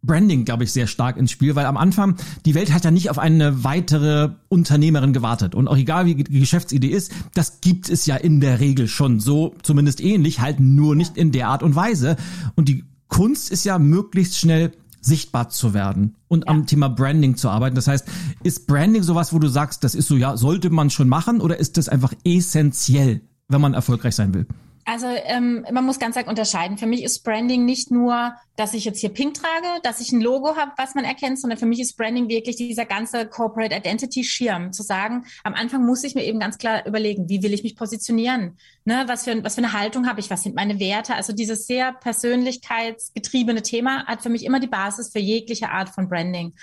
Branding, 0.03 0.47
glaube 0.47 0.65
ich, 0.65 0.73
sehr 0.73 0.87
stark 0.87 1.17
ins 1.17 1.31
Spiel, 1.31 1.55
weil 1.55 1.67
am 1.67 1.77
Anfang 1.77 2.17
die 2.47 2.55
Welt 2.55 2.73
hat 2.73 2.85
ja 2.85 2.91
nicht 2.91 3.11
auf 3.11 3.19
eine 3.19 3.65
weitere 3.65 4.31
Unternehmerin 4.49 5.13
gewartet. 5.13 5.55
Und 5.55 5.69
auch 5.69 5.77
egal 5.77 6.07
wie 6.07 6.15
die 6.15 6.41
Geschäftsidee 6.41 6.89
ist, 6.89 7.13
das 7.35 7.61
gibt 7.61 7.91
es 7.91 8.07
ja 8.07 8.17
in 8.17 8.41
der 8.41 8.61
Regel 8.61 8.89
schon 8.89 9.21
so, 9.21 9.55
zumindest 9.63 10.01
ähnlich, 10.01 10.41
halt 10.41 10.59
nur 10.59 10.97
nicht 10.97 11.17
in 11.19 11.33
der 11.33 11.49
Art 11.49 11.63
und 11.63 11.77
Weise. 11.77 12.17
Und 12.57 12.69
die 12.69 12.85
Kunst 13.09 13.51
ist 13.51 13.65
ja 13.65 13.79
möglichst 13.79 14.39
schnell 14.39 14.73
sichtbar 15.01 15.49
zu 15.49 15.75
werden 15.75 16.17
und 16.29 16.45
ja. 16.45 16.51
am 16.51 16.67
Thema 16.67 16.89
Branding 16.89 17.37
zu 17.37 17.49
arbeiten. 17.49 17.77
Das 17.77 17.89
heißt, 17.89 18.07
ist 18.43 18.67
Branding 18.67 19.03
sowas, 19.03 19.33
wo 19.33 19.39
du 19.39 19.49
sagst, 19.49 19.85
das 19.85 19.95
ist 19.95 20.09
so, 20.09 20.17
ja, 20.17 20.37
sollte 20.37 20.71
man 20.71 20.91
schon 20.91 21.09
machen 21.09 21.41
oder 21.41 21.59
ist 21.59 21.77
das 21.77 21.89
einfach 21.89 22.13
essentiell, 22.25 23.23
wenn 23.49 23.61
man 23.61 23.75
erfolgreich 23.75 24.15
sein 24.15 24.35
will? 24.35 24.47
Also 24.91 25.07
ähm, 25.07 25.65
man 25.71 25.87
muss 25.87 26.01
ganz 26.01 26.17
arg 26.17 26.27
unterscheiden. 26.27 26.77
Für 26.77 26.89
mich 26.89 27.05
ist 27.05 27.23
Branding 27.23 27.65
nicht 27.65 27.93
nur, 27.93 28.35
dass 28.57 28.75
ich 28.75 28.85
jetzt 28.85 28.99
hier 28.99 29.11
Pink 29.11 29.35
trage, 29.35 29.81
dass 29.85 30.01
ich 30.01 30.11
ein 30.11 30.21
Logo 30.21 30.57
habe, 30.57 30.73
was 30.79 30.97
man 30.97 31.05
erkennt, 31.05 31.39
sondern 31.39 31.61
für 31.61 31.67
mich 31.67 31.79
ist 31.79 31.97
Branding 31.97 32.29
wirklich 32.29 32.57
dieser 32.57 32.87
ganze 32.87 33.25
Corporate 33.25 33.73
Identity 33.73 34.25
Schirm. 34.25 34.73
Zu 34.73 34.83
sagen, 34.83 35.27
am 35.45 35.55
Anfang 35.55 35.87
muss 35.87 36.03
ich 36.03 36.17
mir 36.17 36.25
eben 36.25 36.41
ganz 36.41 36.59
klar 36.59 36.85
überlegen, 36.89 37.29
wie 37.29 37.41
will 37.45 37.55
ich 37.55 37.63
mich 37.63 37.77
positionieren? 37.77 38.59
Ne, 38.85 39.05
was, 39.07 39.23
für, 39.23 39.45
was 39.45 39.55
für 39.55 39.63
eine 39.63 39.75
Haltung 39.75 40.09
habe 40.09 40.19
ich? 40.19 40.29
Was 40.29 40.43
sind 40.43 40.57
meine 40.57 40.81
Werte? 40.81 41.15
Also 41.15 41.33
dieses 41.33 41.69
sehr 41.69 41.93
persönlichkeitsgetriebene 41.93 43.63
Thema 43.63 44.07
hat 44.07 44.23
für 44.23 44.29
mich 44.29 44.45
immer 44.45 44.59
die 44.59 44.67
Basis 44.67 45.13
für 45.13 45.21
jegliche 45.21 45.71
Art 45.71 45.91
von 45.91 46.09
Branding. 46.09 46.55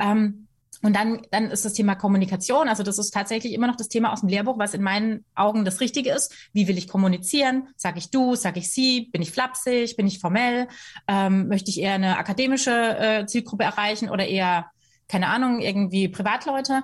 Ähm, 0.00 0.45
und 0.82 0.94
dann, 0.94 1.22
dann 1.30 1.50
ist 1.50 1.64
das 1.64 1.72
Thema 1.72 1.94
Kommunikation. 1.94 2.68
Also 2.68 2.82
das 2.82 2.98
ist 2.98 3.12
tatsächlich 3.12 3.52
immer 3.52 3.66
noch 3.66 3.76
das 3.76 3.88
Thema 3.88 4.12
aus 4.12 4.20
dem 4.20 4.28
Lehrbuch, 4.28 4.58
was 4.58 4.74
in 4.74 4.82
meinen 4.82 5.24
Augen 5.34 5.64
das 5.64 5.80
Richtige 5.80 6.12
ist. 6.12 6.34
Wie 6.52 6.68
will 6.68 6.78
ich 6.78 6.88
kommunizieren? 6.88 7.68
Sag 7.76 7.96
ich 7.96 8.10
du? 8.10 8.34
Sag 8.34 8.56
ich 8.56 8.70
sie? 8.70 9.08
Bin 9.12 9.22
ich 9.22 9.30
flapsig? 9.30 9.96
Bin 9.96 10.06
ich 10.06 10.18
formell? 10.18 10.68
Ähm, 11.08 11.48
möchte 11.48 11.70
ich 11.70 11.80
eher 11.80 11.94
eine 11.94 12.18
akademische 12.18 12.98
äh, 12.98 13.26
Zielgruppe 13.26 13.64
erreichen 13.64 14.10
oder 14.10 14.26
eher, 14.26 14.70
keine 15.08 15.28
Ahnung, 15.28 15.60
irgendwie 15.60 16.08
Privatleute? 16.08 16.82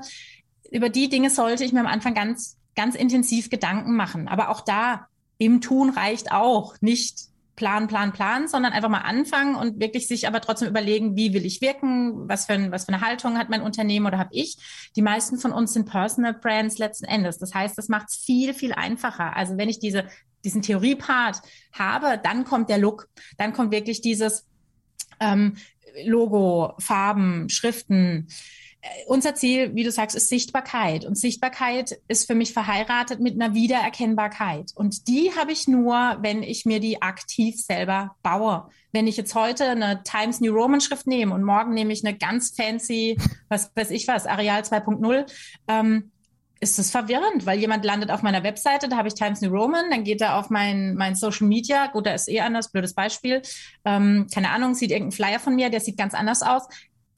Über 0.70 0.88
die 0.88 1.08
Dinge 1.08 1.30
sollte 1.30 1.64
ich 1.64 1.72
mir 1.72 1.80
am 1.80 1.86
Anfang 1.86 2.14
ganz, 2.14 2.56
ganz 2.74 2.94
intensiv 2.94 3.50
Gedanken 3.50 3.94
machen. 3.94 4.28
Aber 4.28 4.48
auch 4.48 4.62
da, 4.62 5.06
im 5.38 5.60
Tun 5.60 5.90
reicht 5.90 6.30
auch. 6.30 6.76
Nicht 6.80 7.31
Plan, 7.62 7.86
Plan, 7.86 8.12
Plan, 8.12 8.48
sondern 8.48 8.72
einfach 8.72 8.88
mal 8.88 9.02
anfangen 9.02 9.54
und 9.54 9.78
wirklich 9.78 10.08
sich 10.08 10.26
aber 10.26 10.40
trotzdem 10.40 10.66
überlegen, 10.66 11.14
wie 11.14 11.32
will 11.32 11.46
ich 11.46 11.60
wirken, 11.60 12.28
was 12.28 12.46
für, 12.46 12.54
ein, 12.54 12.72
was 12.72 12.86
für 12.86 12.92
eine 12.92 13.06
Haltung 13.06 13.38
hat 13.38 13.50
mein 13.50 13.62
Unternehmen 13.62 14.04
oder 14.04 14.18
habe 14.18 14.30
ich. 14.32 14.56
Die 14.96 15.00
meisten 15.00 15.38
von 15.38 15.52
uns 15.52 15.72
sind 15.72 15.88
Personal 15.88 16.34
Brands 16.34 16.78
letzten 16.78 17.04
Endes. 17.04 17.38
Das 17.38 17.54
heißt, 17.54 17.78
das 17.78 17.88
macht 17.88 18.08
es 18.08 18.16
viel, 18.16 18.52
viel 18.52 18.72
einfacher. 18.72 19.36
Also 19.36 19.58
wenn 19.58 19.68
ich 19.68 19.78
diese, 19.78 20.08
diesen 20.44 20.62
Theorie-Part 20.62 21.40
habe, 21.72 22.20
dann 22.20 22.44
kommt 22.44 22.68
der 22.68 22.78
Look, 22.78 23.08
dann 23.38 23.52
kommt 23.52 23.70
wirklich 23.70 24.00
dieses 24.00 24.44
ähm, 25.20 25.56
Logo, 26.04 26.74
Farben, 26.80 27.48
Schriften, 27.48 28.26
unser 29.06 29.34
Ziel, 29.34 29.74
wie 29.74 29.84
du 29.84 29.92
sagst, 29.92 30.16
ist 30.16 30.28
Sichtbarkeit. 30.28 31.04
Und 31.04 31.16
Sichtbarkeit 31.16 32.00
ist 32.08 32.26
für 32.26 32.34
mich 32.34 32.52
verheiratet 32.52 33.20
mit 33.20 33.40
einer 33.40 33.54
Wiedererkennbarkeit. 33.54 34.72
Und 34.74 35.06
die 35.08 35.30
habe 35.38 35.52
ich 35.52 35.68
nur, 35.68 36.18
wenn 36.20 36.42
ich 36.42 36.66
mir 36.66 36.80
die 36.80 37.00
aktiv 37.00 37.60
selber 37.60 38.16
baue. 38.22 38.68
Wenn 38.90 39.06
ich 39.06 39.16
jetzt 39.16 39.34
heute 39.34 39.68
eine 39.68 40.02
Times 40.02 40.40
New 40.40 40.52
Roman 40.52 40.80
Schrift 40.80 41.06
nehme 41.06 41.34
und 41.34 41.44
morgen 41.44 41.74
nehme 41.74 41.92
ich 41.92 42.04
eine 42.04 42.16
ganz 42.16 42.54
fancy, 42.56 43.16
was 43.48 43.70
weiß 43.74 43.90
ich 43.90 44.08
was, 44.08 44.26
Areal 44.26 44.62
2.0, 44.62 45.30
ähm, 45.68 46.10
ist 46.58 46.78
das 46.78 46.90
verwirrend, 46.90 47.44
weil 47.44 47.58
jemand 47.58 47.84
landet 47.84 48.10
auf 48.10 48.22
meiner 48.22 48.44
Webseite, 48.44 48.88
da 48.88 48.96
habe 48.96 49.08
ich 49.08 49.14
Times 49.14 49.40
New 49.40 49.50
Roman, 49.50 49.90
dann 49.90 50.04
geht 50.04 50.20
er 50.20 50.38
auf 50.38 50.48
mein, 50.48 50.94
mein 50.94 51.16
Social 51.16 51.48
Media, 51.48 51.88
gut, 51.88 52.06
da 52.06 52.14
ist 52.14 52.28
eh 52.28 52.40
anders, 52.40 52.70
blödes 52.70 52.94
Beispiel, 52.94 53.42
ähm, 53.84 54.28
keine 54.32 54.50
Ahnung, 54.50 54.74
sieht 54.74 54.92
irgendein 54.92 55.12
Flyer 55.12 55.40
von 55.40 55.56
mir, 55.56 55.70
der 55.70 55.80
sieht 55.80 55.96
ganz 55.96 56.14
anders 56.14 56.42
aus, 56.42 56.62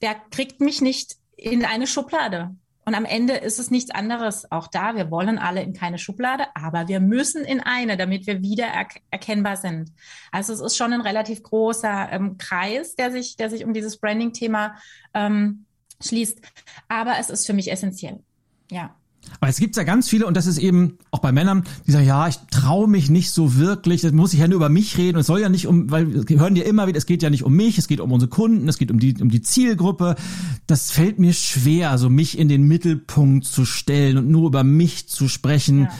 der 0.00 0.14
kriegt 0.30 0.60
mich 0.60 0.80
nicht 0.80 1.16
in 1.37 1.64
eine 1.64 1.87
Schublade. 1.87 2.55
Und 2.87 2.95
am 2.95 3.07
Ende 3.07 3.35
ist 3.35 3.59
es 3.59 3.70
nichts 3.70 3.91
anderes. 3.91 4.51
Auch 4.53 4.66
da, 4.66 4.95
wir 4.95 5.11
wollen 5.11 5.39
alle 5.39 5.62
in 5.62 5.72
keine 5.72 5.99
Schublade, 5.99 6.45
aber 6.55 6.87
wir 6.87 7.01
müssen 7.01 7.45
in 7.45 7.61
eine, 7.61 7.97
damit 7.97 8.26
wir 8.26 8.43
wieder 8.43 8.66
er 8.66 8.87
erkennbar 9.11 9.57
sind. 9.57 9.91
Also 10.30 10.53
es 10.53 10.61
ist 10.61 10.76
schon 10.76 10.93
ein 10.93 11.01
relativ 11.01 11.43
großer 11.43 12.09
ähm, 12.12 12.37
Kreis, 12.37 12.95
der 12.95 13.11
sich, 13.11 13.37
der 13.37 13.49
sich 13.49 13.64
um 13.64 13.72
dieses 13.72 13.99
Branding-Thema 13.99 14.76
ähm, 15.14 15.64
schließt. 16.03 16.41
Aber 16.89 17.18
es 17.18 17.30
ist 17.30 17.47
für 17.47 17.55
mich 17.55 17.72
essentiell. 17.72 18.22
Ja. 18.70 18.95
Aber 19.40 19.50
es 19.50 19.58
gibt 19.58 19.76
ja 19.76 19.82
ganz 19.82 20.08
viele, 20.08 20.26
und 20.26 20.36
das 20.36 20.46
ist 20.46 20.58
eben 20.58 20.98
auch 21.10 21.18
bei 21.18 21.32
Männern, 21.32 21.64
die 21.86 21.92
sagen, 21.92 22.06
ja, 22.06 22.28
ich 22.28 22.36
traue 22.50 22.88
mich 22.88 23.10
nicht 23.10 23.30
so 23.30 23.56
wirklich, 23.56 24.00
das 24.00 24.12
muss 24.12 24.32
ich 24.32 24.40
ja 24.40 24.48
nur 24.48 24.56
über 24.56 24.68
mich 24.68 24.96
reden, 24.96 25.16
und 25.16 25.20
es 25.20 25.26
soll 25.26 25.40
ja 25.40 25.48
nicht 25.48 25.66
um, 25.66 25.90
weil 25.90 26.28
wir 26.28 26.40
hören 26.40 26.54
dir 26.54 26.64
immer 26.64 26.86
wieder, 26.86 26.98
es 26.98 27.06
geht 27.06 27.22
ja 27.22 27.30
nicht 27.30 27.42
um 27.42 27.54
mich, 27.54 27.78
es 27.78 27.88
geht 27.88 28.00
um 28.00 28.12
unsere 28.12 28.30
Kunden, 28.30 28.68
es 28.68 28.78
geht 28.78 28.90
um 28.90 28.98
die, 28.98 29.14
um 29.20 29.28
die 29.28 29.42
Zielgruppe. 29.42 30.16
Das 30.66 30.90
fällt 30.90 31.18
mir 31.18 31.32
schwer, 31.32 31.98
so 31.98 32.08
mich 32.08 32.38
in 32.38 32.48
den 32.48 32.62
Mittelpunkt 32.62 33.44
zu 33.44 33.64
stellen 33.64 34.18
und 34.18 34.30
nur 34.30 34.46
über 34.46 34.64
mich 34.64 35.08
zu 35.08 35.28
sprechen. 35.28 35.82
Ja. 35.82 35.90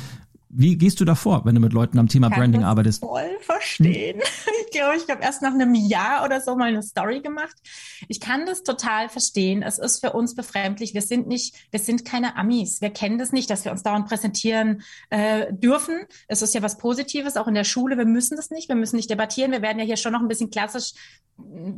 Wie 0.57 0.79
gehst 0.79 1.01
du 1.01 1.05
da 1.05 1.17
vor, 1.17 1.45
wenn 1.45 1.57
du 1.57 1.61
mit 1.61 1.73
Leuten 1.73 1.99
am 1.99 2.07
Thema 2.07 2.29
Branding 2.29 2.61
das 2.61 2.71
arbeitest? 2.71 3.01
Voll 3.01 3.39
verstehen. 3.41 4.21
Hm? 4.21 4.23
Ich 4.67 4.81
glaube, 4.81 4.97
ich 4.97 5.09
habe 5.09 5.23
erst 5.23 5.41
nach 5.41 5.53
einem 5.53 5.73
Jahr 5.73 6.25
oder 6.25 6.41
so 6.41 6.57
mal 6.57 6.69
eine 6.69 6.83
Story 6.83 7.21
gemacht. 7.21 7.55
Ich 8.09 8.19
kann 8.19 8.45
das 8.45 8.65
total 8.65 9.09
verstehen. 9.09 9.63
Es 9.63 9.79
ist 9.79 10.01
für 10.01 10.13
uns 10.13 10.35
befremdlich. 10.35 10.95
Wir 10.95 11.03
sind 11.03 11.29
nicht, 11.29 11.55
wir 11.71 11.79
sind 11.79 12.05
keine 12.05 12.37
Amis. 12.37 12.81
Wir 12.81 12.91
kennen 12.91 13.17
das 13.17 13.31
nicht, 13.31 13.49
dass 13.51 13.65
wir 13.65 13.71
uns 13.71 13.85
dauernd 13.85 14.09
präsentieren 14.09 14.83
äh, 15.11 15.53
dürfen. 15.53 16.07
Es 16.27 16.43
ist 16.43 16.55
ja 16.55 16.63
was 16.63 16.77
Positives, 16.77 17.37
auch 17.37 17.47
in 17.47 17.55
der 17.55 17.63
Schule. 17.63 17.97
Wir 17.97 18.05
müssen 18.05 18.37
das 18.37 18.51
nicht. 18.51 18.69
Wir 18.69 18.75
müssen 18.75 18.97
nicht 18.97 19.11
debattieren. 19.11 19.53
Wir 19.53 19.63
werden 19.63 19.79
ja 19.79 19.85
hier 19.85 19.97
schon 19.97 20.13
noch 20.13 20.21
ein 20.21 20.29
bisschen 20.29 20.51
klassisch 20.51 20.95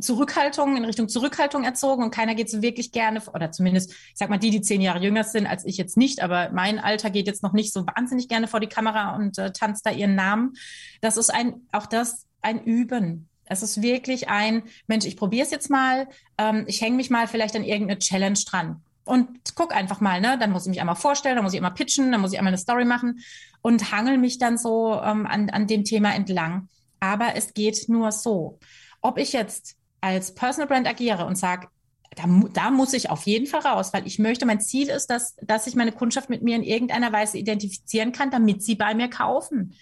Zurückhaltung, 0.00 0.76
in 0.76 0.84
Richtung 0.84 1.08
Zurückhaltung 1.08 1.64
erzogen 1.64 2.04
und 2.04 2.10
keiner 2.10 2.34
geht 2.34 2.50
so 2.50 2.60
wirklich 2.60 2.92
gerne, 2.92 3.22
oder 3.32 3.50
zumindest, 3.52 3.90
ich 3.90 4.12
sag 4.14 4.28
mal, 4.28 4.38
die, 4.38 4.50
die 4.50 4.60
zehn 4.60 4.82
Jahre 4.82 5.02
jünger 5.02 5.24
sind 5.24 5.46
als 5.46 5.64
ich 5.64 5.78
jetzt 5.78 5.96
nicht, 5.96 6.22
aber 6.22 6.50
mein 6.52 6.78
Alter 6.78 7.08
geht 7.08 7.26
jetzt 7.26 7.42
noch 7.42 7.54
nicht 7.54 7.72
so 7.72 7.86
wahnsinnig 7.86 8.28
gerne 8.28 8.48
vor 8.48 8.60
die 8.60 8.65
Kamera 8.68 9.16
und 9.16 9.38
äh, 9.38 9.52
tanzt 9.52 9.86
da 9.86 9.90
ihren 9.90 10.14
Namen. 10.14 10.54
Das 11.00 11.16
ist 11.16 11.30
ein, 11.30 11.66
auch 11.72 11.86
das 11.86 12.26
ein 12.42 12.62
Üben. 12.62 13.28
Es 13.44 13.62
ist 13.62 13.80
wirklich 13.80 14.28
ein, 14.28 14.64
Mensch, 14.86 15.04
ich 15.04 15.16
probiere 15.16 15.44
es 15.44 15.50
jetzt 15.50 15.70
mal, 15.70 16.08
ähm, 16.38 16.64
ich 16.66 16.80
hänge 16.80 16.96
mich 16.96 17.10
mal 17.10 17.28
vielleicht 17.28 17.54
an 17.56 17.64
irgendeine 17.64 17.98
Challenge 17.98 18.38
dran 18.46 18.82
und 19.04 19.28
guck 19.54 19.74
einfach 19.74 20.00
mal, 20.00 20.20
ne? 20.20 20.36
Dann 20.38 20.50
muss 20.50 20.64
ich 20.64 20.70
mich 20.70 20.80
einmal 20.80 20.96
vorstellen, 20.96 21.36
dann 21.36 21.44
muss 21.44 21.52
ich 21.52 21.58
immer 21.58 21.70
pitchen, 21.70 22.10
dann 22.10 22.20
muss 22.20 22.32
ich 22.32 22.38
einmal 22.38 22.50
eine 22.50 22.58
Story 22.58 22.84
machen 22.84 23.20
und 23.62 23.92
hangel 23.92 24.18
mich 24.18 24.38
dann 24.38 24.58
so 24.58 25.00
ähm, 25.00 25.26
an, 25.26 25.50
an 25.50 25.66
dem 25.66 25.84
Thema 25.84 26.14
entlang. 26.14 26.68
Aber 26.98 27.36
es 27.36 27.54
geht 27.54 27.88
nur 27.88 28.10
so 28.10 28.58
ob 29.06 29.18
ich 29.18 29.32
jetzt 29.32 29.76
als 30.00 30.34
Personal 30.34 30.66
Brand 30.66 30.88
agiere 30.88 31.26
und 31.26 31.36
sage, 31.36 31.68
da, 32.14 32.24
da 32.52 32.70
muss 32.70 32.92
ich 32.92 33.10
auf 33.10 33.24
jeden 33.24 33.46
Fall 33.46 33.60
raus, 33.60 33.92
weil 33.92 34.06
ich 34.06 34.18
möchte, 34.18 34.46
mein 34.46 34.60
Ziel 34.60 34.88
ist, 34.88 35.08
dass, 35.08 35.36
dass 35.42 35.66
ich 35.66 35.74
meine 35.74 35.92
Kundschaft 35.92 36.30
mit 36.30 36.42
mir 36.42 36.56
in 36.56 36.62
irgendeiner 36.62 37.12
Weise 37.12 37.38
identifizieren 37.38 38.12
kann, 38.12 38.30
damit 38.30 38.62
sie 38.62 38.74
bei 38.74 38.94
mir 38.94 39.08
kaufen. 39.08 39.74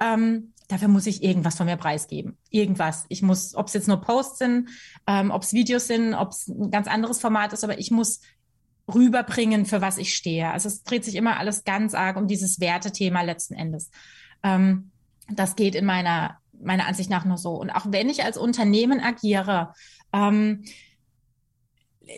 Ähm, 0.00 0.52
dafür 0.68 0.88
muss 0.88 1.06
ich 1.06 1.22
irgendwas 1.22 1.56
von 1.56 1.66
mir 1.66 1.76
preisgeben. 1.76 2.38
Irgendwas. 2.50 3.04
Ich 3.08 3.22
muss, 3.22 3.54
ob 3.54 3.66
es 3.66 3.74
jetzt 3.74 3.88
nur 3.88 4.00
Posts 4.00 4.38
sind, 4.38 4.68
ähm, 5.06 5.30
ob 5.30 5.42
es 5.42 5.52
Videos 5.52 5.86
sind, 5.86 6.14
ob 6.14 6.30
es 6.30 6.48
ein 6.48 6.70
ganz 6.70 6.86
anderes 6.86 7.20
Format 7.20 7.52
ist, 7.52 7.64
aber 7.64 7.78
ich 7.78 7.90
muss 7.90 8.20
rüberbringen, 8.92 9.66
für 9.66 9.80
was 9.80 9.98
ich 9.98 10.14
stehe. 10.14 10.50
Also 10.50 10.68
es 10.68 10.82
dreht 10.82 11.04
sich 11.04 11.14
immer 11.14 11.38
alles 11.38 11.64
ganz 11.64 11.94
arg 11.94 12.16
um 12.16 12.26
dieses 12.26 12.60
Wertethema 12.60 13.22
letzten 13.22 13.54
Endes. 13.54 13.90
Ähm, 14.42 14.90
das 15.28 15.56
geht 15.56 15.74
in 15.74 15.84
meiner 15.84 16.38
meiner 16.62 16.86
Ansicht 16.86 17.10
nach 17.10 17.24
nur 17.24 17.38
so. 17.38 17.54
Und 17.54 17.70
auch 17.70 17.86
wenn 17.88 18.08
ich 18.08 18.24
als 18.24 18.36
Unternehmen 18.36 19.00
agiere, 19.00 19.74
ähm, 20.12 20.64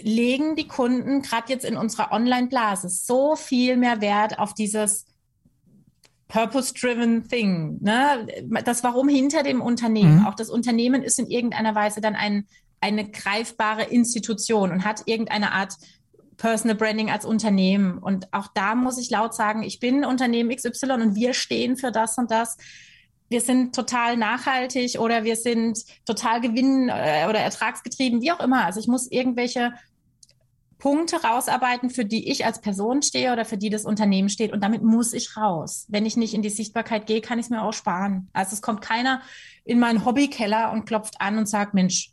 legen 0.03 0.57
die 0.57 0.69
Kunden 0.69 1.23
gerade 1.23 1.53
jetzt 1.53 1.65
in 1.65 1.77
unserer 1.77 2.13
Online-Blase 2.13 2.89
so 2.89 3.37
viel 3.37 3.77
mehr 3.77 4.01
Wert 4.01 4.39
auf 4.39 4.55
dieses 4.55 5.07
Purpose-driven 6.29 7.29
Thing, 7.29 7.79
ne? 7.81 8.27
Das 8.65 8.83
Warum 8.83 9.09
hinter 9.09 9.43
dem 9.43 9.61
Unternehmen. 9.61 10.21
Mhm. 10.21 10.27
Auch 10.27 10.35
das 10.35 10.51
Unternehmen 10.51 11.03
ist 11.03 11.19
in 11.19 11.29
irgendeiner 11.29 11.75
Weise 11.75 12.01
dann 12.01 12.17
ein, 12.17 12.47
eine 12.81 13.09
greifbare 13.09 13.85
Institution 13.85 14.73
und 14.73 14.85
hat 14.85 15.03
irgendeine 15.07 15.53
Art 15.53 15.75
Personal 16.37 16.77
Branding 16.77 17.11
als 17.11 17.25
Unternehmen. 17.25 17.99
Und 17.99 18.33
auch 18.33 18.49
da 18.55 18.75
muss 18.75 18.99
ich 18.99 19.11
laut 19.11 19.35
sagen, 19.35 19.63
ich 19.63 19.79
bin 19.81 20.05
Unternehmen 20.05 20.55
XY 20.55 20.93
und 20.93 21.15
wir 21.15 21.35
stehen 21.35 21.77
für 21.77 21.93
das 21.93 22.19
und 22.19 22.31
das 22.31 22.57
wir 23.29 23.41
sind 23.41 23.75
total 23.75 24.17
nachhaltig 24.17 24.99
oder 24.99 25.25
wir 25.25 25.37
sind 25.37 25.79
total 26.05 26.41
gewinn- 26.41 26.89
äh, 26.89 27.27
oder 27.29 27.41
ertragsgetrieben, 27.41 28.21
wie 28.21 28.33
auch 28.33 28.41
immer. 28.41 28.65
Also 28.65 28.81
ich 28.81 28.87
muss 28.87 29.11
irgendwelche 29.11 29.73
Punkte 30.79 31.23
rausarbeiten, 31.23 31.89
für 31.89 32.05
die 32.05 32.31
ich 32.31 32.45
als 32.45 32.61
Person 32.61 33.01
stehe 33.03 33.33
oder 33.33 33.45
für 33.45 33.57
die 33.57 33.71
das 33.71 33.87
Unternehmen 33.87 34.29
steht. 34.29 34.53
Und 34.53 34.63
damit 34.63 34.83
muss 34.83 35.15
ich 35.15 35.37
raus. 35.37 35.87
Wenn 35.89 36.05
ich 36.05 36.17
nicht 36.17 36.35
in 36.35 36.43
die 36.43 36.51
Sichtbarkeit 36.51 37.07
gehe, 37.07 37.23
kann 37.23 37.39
ich 37.39 37.47
es 37.47 37.51
mir 37.51 37.63
auch 37.63 37.73
sparen. 37.73 38.29
Also 38.35 38.53
es 38.53 38.61
kommt 38.61 38.83
keiner 38.83 39.23
in 39.65 39.79
meinen 39.79 40.05
Hobbykeller 40.05 40.73
und 40.73 40.85
klopft 40.85 41.21
an 41.21 41.39
und 41.39 41.47
sagt, 41.47 41.73
Mensch, 41.73 42.11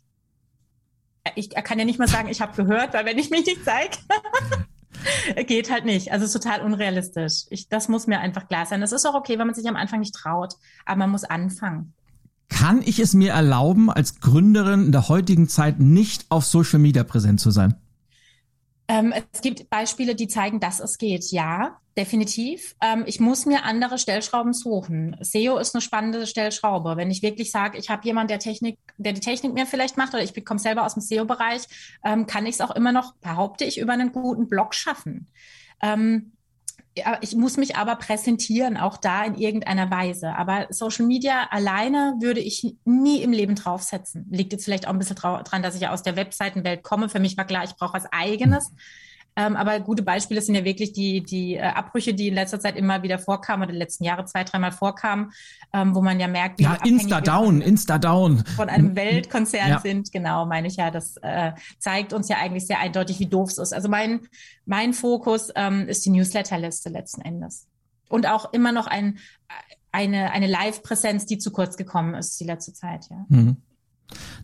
ich, 1.34 1.50
kann 1.50 1.78
ja 1.78 1.84
nicht 1.84 1.98
mal 1.98 2.08
sagen, 2.08 2.28
ich 2.28 2.40
habe 2.40 2.56
gehört, 2.56 2.94
weil 2.94 3.04
wenn 3.04 3.18
ich 3.18 3.30
mich 3.30 3.46
nicht 3.46 3.64
zeige, 3.64 3.98
Geht 5.46 5.70
halt 5.70 5.84
nicht. 5.84 6.12
Also 6.12 6.38
total 6.38 6.62
unrealistisch. 6.62 7.44
Ich, 7.50 7.68
das 7.68 7.88
muss 7.88 8.06
mir 8.06 8.20
einfach 8.20 8.48
klar 8.48 8.66
sein. 8.66 8.80
Das 8.80 8.92
ist 8.92 9.06
auch 9.06 9.14
okay, 9.14 9.38
wenn 9.38 9.46
man 9.46 9.54
sich 9.54 9.68
am 9.68 9.76
Anfang 9.76 10.00
nicht 10.00 10.14
traut, 10.14 10.54
aber 10.84 10.98
man 10.98 11.10
muss 11.10 11.24
anfangen. 11.24 11.92
Kann 12.48 12.82
ich 12.84 12.98
es 12.98 13.14
mir 13.14 13.32
erlauben, 13.32 13.90
als 13.90 14.20
Gründerin 14.20 14.86
in 14.86 14.92
der 14.92 15.08
heutigen 15.08 15.48
Zeit 15.48 15.80
nicht 15.80 16.26
auf 16.28 16.44
Social 16.44 16.78
Media 16.78 17.02
präsent 17.02 17.40
zu 17.40 17.50
sein? 17.50 17.76
Ähm, 18.92 19.14
es 19.32 19.40
gibt 19.40 19.70
Beispiele, 19.70 20.14
die 20.14 20.28
zeigen, 20.28 20.60
dass 20.60 20.78
es 20.78 20.98
geht. 20.98 21.30
Ja, 21.30 21.78
definitiv. 21.96 22.76
Ähm, 22.82 23.04
ich 23.06 23.20
muss 23.20 23.46
mir 23.46 23.64
andere 23.64 23.96
Stellschrauben 23.96 24.52
suchen. 24.52 25.16
SEO 25.22 25.56
ist 25.56 25.74
eine 25.74 25.80
spannende 25.80 26.26
Stellschraube. 26.26 26.98
Wenn 26.98 27.10
ich 27.10 27.22
wirklich 27.22 27.50
sage, 27.50 27.78
ich 27.78 27.88
habe 27.88 28.04
jemanden, 28.04 28.28
der 28.28 28.38
Technik, 28.38 28.78
der 28.98 29.14
die 29.14 29.20
Technik 29.20 29.54
mir 29.54 29.64
vielleicht 29.64 29.96
macht 29.96 30.12
oder 30.12 30.22
ich 30.22 30.44
komme 30.44 30.60
selber 30.60 30.84
aus 30.84 30.92
dem 30.92 31.00
SEO-Bereich, 31.00 31.62
ähm, 32.04 32.26
kann 32.26 32.44
ich 32.44 32.56
es 32.56 32.60
auch 32.60 32.72
immer 32.72 32.92
noch, 32.92 33.14
behaupte 33.14 33.64
ich, 33.64 33.78
über 33.78 33.94
einen 33.94 34.12
guten 34.12 34.46
Blog 34.46 34.74
schaffen. 34.74 35.28
Ähm, 35.80 36.32
ich 37.20 37.34
muss 37.34 37.56
mich 37.56 37.76
aber 37.76 37.96
präsentieren, 37.96 38.76
auch 38.76 38.98
da 38.98 39.24
in 39.24 39.34
irgendeiner 39.34 39.90
Weise. 39.90 40.34
Aber 40.34 40.66
Social 40.70 41.06
Media 41.06 41.48
alleine 41.50 42.16
würde 42.20 42.40
ich 42.40 42.76
nie 42.84 43.22
im 43.22 43.32
Leben 43.32 43.54
draufsetzen. 43.54 44.26
Liegt 44.30 44.52
jetzt 44.52 44.64
vielleicht 44.64 44.86
auch 44.86 44.92
ein 44.92 44.98
bisschen 44.98 45.16
dran, 45.16 45.62
dass 45.62 45.74
ich 45.74 45.80
ja 45.82 45.92
aus 45.92 46.02
der 46.02 46.16
Webseitenwelt 46.16 46.82
komme. 46.82 47.08
Für 47.08 47.20
mich 47.20 47.36
war 47.36 47.46
klar, 47.46 47.64
ich 47.64 47.76
brauche 47.76 47.94
was 47.94 48.12
Eigenes. 48.12 48.70
Mhm. 48.70 48.76
Ähm, 49.34 49.56
aber 49.56 49.80
gute 49.80 50.02
Beispiele 50.02 50.42
sind 50.42 50.54
ja 50.54 50.64
wirklich 50.64 50.92
die, 50.92 51.22
die 51.22 51.54
äh, 51.54 51.62
Abbrüche, 51.62 52.12
die 52.12 52.28
in 52.28 52.34
letzter 52.34 52.60
Zeit 52.60 52.76
immer 52.76 53.02
wieder 53.02 53.18
vorkamen 53.18 53.62
oder 53.62 53.72
die 53.72 53.78
letzten 53.78 54.04
Jahre 54.04 54.26
zwei, 54.26 54.44
dreimal 54.44 54.72
vorkamen, 54.72 55.32
ähm, 55.72 55.94
wo 55.94 56.02
man 56.02 56.20
ja 56.20 56.28
merkt, 56.28 56.58
wie 56.58 56.64
ja, 56.64 56.76
Insta-Down, 56.84 57.62
Insta-Down. 57.62 58.44
Von 58.56 58.68
einem 58.68 58.94
Weltkonzern 58.96 59.70
ja. 59.70 59.80
sind, 59.80 60.12
genau, 60.12 60.44
meine 60.44 60.68
ich 60.68 60.76
ja. 60.76 60.90
Das 60.90 61.16
äh, 61.22 61.52
zeigt 61.78 62.12
uns 62.12 62.28
ja 62.28 62.36
eigentlich 62.38 62.66
sehr 62.66 62.78
eindeutig, 62.78 63.20
wie 63.20 63.26
doof 63.26 63.50
es 63.50 63.58
ist. 63.58 63.72
Also 63.72 63.88
mein, 63.88 64.20
mein 64.66 64.92
Fokus 64.92 65.48
ähm, 65.56 65.88
ist 65.88 66.04
die 66.04 66.10
Newsletterliste 66.10 66.90
letzten 66.90 67.22
Endes. 67.22 67.66
Und 68.10 68.26
auch 68.26 68.52
immer 68.52 68.72
noch 68.72 68.86
ein, 68.86 69.18
eine, 69.92 70.32
eine 70.32 70.46
Live-Präsenz, 70.46 71.24
die 71.24 71.38
zu 71.38 71.52
kurz 71.52 71.78
gekommen 71.78 72.14
ist 72.14 72.38
die 72.38 72.44
letzte 72.44 72.74
Zeit, 72.74 73.08
ja. 73.08 73.24
Mhm. 73.28 73.56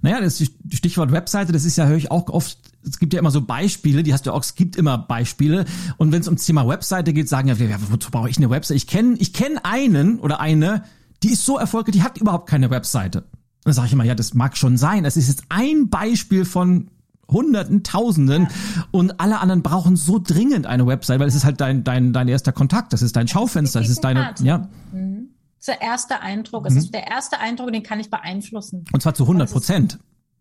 Naja, 0.03 0.21
das 0.21 0.43
Stichwort 0.73 1.12
Webseite, 1.12 1.53
das 1.53 1.64
ist 1.64 1.77
ja, 1.77 1.87
höre 1.87 1.97
ich 1.97 2.11
auch 2.11 2.29
oft, 2.29 2.59
es 2.87 2.99
gibt 2.99 3.12
ja 3.12 3.19
immer 3.19 3.31
so 3.31 3.43
Beispiele, 3.43 4.03
die 4.03 4.12
hast 4.12 4.27
du 4.27 4.33
auch, 4.33 4.43
es 4.43 4.55
gibt 4.55 4.77
immer 4.77 4.99
Beispiele. 4.99 5.64
Und 5.97 6.12
wenn 6.12 6.21
es 6.21 6.29
ums 6.29 6.45
Thema 6.45 6.66
Webseite 6.66 7.12
geht, 7.12 7.29
sagen 7.29 7.49
ja, 7.49 7.55
ja 7.55 7.77
wozu 7.91 8.11
brauche 8.11 8.31
ich 8.31 8.37
eine 8.37 8.51
Webseite? 8.51 8.77
Ich 8.77 8.87
kenne 8.87 9.16
ich 9.19 9.33
kenn 9.33 9.59
einen 9.59 10.19
oder 10.21 10.41
eine, 10.41 10.85
die 11.23 11.31
ist 11.31 11.45
so 11.45 11.59
erfolgreich, 11.59 11.93
die 11.93 12.03
hat 12.03 12.19
überhaupt 12.19 12.49
keine 12.49 12.71
Webseite. 12.71 13.25
Dann 13.64 13.75
sage 13.75 13.89
ich 13.89 13.93
immer, 13.93 14.05
ja, 14.05 14.14
das 14.14 14.35
mag 14.35 14.57
schon 14.57 14.77
sein. 14.77 15.05
Das 15.05 15.16
ist 15.16 15.29
jetzt 15.29 15.45
ein 15.49 15.91
Beispiel 15.91 16.45
von 16.45 16.91
Hunderten, 17.31 17.83
Tausenden 17.83 18.45
ja. 18.45 18.85
und 18.91 19.21
alle 19.21 19.41
anderen 19.41 19.62
brauchen 19.62 19.97
so 19.97 20.19
dringend 20.19 20.66
eine 20.66 20.87
Website, 20.87 21.21
weil 21.21 21.29
es 21.29 21.35
ist 21.35 21.45
halt 21.45 21.61
dein, 21.61 21.85
dein, 21.85 22.12
dein 22.14 22.27
erster 22.29 22.53
Kontakt, 22.53 22.95
das 22.95 23.03
ist 23.03 23.16
dein 23.16 23.29
Schaufenster, 23.29 23.81
das 23.81 23.91
ist 23.91 24.03
deine, 24.03 24.35
ja. 24.41 24.69
Mhm. 24.93 25.29
Ist 25.59 25.69
der 25.69 25.81
erste 25.81 26.21
Eindruck. 26.21 26.67
Es 26.67 26.75
mhm. 26.75 26.79
ist 26.79 26.95
der 26.95 27.07
erste 27.07 27.39
Eindruck, 27.39 27.73
den 27.73 27.83
kann 27.83 28.01
ich 28.01 28.11
beeinflussen. 28.11 28.85
Und 28.93 29.03
zwar 29.03 29.15
zu 29.15 29.25
100 29.25 29.51
Prozent. 29.51 29.99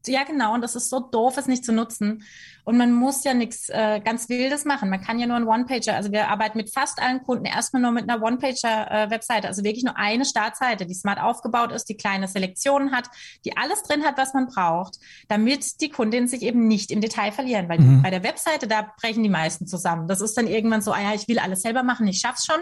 Ja, 0.07 0.23
genau. 0.23 0.53
Und 0.53 0.61
das 0.61 0.75
ist 0.75 0.89
so 0.89 0.99
doof, 0.99 1.37
es 1.37 1.47
nicht 1.47 1.65
zu 1.65 1.73
nutzen. 1.73 2.23
Und 2.63 2.77
man 2.77 2.91
muss 2.93 3.23
ja 3.23 3.33
nichts 3.33 3.69
äh, 3.69 4.01
ganz 4.03 4.29
Wildes 4.29 4.65
machen. 4.65 4.89
Man 4.89 5.01
kann 5.01 5.19
ja 5.19 5.27
nur 5.27 5.37
ein 5.37 5.47
One-Pager. 5.47 5.95
Also 5.95 6.11
wir 6.11 6.29
arbeiten 6.29 6.57
mit 6.57 6.73
fast 6.73 7.01
allen 7.01 7.23
Kunden 7.23 7.45
erstmal 7.45 7.81
nur 7.81 7.91
mit 7.91 8.09
einer 8.09 8.21
One-Pager-Webseite. 8.21 9.47
Äh, 9.47 9.49
also 9.49 9.63
wirklich 9.63 9.83
nur 9.83 9.97
eine 9.97 10.25
Startseite, 10.25 10.85
die 10.85 10.93
smart 10.93 11.19
aufgebaut 11.19 11.71
ist, 11.71 11.85
die 11.89 11.97
kleine 11.97 12.27
Selektionen 12.27 12.91
hat, 12.91 13.09
die 13.45 13.55
alles 13.55 13.83
drin 13.83 14.03
hat, 14.03 14.17
was 14.17 14.33
man 14.33 14.47
braucht, 14.47 14.97
damit 15.27 15.81
die 15.81 15.89
Kundinnen 15.89 16.27
sich 16.27 16.41
eben 16.41 16.67
nicht 16.67 16.91
im 16.91 17.01
Detail 17.01 17.31
verlieren. 17.31 17.69
Weil 17.69 17.79
mhm. 17.79 18.01
bei 18.01 18.09
der 18.09 18.23
Webseite, 18.23 18.67
da 18.67 18.93
brechen 18.99 19.23
die 19.23 19.29
meisten 19.29 19.67
zusammen. 19.67 20.07
Das 20.07 20.21
ist 20.21 20.37
dann 20.37 20.47
irgendwann 20.47 20.81
so, 20.81 20.91
ah 20.91 21.01
ja, 21.01 21.13
ich 21.13 21.27
will 21.27 21.39
alles 21.39 21.61
selber 21.61 21.83
machen, 21.83 22.07
ich 22.07 22.19
schaff's 22.19 22.45
schon. 22.45 22.59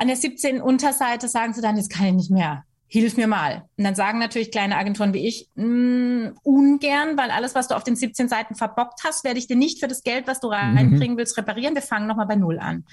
An 0.00 0.06
der 0.06 0.16
17 0.16 0.62
Unterseite 0.62 1.28
sagen 1.28 1.52
sie 1.52 1.60
dann, 1.60 1.76
jetzt 1.76 1.90
kann 1.90 2.06
ich 2.06 2.14
nicht 2.14 2.30
mehr. 2.30 2.64
Hilf 2.86 3.18
mir 3.18 3.26
mal. 3.26 3.66
Und 3.76 3.84
dann 3.84 3.94
sagen 3.94 4.18
natürlich 4.18 4.50
kleine 4.50 4.78
Agenturen 4.78 5.12
wie 5.12 5.28
ich, 5.28 5.50
mh, 5.56 5.66
mm, 5.66 6.38
ungern, 6.42 7.18
weil 7.18 7.30
alles, 7.30 7.54
was 7.54 7.68
du 7.68 7.74
auf 7.76 7.84
den 7.84 7.96
17 7.96 8.26
Seiten 8.26 8.54
verbockt 8.54 9.04
hast, 9.04 9.24
werde 9.24 9.38
ich 9.38 9.46
dir 9.46 9.56
nicht 9.56 9.78
für 9.78 9.88
das 9.88 10.02
Geld, 10.02 10.26
was 10.26 10.40
du 10.40 10.46
mhm. 10.46 10.54
reinbringen 10.54 11.18
willst, 11.18 11.36
reparieren. 11.36 11.74
Wir 11.74 11.82
fangen 11.82 12.06
nochmal 12.06 12.26
bei 12.26 12.36
Null 12.36 12.58
an. 12.58 12.86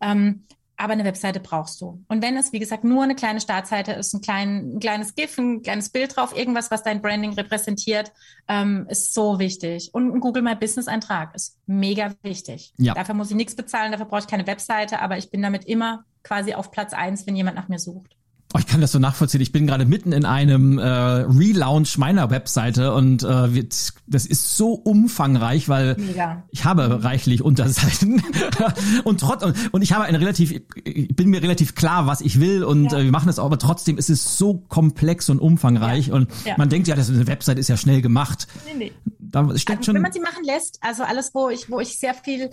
Ähm, 0.00 0.46
aber 0.78 0.94
eine 0.94 1.04
Webseite 1.04 1.40
brauchst 1.40 1.78
du. 1.82 2.02
Und 2.08 2.22
wenn 2.22 2.38
es, 2.38 2.54
wie 2.54 2.58
gesagt, 2.58 2.84
nur 2.84 3.02
eine 3.02 3.14
kleine 3.14 3.42
Startseite 3.42 3.92
ist, 3.92 4.14
ein, 4.14 4.22
klein, 4.22 4.76
ein 4.76 4.80
kleines 4.80 5.14
GIF, 5.14 5.36
ein 5.36 5.60
kleines 5.60 5.90
Bild 5.90 6.16
drauf, 6.16 6.34
irgendwas, 6.34 6.70
was 6.70 6.82
dein 6.82 7.02
Branding 7.02 7.34
repräsentiert, 7.34 8.12
ähm, 8.48 8.86
ist 8.88 9.12
so 9.12 9.38
wichtig. 9.38 9.90
Und 9.92 10.14
ein 10.14 10.20
Google 10.20 10.42
My 10.42 10.54
Business 10.54 10.88
Eintrag 10.88 11.34
ist 11.34 11.58
mega 11.66 12.14
wichtig. 12.22 12.72
Ja. 12.78 12.94
Dafür 12.94 13.14
muss 13.14 13.30
ich 13.30 13.36
nichts 13.36 13.54
bezahlen, 13.54 13.92
dafür 13.92 14.06
brauche 14.06 14.20
ich 14.20 14.26
keine 14.26 14.46
Webseite, 14.46 15.00
aber 15.00 15.18
ich 15.18 15.30
bin 15.30 15.42
damit 15.42 15.66
immer 15.66 16.04
quasi 16.26 16.54
auf 16.54 16.70
Platz 16.70 16.92
eins, 16.92 17.26
wenn 17.26 17.36
jemand 17.36 17.56
nach 17.56 17.68
mir 17.68 17.78
sucht. 17.78 18.16
Oh, 18.54 18.58
ich 18.58 18.66
kann 18.66 18.80
das 18.80 18.92
so 18.92 19.00
nachvollziehen. 19.00 19.40
Ich 19.40 19.50
bin 19.50 19.66
gerade 19.66 19.84
mitten 19.84 20.12
in 20.12 20.24
einem 20.24 20.78
äh, 20.78 20.86
Relaunch 20.86 21.98
meiner 21.98 22.30
Webseite 22.30 22.94
und 22.94 23.24
äh, 23.24 23.54
wird, 23.54 23.92
das 24.06 24.24
ist 24.24 24.56
so 24.56 24.72
umfangreich, 24.72 25.68
weil 25.68 25.96
Mega. 25.96 26.44
ich 26.50 26.64
habe 26.64 27.02
reichlich 27.02 27.42
Unterseiten 27.42 28.22
und 29.04 29.20
trotz 29.20 29.42
und, 29.42 29.74
und 29.74 29.82
ich 29.82 29.92
habe 29.92 30.04
eine 30.04 30.20
relativ, 30.20 30.52
ich 30.84 31.14
bin 31.14 31.28
mir 31.28 31.42
relativ 31.42 31.74
klar, 31.74 32.06
was 32.06 32.20
ich 32.20 32.38
will 32.38 32.62
und 32.62 32.92
ja. 32.92 33.00
äh, 33.00 33.04
wir 33.04 33.10
machen 33.10 33.26
das 33.26 33.40
auch, 33.40 33.46
aber 33.46 33.58
trotzdem 33.58 33.98
ist 33.98 34.10
es 34.10 34.38
so 34.38 34.54
komplex 34.54 35.28
und 35.28 35.40
umfangreich 35.40 36.06
ja. 36.06 36.14
und 36.14 36.30
ja. 36.44 36.54
man 36.56 36.68
denkt 36.68 36.86
ja, 36.86 36.94
das 36.94 37.10
eine 37.10 37.26
Webseite 37.26 37.58
ist 37.58 37.68
ja 37.68 37.76
schnell 37.76 38.00
gemacht. 38.00 38.46
Nee, 38.64 38.78
nee. 38.78 38.92
Da 39.18 39.42
steckt 39.58 39.80
also, 39.80 39.86
schon. 39.86 39.96
Wenn 39.96 40.02
man 40.02 40.12
sie 40.12 40.20
machen 40.20 40.44
lässt, 40.44 40.78
also 40.82 41.02
alles, 41.02 41.34
wo 41.34 41.50
ich, 41.50 41.68
wo 41.68 41.80
ich 41.80 41.98
sehr 41.98 42.14
viel 42.14 42.50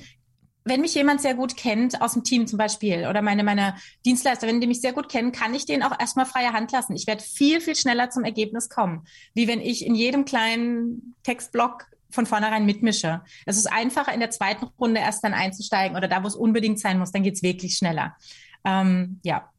wenn 0.65 0.81
mich 0.81 0.95
jemand 0.95 1.21
sehr 1.21 1.35
gut 1.35 1.57
kennt, 1.57 2.01
aus 2.01 2.13
dem 2.13 2.23
Team 2.23 2.47
zum 2.47 2.57
Beispiel, 2.57 3.07
oder 3.07 3.21
meine, 3.21 3.43
meine 3.43 3.75
Dienstleister, 4.05 4.47
wenn 4.47 4.61
die 4.61 4.67
mich 4.67 4.81
sehr 4.81 4.93
gut 4.93 5.09
kennen, 5.09 5.31
kann 5.31 5.53
ich 5.53 5.65
denen 5.65 5.83
auch 5.83 5.99
erstmal 5.99 6.25
freie 6.25 6.53
Hand 6.53 6.71
lassen. 6.71 6.95
Ich 6.95 7.07
werde 7.07 7.21
viel, 7.21 7.59
viel 7.59 7.75
schneller 7.75 8.09
zum 8.09 8.23
Ergebnis 8.23 8.69
kommen, 8.69 9.05
wie 9.33 9.47
wenn 9.47 9.59
ich 9.59 9.85
in 9.85 9.95
jedem 9.95 10.25
kleinen 10.25 11.15
Textblock 11.23 11.87
von 12.09 12.25
vornherein 12.25 12.65
mitmische. 12.65 13.21
Es 13.45 13.57
ist 13.57 13.65
einfacher, 13.65 14.13
in 14.13 14.19
der 14.19 14.29
zweiten 14.29 14.65
Runde 14.79 15.01
erst 15.01 15.23
dann 15.23 15.33
einzusteigen 15.33 15.97
oder 15.97 16.07
da, 16.07 16.23
wo 16.23 16.27
es 16.27 16.35
unbedingt 16.35 16.79
sein 16.79 16.99
muss, 16.99 17.11
dann 17.11 17.23
geht's 17.23 17.43
wirklich 17.43 17.75
schneller. 17.75 18.15
Ähm, 18.63 19.19
ja, 19.23 19.49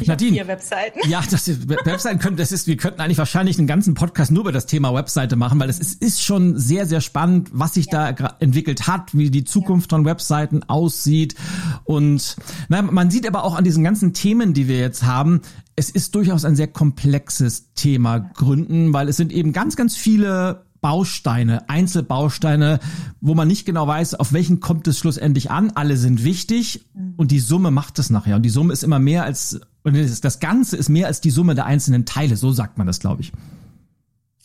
ich 0.00 0.08
Nadine, 0.08 0.32
vier 0.32 0.48
Webseiten. 0.48 0.98
Ja, 1.08 1.22
das 1.30 1.46
ist, 1.46 1.68
Webseiten 1.68 2.18
können, 2.18 2.36
das 2.36 2.50
ist, 2.50 2.66
wir 2.66 2.76
könnten 2.76 3.00
eigentlich 3.00 3.18
wahrscheinlich 3.18 3.56
einen 3.58 3.68
ganzen 3.68 3.94
Podcast 3.94 4.32
nur 4.32 4.42
über 4.42 4.52
das 4.52 4.66
Thema 4.66 4.92
Webseite 4.92 5.36
machen, 5.36 5.60
weil 5.60 5.70
es 5.70 5.78
ist, 5.78 6.02
ist 6.02 6.22
schon 6.22 6.58
sehr, 6.58 6.86
sehr 6.86 7.00
spannend, 7.00 7.50
was 7.52 7.74
sich 7.74 7.86
ja. 7.86 8.12
da 8.12 8.36
entwickelt 8.40 8.88
hat, 8.88 9.14
wie 9.14 9.30
die 9.30 9.44
Zukunft 9.44 9.92
ja. 9.92 9.96
von 9.96 10.04
Webseiten 10.04 10.64
aussieht. 10.64 11.36
Und 11.84 12.36
na, 12.68 12.82
man 12.82 13.10
sieht 13.10 13.28
aber 13.28 13.44
auch 13.44 13.54
an 13.54 13.62
diesen 13.62 13.84
ganzen 13.84 14.12
Themen, 14.12 14.54
die 14.54 14.66
wir 14.66 14.78
jetzt 14.78 15.04
haben, 15.04 15.42
es 15.76 15.90
ist 15.90 16.14
durchaus 16.14 16.44
ein 16.44 16.56
sehr 16.56 16.68
komplexes 16.68 17.72
Thema 17.74 18.18
gründen, 18.18 18.92
weil 18.92 19.08
es 19.08 19.16
sind 19.16 19.32
eben 19.32 19.52
ganz, 19.52 19.76
ganz 19.76 19.96
viele 19.96 20.64
Bausteine, 20.84 21.66
Einzelbausteine, 21.70 22.78
wo 23.22 23.34
man 23.34 23.48
nicht 23.48 23.64
genau 23.64 23.86
weiß, 23.86 24.16
auf 24.16 24.34
welchen 24.34 24.60
kommt 24.60 24.86
es 24.86 24.98
schlussendlich 24.98 25.50
an. 25.50 25.70
Alle 25.70 25.96
sind 25.96 26.24
wichtig 26.24 26.84
mhm. 26.92 27.14
und 27.16 27.30
die 27.30 27.40
Summe 27.40 27.70
macht 27.70 27.98
es 27.98 28.10
nachher. 28.10 28.36
Und 28.36 28.42
die 28.42 28.50
Summe 28.50 28.70
ist 28.74 28.84
immer 28.84 28.98
mehr 28.98 29.24
als, 29.24 29.58
und 29.82 29.96
das 29.96 30.40
Ganze 30.40 30.76
ist 30.76 30.90
mehr 30.90 31.06
als 31.06 31.22
die 31.22 31.30
Summe 31.30 31.54
der 31.54 31.64
einzelnen 31.64 32.04
Teile. 32.04 32.36
So 32.36 32.52
sagt 32.52 32.76
man 32.76 32.86
das, 32.86 33.00
glaube 33.00 33.22
ich. 33.22 33.32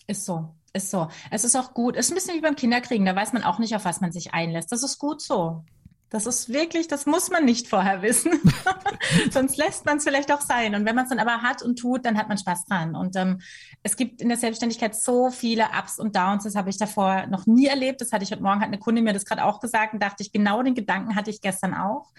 Ist 0.07 0.23
so. 0.23 0.47
Ist 0.71 0.91
so. 0.91 1.09
Es 1.29 1.43
ist 1.43 1.57
auch 1.57 1.73
gut. 1.73 1.97
Es 1.97 2.05
ist 2.05 2.13
ein 2.13 2.15
bisschen 2.15 2.37
wie 2.37 2.41
beim 2.41 2.55
Kinderkriegen. 2.55 3.05
Da 3.05 3.17
weiß 3.17 3.33
man 3.33 3.43
auch 3.43 3.59
nicht, 3.59 3.75
auf 3.75 3.83
was 3.83 3.99
man 3.99 4.13
sich 4.13 4.33
einlässt. 4.33 4.71
Das 4.71 4.81
ist 4.81 4.97
gut 4.97 5.21
so. 5.21 5.65
Das 6.09 6.25
ist 6.25 6.49
wirklich, 6.49 6.87
das 6.87 7.05
muss 7.05 7.29
man 7.29 7.45
nicht 7.45 7.67
vorher 7.67 8.01
wissen. 8.01 8.31
Sonst 9.31 9.57
lässt 9.57 9.85
man 9.85 9.97
es 9.97 10.03
vielleicht 10.03 10.31
auch 10.31 10.41
sein. 10.41 10.75
Und 10.75 10.85
wenn 10.85 10.95
man 10.95 11.05
es 11.05 11.09
dann 11.09 11.19
aber 11.19 11.41
hat 11.41 11.61
und 11.61 11.77
tut, 11.77 12.05
dann 12.05 12.17
hat 12.17 12.27
man 12.27 12.37
Spaß 12.37 12.65
dran. 12.65 12.95
Und 12.95 13.15
ähm, 13.15 13.41
es 13.83 13.95
gibt 13.95 14.21
in 14.21 14.29
der 14.29 14.37
Selbstständigkeit 14.37 14.95
so 14.95 15.29
viele 15.29 15.65
Ups 15.77 15.99
und 15.99 16.15
Downs. 16.15 16.43
Das 16.43 16.55
habe 16.55 16.69
ich 16.69 16.77
davor 16.77 17.27
noch 17.27 17.45
nie 17.45 17.67
erlebt. 17.67 18.01
Das 18.01 18.11
hatte 18.11 18.23
ich 18.23 18.31
heute 18.31 18.43
Morgen, 18.43 18.61
hat 18.61 18.67
eine 18.67 18.79
Kundin 18.79 19.03
mir 19.03 19.13
das 19.13 19.25
gerade 19.25 19.43
auch 19.43 19.59
gesagt 19.59 19.93
und 19.93 20.01
dachte 20.01 20.23
ich, 20.23 20.31
genau 20.31 20.63
den 20.63 20.75
Gedanken 20.75 21.15
hatte 21.15 21.29
ich 21.29 21.41
gestern 21.41 21.73
auch. 21.73 22.11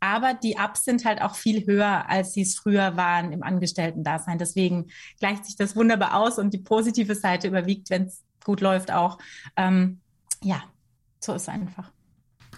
Aber 0.00 0.34
die 0.34 0.56
Ups 0.62 0.84
sind 0.84 1.04
halt 1.04 1.20
auch 1.20 1.34
viel 1.34 1.66
höher, 1.66 2.08
als 2.08 2.32
sie 2.32 2.42
es 2.42 2.56
früher 2.56 2.96
waren 2.96 3.32
im 3.32 3.42
Angestellten-Dasein. 3.42 4.38
Deswegen 4.38 4.90
gleicht 5.18 5.44
sich 5.44 5.56
das 5.56 5.76
wunderbar 5.76 6.14
aus 6.14 6.38
und 6.38 6.52
die 6.52 6.58
positive 6.58 7.14
Seite 7.14 7.48
überwiegt, 7.48 7.90
wenn 7.90 8.04
es 8.04 8.22
gut 8.44 8.60
läuft 8.60 8.90
auch. 8.90 9.18
Ähm, 9.56 10.00
ja, 10.42 10.62
so 11.20 11.34
ist 11.34 11.42
es 11.42 11.48
einfach 11.48 11.90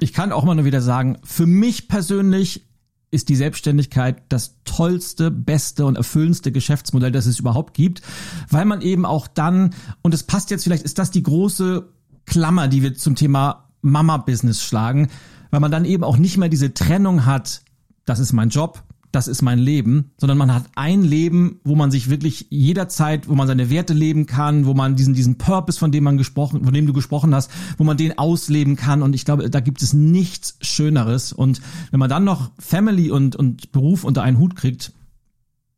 ich 0.02 0.12
kann 0.12 0.32
auch 0.32 0.44
mal 0.44 0.54
nur 0.54 0.64
wieder 0.64 0.82
sagen, 0.82 1.18
für 1.24 1.46
mich 1.46 1.88
persönlich 1.88 2.66
ist 3.10 3.28
die 3.28 3.36
Selbstständigkeit 3.36 4.22
das 4.28 4.56
tollste, 4.64 5.30
beste 5.30 5.84
und 5.84 5.96
erfüllendste 5.96 6.52
Geschäftsmodell, 6.52 7.10
das 7.10 7.26
es 7.26 7.40
überhaupt 7.40 7.74
gibt, 7.74 8.02
weil 8.48 8.64
man 8.64 8.82
eben 8.82 9.04
auch 9.04 9.26
dann, 9.26 9.74
und 10.02 10.14
es 10.14 10.22
passt 10.22 10.50
jetzt 10.50 10.64
vielleicht, 10.64 10.84
ist 10.84 10.98
das 10.98 11.10
die 11.10 11.22
große 11.22 11.88
Klammer, 12.26 12.68
die 12.68 12.82
wir 12.82 12.94
zum 12.94 13.16
Thema 13.16 13.68
Mama-Business 13.82 14.62
schlagen, 14.62 15.08
weil 15.50 15.60
man 15.60 15.72
dann 15.72 15.84
eben 15.84 16.04
auch 16.04 16.18
nicht 16.18 16.36
mehr 16.36 16.48
diese 16.48 16.72
Trennung 16.72 17.26
hat, 17.26 17.62
das 18.04 18.20
ist 18.20 18.32
mein 18.32 18.50
Job, 18.50 18.84
das 19.12 19.28
ist 19.28 19.42
mein 19.42 19.58
Leben, 19.58 20.12
sondern 20.18 20.38
man 20.38 20.54
hat 20.54 20.66
ein 20.76 21.02
Leben, 21.02 21.60
wo 21.64 21.74
man 21.74 21.90
sich 21.90 22.10
wirklich 22.10 22.46
jederzeit, 22.50 23.28
wo 23.28 23.34
man 23.34 23.46
seine 23.46 23.70
Werte 23.70 23.92
leben 23.92 24.26
kann, 24.26 24.66
wo 24.66 24.74
man 24.74 24.96
diesen, 24.96 25.14
diesen 25.14 25.36
Purpose, 25.36 25.78
von 25.78 25.90
dem 25.90 26.04
man 26.04 26.16
gesprochen, 26.16 26.64
von 26.64 26.72
dem 26.72 26.86
du 26.86 26.92
gesprochen 26.92 27.34
hast, 27.34 27.50
wo 27.76 27.84
man 27.84 27.96
den 27.96 28.18
ausleben 28.18 28.76
kann. 28.76 29.02
Und 29.02 29.14
ich 29.14 29.24
glaube, 29.24 29.50
da 29.50 29.60
gibt 29.60 29.82
es 29.82 29.92
nichts 29.92 30.56
Schöneres. 30.60 31.32
Und 31.32 31.60
wenn 31.90 32.00
man 32.00 32.08
dann 32.08 32.24
noch 32.24 32.52
Family 32.58 33.10
und, 33.10 33.34
und 33.34 33.72
Beruf 33.72 34.04
unter 34.04 34.22
einen 34.22 34.38
Hut 34.38 34.54
kriegt, 34.54 34.92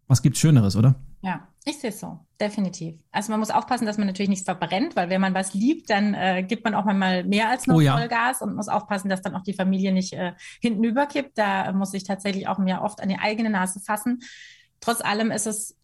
was 0.09 0.23
gibt's 0.23 0.41
Schöneres, 0.41 0.77
oder? 0.77 0.95
Ich 1.65 1.79
sehe 1.79 1.91
es 1.91 2.01
so, 2.01 2.19
definitiv. 2.41 2.97
Also 3.13 3.31
man 3.31 3.39
muss 3.39 3.51
aufpassen, 3.51 3.87
dass 3.87 3.97
man 3.97 4.09
natürlich 4.09 4.29
nichts 4.29 4.45
verbrennt, 4.45 4.97
weil 4.97 5.11
wenn 5.11 5.21
man 5.21 5.33
was 5.33 5.55
liebt, 5.55 5.91
dann 5.91 6.13
äh, 6.15 6.43
gibt 6.43 6.65
man 6.65 6.75
auch 6.75 6.85
mal 6.85 7.23
mehr 7.23 7.49
als 7.49 7.69
nur 7.69 7.77
oh, 7.77 7.81
ja. 7.81 7.97
Vollgas 7.97 8.43
und 8.43 8.57
muss 8.57 8.67
aufpassen, 8.67 9.09
dass 9.09 9.23
dann 9.23 9.37
auch 9.37 9.45
die 9.45 9.55
Familie 9.55 9.93
nicht 9.93 10.13
äh, 10.13 10.33
hinten 10.61 10.83
überkippt. 10.83 11.39
Da 11.39 11.71
muss 11.73 11.95
ich 11.95 12.03
tatsächlich 12.03 12.49
auch 12.49 12.59
mir 12.59 12.83
oft 12.83 13.01
an 13.01 13.09
die 13.09 13.19
eigene 13.19 13.49
Nase 13.49 13.79
fassen. 13.79 14.23
Trotz 14.81 15.01
allem 15.03 15.31
ist 15.31 15.47
es 15.47 15.77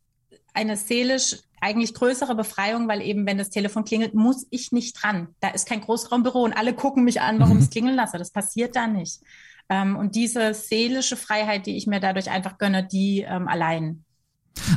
eine 0.52 0.76
seelisch 0.76 1.36
eigentlich 1.60 1.94
größere 1.94 2.34
Befreiung, 2.34 2.88
weil 2.88 3.02
eben, 3.02 3.26
wenn 3.26 3.38
das 3.38 3.50
Telefon 3.50 3.84
klingelt, 3.84 4.14
muss 4.14 4.46
ich 4.50 4.72
nicht 4.72 5.00
dran. 5.00 5.28
Da 5.40 5.48
ist 5.50 5.68
kein 5.68 5.80
Großraumbüro 5.80 6.42
und 6.42 6.54
alle 6.54 6.74
gucken 6.74 7.04
mich 7.04 7.20
an, 7.20 7.38
warum 7.38 7.54
mhm. 7.54 7.58
ich 7.58 7.64
es 7.66 7.70
klingeln 7.70 7.96
lasse. 7.96 8.18
Das 8.18 8.32
passiert 8.32 8.74
da 8.74 8.88
nicht. 8.88 9.20
Ähm, 9.68 9.96
und 9.96 10.14
diese 10.14 10.54
seelische 10.54 11.16
Freiheit, 11.16 11.66
die 11.66 11.76
ich 11.76 11.86
mir 11.86 12.00
dadurch 12.00 12.30
einfach 12.30 12.58
gönne, 12.58 12.84
die 12.84 13.20
ähm, 13.20 13.46
allein. 13.48 14.04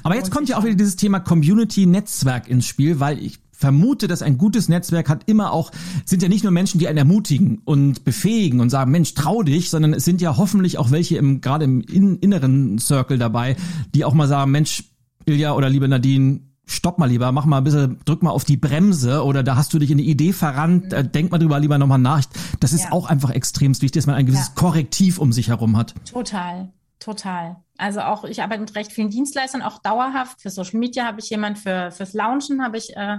Aber 0.04 0.16
jetzt 0.16 0.32
kommt 0.32 0.50
ja 0.50 0.58
auch 0.58 0.64
wieder 0.64 0.76
dieses 0.76 0.96
Thema 0.96 1.20
Community-Netzwerk 1.20 2.48
ins 2.48 2.66
Spiel, 2.66 3.00
weil 3.00 3.20
ich 3.20 3.40
vermute, 3.62 4.08
dass 4.08 4.24
ein 4.24 4.38
gutes 4.38 4.70
Netzwerk 4.70 5.08
hat 5.08 5.24
immer 5.28 5.54
auch, 5.54 5.72
sind 6.04 6.24
ja 6.24 6.30
nicht 6.30 6.44
nur 6.44 6.52
Menschen, 6.52 6.80
die 6.80 6.88
einen 6.88 6.98
ermutigen 6.98 7.62
und 7.64 8.04
befähigen 8.04 8.60
und 8.60 8.72
sagen, 8.72 8.92
Mensch, 8.92 9.14
trau 9.14 9.44
dich, 9.44 9.70
sondern 9.70 9.94
es 9.94 10.04
sind 10.04 10.20
ja 10.20 10.36
hoffentlich 10.36 10.80
auch 10.80 10.90
welche 10.90 11.18
im, 11.18 11.42
gerade 11.42 11.66
im 11.66 11.82
in, 11.82 12.18
inneren 12.18 12.80
Circle 12.80 13.20
dabei, 13.20 13.56
die 13.94 14.04
auch 14.04 14.16
mal 14.16 14.28
sagen, 14.28 14.52
Mensch, 14.52 14.84
Ilja 15.26 15.54
oder 15.54 15.70
liebe 15.70 15.88
Nadine, 15.88 16.42
stopp 16.66 16.98
mal 16.98 17.08
lieber, 17.08 17.32
mach 17.32 17.46
mal 17.46 17.60
ein 17.60 17.64
bisschen, 17.64 18.00
drück 18.06 18.24
mal 18.24 18.32
auf 18.32 18.46
die 18.46 18.58
Bremse 18.58 19.24
oder 19.24 19.44
da 19.44 19.56
hast 19.56 19.74
du 19.74 19.80
dich 19.80 19.92
in 19.92 20.00
eine 20.00 20.08
Idee 20.08 20.34
verrannt, 20.34 20.92
mhm. 20.92 21.12
denk 21.12 21.32
mal 21.32 21.38
drüber 21.38 21.60
lieber 21.60 21.78
nochmal 21.78 22.00
nach. 22.00 22.24
Das 22.60 22.74
ist 22.74 22.86
ja. 22.86 22.92
auch 22.92 23.08
einfach 23.08 23.30
extremst 23.30 23.82
wichtig, 23.82 24.00
dass 24.00 24.08
man 24.08 24.16
ein 24.16 24.26
gewisses 24.26 24.48
ja. 24.48 24.54
Korrektiv 24.56 25.20
um 25.20 25.32
sich 25.32 25.50
herum 25.50 25.78
hat. 25.78 25.94
Total, 26.12 26.72
total. 27.00 27.58
Also 27.82 28.02
auch, 28.02 28.26
ich 28.26 28.44
arbeite 28.44 28.62
mit 28.62 28.76
recht 28.76 28.92
vielen 28.92 29.10
Dienstleistern, 29.10 29.64
auch 29.64 29.80
dauerhaft. 29.80 30.40
Für 30.40 30.52
Social 30.52 30.80
Media 30.80 31.04
habe 31.04 31.20
ich 31.20 31.32
jemand, 31.32 31.58
für 31.58 31.90
fürs 31.90 32.14
Launchen 32.14 32.64
habe 32.64 32.78
ich 32.78 32.96
äh, 32.96 33.18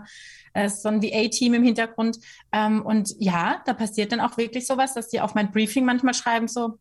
äh 0.55 0.69
so 0.69 0.89
ein 0.89 1.03
VA-Team 1.03 1.55
im 1.55 1.65
Hintergrund. 1.65 2.19
Ähm, 2.53 2.81
und 2.87 3.13
ja, 3.19 3.61
da 3.67 3.75
passiert 3.75 4.13
dann 4.13 4.21
auch 4.21 4.37
wirklich 4.37 4.65
sowas, 4.65 4.95
dass 4.95 5.09
die 5.09 5.21
auf 5.21 5.35
mein 5.35 5.51
Briefing 5.51 5.85
manchmal 5.85 6.15
schreiben 6.15 6.47
so, 6.47 6.79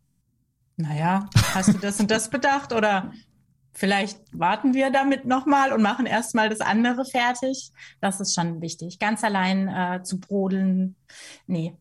naja, 0.77 1.27
hast 1.55 1.73
du 1.73 1.79
das 1.79 1.99
und 1.99 2.11
das 2.11 2.29
bedacht 2.29 2.71
oder 2.71 3.11
vielleicht 3.73 4.19
warten 4.31 4.75
wir 4.75 4.91
damit 4.91 5.25
nochmal 5.25 5.73
und 5.73 5.81
machen 5.81 6.05
erstmal 6.05 6.49
das 6.49 6.61
andere 6.61 7.03
fertig. 7.03 7.71
Das 7.99 8.19
ist 8.19 8.35
schon 8.35 8.61
wichtig. 8.61 8.99
Ganz 8.99 9.23
allein 9.23 9.67
äh, 9.67 10.03
zu 10.03 10.19
brodeln, 10.19 10.95
nee. 11.47 11.75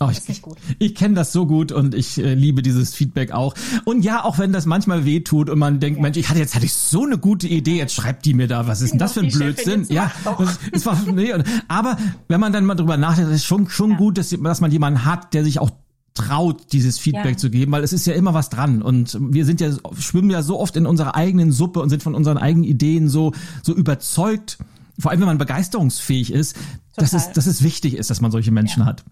Oh, 0.00 0.08
ich, 0.10 0.28
ich, 0.28 0.42
ich 0.78 0.94
kenne 0.94 1.14
das 1.14 1.32
so 1.32 1.46
gut 1.46 1.72
und 1.72 1.94
ich 1.94 2.18
äh, 2.18 2.34
liebe 2.34 2.62
dieses 2.62 2.94
Feedback 2.94 3.32
auch. 3.32 3.54
Und 3.84 4.04
ja, 4.04 4.24
auch 4.24 4.38
wenn 4.38 4.52
das 4.52 4.64
manchmal 4.64 5.04
weh 5.04 5.20
tut 5.20 5.50
und 5.50 5.58
man 5.58 5.80
denkt, 5.80 5.98
ja. 5.98 6.02
Mensch, 6.02 6.16
ich 6.16 6.28
hatte 6.28 6.38
jetzt 6.38 6.54
hatte 6.54 6.66
ich 6.66 6.72
so 6.72 7.04
eine 7.04 7.18
gute 7.18 7.48
Idee, 7.48 7.78
jetzt 7.78 7.94
schreibt 7.94 8.24
die 8.24 8.34
mir 8.34 8.46
da, 8.46 8.66
was 8.68 8.80
ist 8.80 8.92
denn 8.92 8.98
das 8.98 9.14
für 9.14 9.20
ein 9.20 9.30
Blödsinn? 9.30 9.86
Ja, 9.88 10.12
das, 10.24 10.58
das 10.72 10.86
war, 10.86 11.00
nee, 11.12 11.32
aber 11.66 11.96
wenn 12.28 12.40
man 12.40 12.52
dann 12.52 12.64
mal 12.64 12.74
drüber 12.74 12.96
nachdenkt, 12.96 13.32
ist 13.32 13.44
schon 13.44 13.68
schon 13.68 13.92
ja. 13.92 13.96
gut, 13.96 14.18
dass, 14.18 14.30
dass 14.30 14.60
man 14.60 14.70
jemanden 14.70 15.04
hat, 15.04 15.34
der 15.34 15.44
sich 15.44 15.58
auch 15.58 15.70
traut, 16.14 16.72
dieses 16.72 16.98
Feedback 16.98 17.32
ja. 17.32 17.36
zu 17.36 17.50
geben, 17.50 17.72
weil 17.72 17.84
es 17.84 17.92
ist 17.92 18.06
ja 18.06 18.14
immer 18.14 18.34
was 18.34 18.50
dran 18.50 18.82
und 18.82 19.16
wir 19.20 19.44
sind 19.44 19.60
ja 19.60 19.70
schwimmen 19.98 20.30
ja 20.30 20.42
so 20.42 20.58
oft 20.58 20.76
in 20.76 20.86
unserer 20.86 21.14
eigenen 21.14 21.52
Suppe 21.52 21.80
und 21.80 21.90
sind 21.90 22.02
von 22.02 22.14
unseren 22.14 22.38
eigenen 22.38 22.64
Ideen 22.64 23.08
so 23.08 23.32
so 23.62 23.72
überzeugt, 23.72 24.58
vor 24.98 25.10
allem 25.10 25.20
wenn 25.20 25.28
man 25.28 25.38
begeisterungsfähig 25.38 26.32
ist, 26.32 26.56
dass 26.96 27.12
es 27.12 27.32
dass 27.32 27.46
es 27.46 27.62
wichtig 27.62 27.94
ist, 27.94 28.10
dass 28.10 28.20
man 28.20 28.30
solche 28.30 28.50
Menschen 28.50 28.84
hat. 28.84 29.04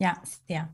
Ja, 0.00 0.16
sehr. 0.48 0.68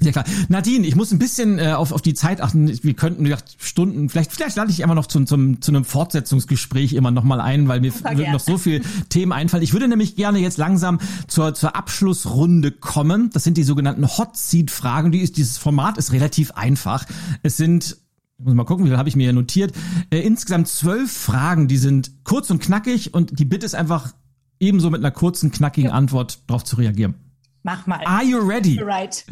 Ja 0.00 0.10
klar. 0.10 0.24
Nadine, 0.48 0.86
ich 0.86 0.96
muss 0.96 1.12
ein 1.12 1.18
bisschen 1.18 1.58
äh, 1.58 1.72
auf, 1.72 1.92
auf 1.92 2.00
die 2.00 2.14
Zeit 2.14 2.40
achten. 2.40 2.66
Wir 2.82 2.94
könnten 2.94 3.24
wie 3.24 3.34
Stunden, 3.58 4.08
vielleicht, 4.08 4.32
vielleicht 4.32 4.56
lade 4.56 4.70
ich 4.70 4.80
immer 4.80 4.94
noch 4.94 5.06
zum, 5.06 5.26
zum, 5.26 5.60
zu 5.60 5.70
einem 5.70 5.84
Fortsetzungsgespräch 5.84 6.94
immer 6.94 7.10
noch 7.10 7.24
mal 7.24 7.40
ein, 7.40 7.68
weil 7.68 7.80
mir 7.80 7.92
würden 7.94 8.32
noch 8.32 8.40
so 8.40 8.56
viel 8.56 8.82
Themen 9.10 9.32
einfallen. 9.32 9.62
Ich 9.62 9.74
würde 9.74 9.88
nämlich 9.88 10.16
gerne 10.16 10.38
jetzt 10.38 10.56
langsam 10.56 10.98
zur, 11.28 11.54
zur 11.54 11.76
Abschlussrunde 11.76 12.72
kommen. 12.72 13.30
Das 13.32 13.44
sind 13.44 13.56
die 13.58 13.64
sogenannten 13.64 14.06
Hot 14.16 14.36
Seat 14.36 14.70
Fragen. 14.70 15.12
Die 15.12 15.20
ist, 15.20 15.36
dieses 15.36 15.58
Format 15.58 15.98
ist 15.98 16.12
relativ 16.12 16.52
einfach. 16.52 17.04
Es 17.42 17.56
sind 17.56 17.98
ich 18.38 18.46
muss 18.46 18.54
mal 18.54 18.64
gucken, 18.64 18.86
wie 18.86 18.88
viel 18.88 18.98
habe 18.98 19.08
ich 19.08 19.14
mir 19.14 19.24
hier 19.24 19.32
notiert. 19.32 19.72
Äh, 20.10 20.20
insgesamt 20.20 20.66
zwölf 20.66 21.12
Fragen, 21.12 21.68
die 21.68 21.76
sind 21.76 22.24
kurz 22.24 22.50
und 22.50 22.60
knackig 22.60 23.14
und 23.14 23.38
die 23.38 23.44
Bitte 23.44 23.66
ist 23.66 23.76
einfach 23.76 24.14
ebenso 24.58 24.90
mit 24.90 25.00
einer 25.00 25.12
kurzen, 25.12 25.52
knackigen 25.52 25.90
ja. 25.90 25.96
Antwort 25.96 26.40
darauf 26.48 26.64
zu 26.64 26.74
reagieren. 26.74 27.14
Mach 27.62 27.86
mal. 27.86 28.04
Are 28.04 28.24
you 28.24 28.38
ready? 28.38 28.80
Right. 28.80 29.24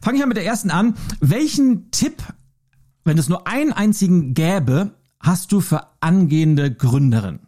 Fange 0.00 0.16
ich 0.16 0.20
mal 0.20 0.26
mit 0.26 0.36
der 0.36 0.46
ersten 0.46 0.70
an. 0.70 0.96
Welchen 1.20 1.90
Tipp, 1.90 2.22
wenn 3.04 3.18
es 3.18 3.28
nur 3.28 3.46
einen 3.46 3.72
einzigen 3.72 4.34
gäbe, 4.34 4.94
hast 5.20 5.52
du 5.52 5.60
für 5.60 5.88
angehende 6.00 6.72
Gründerin? 6.72 7.40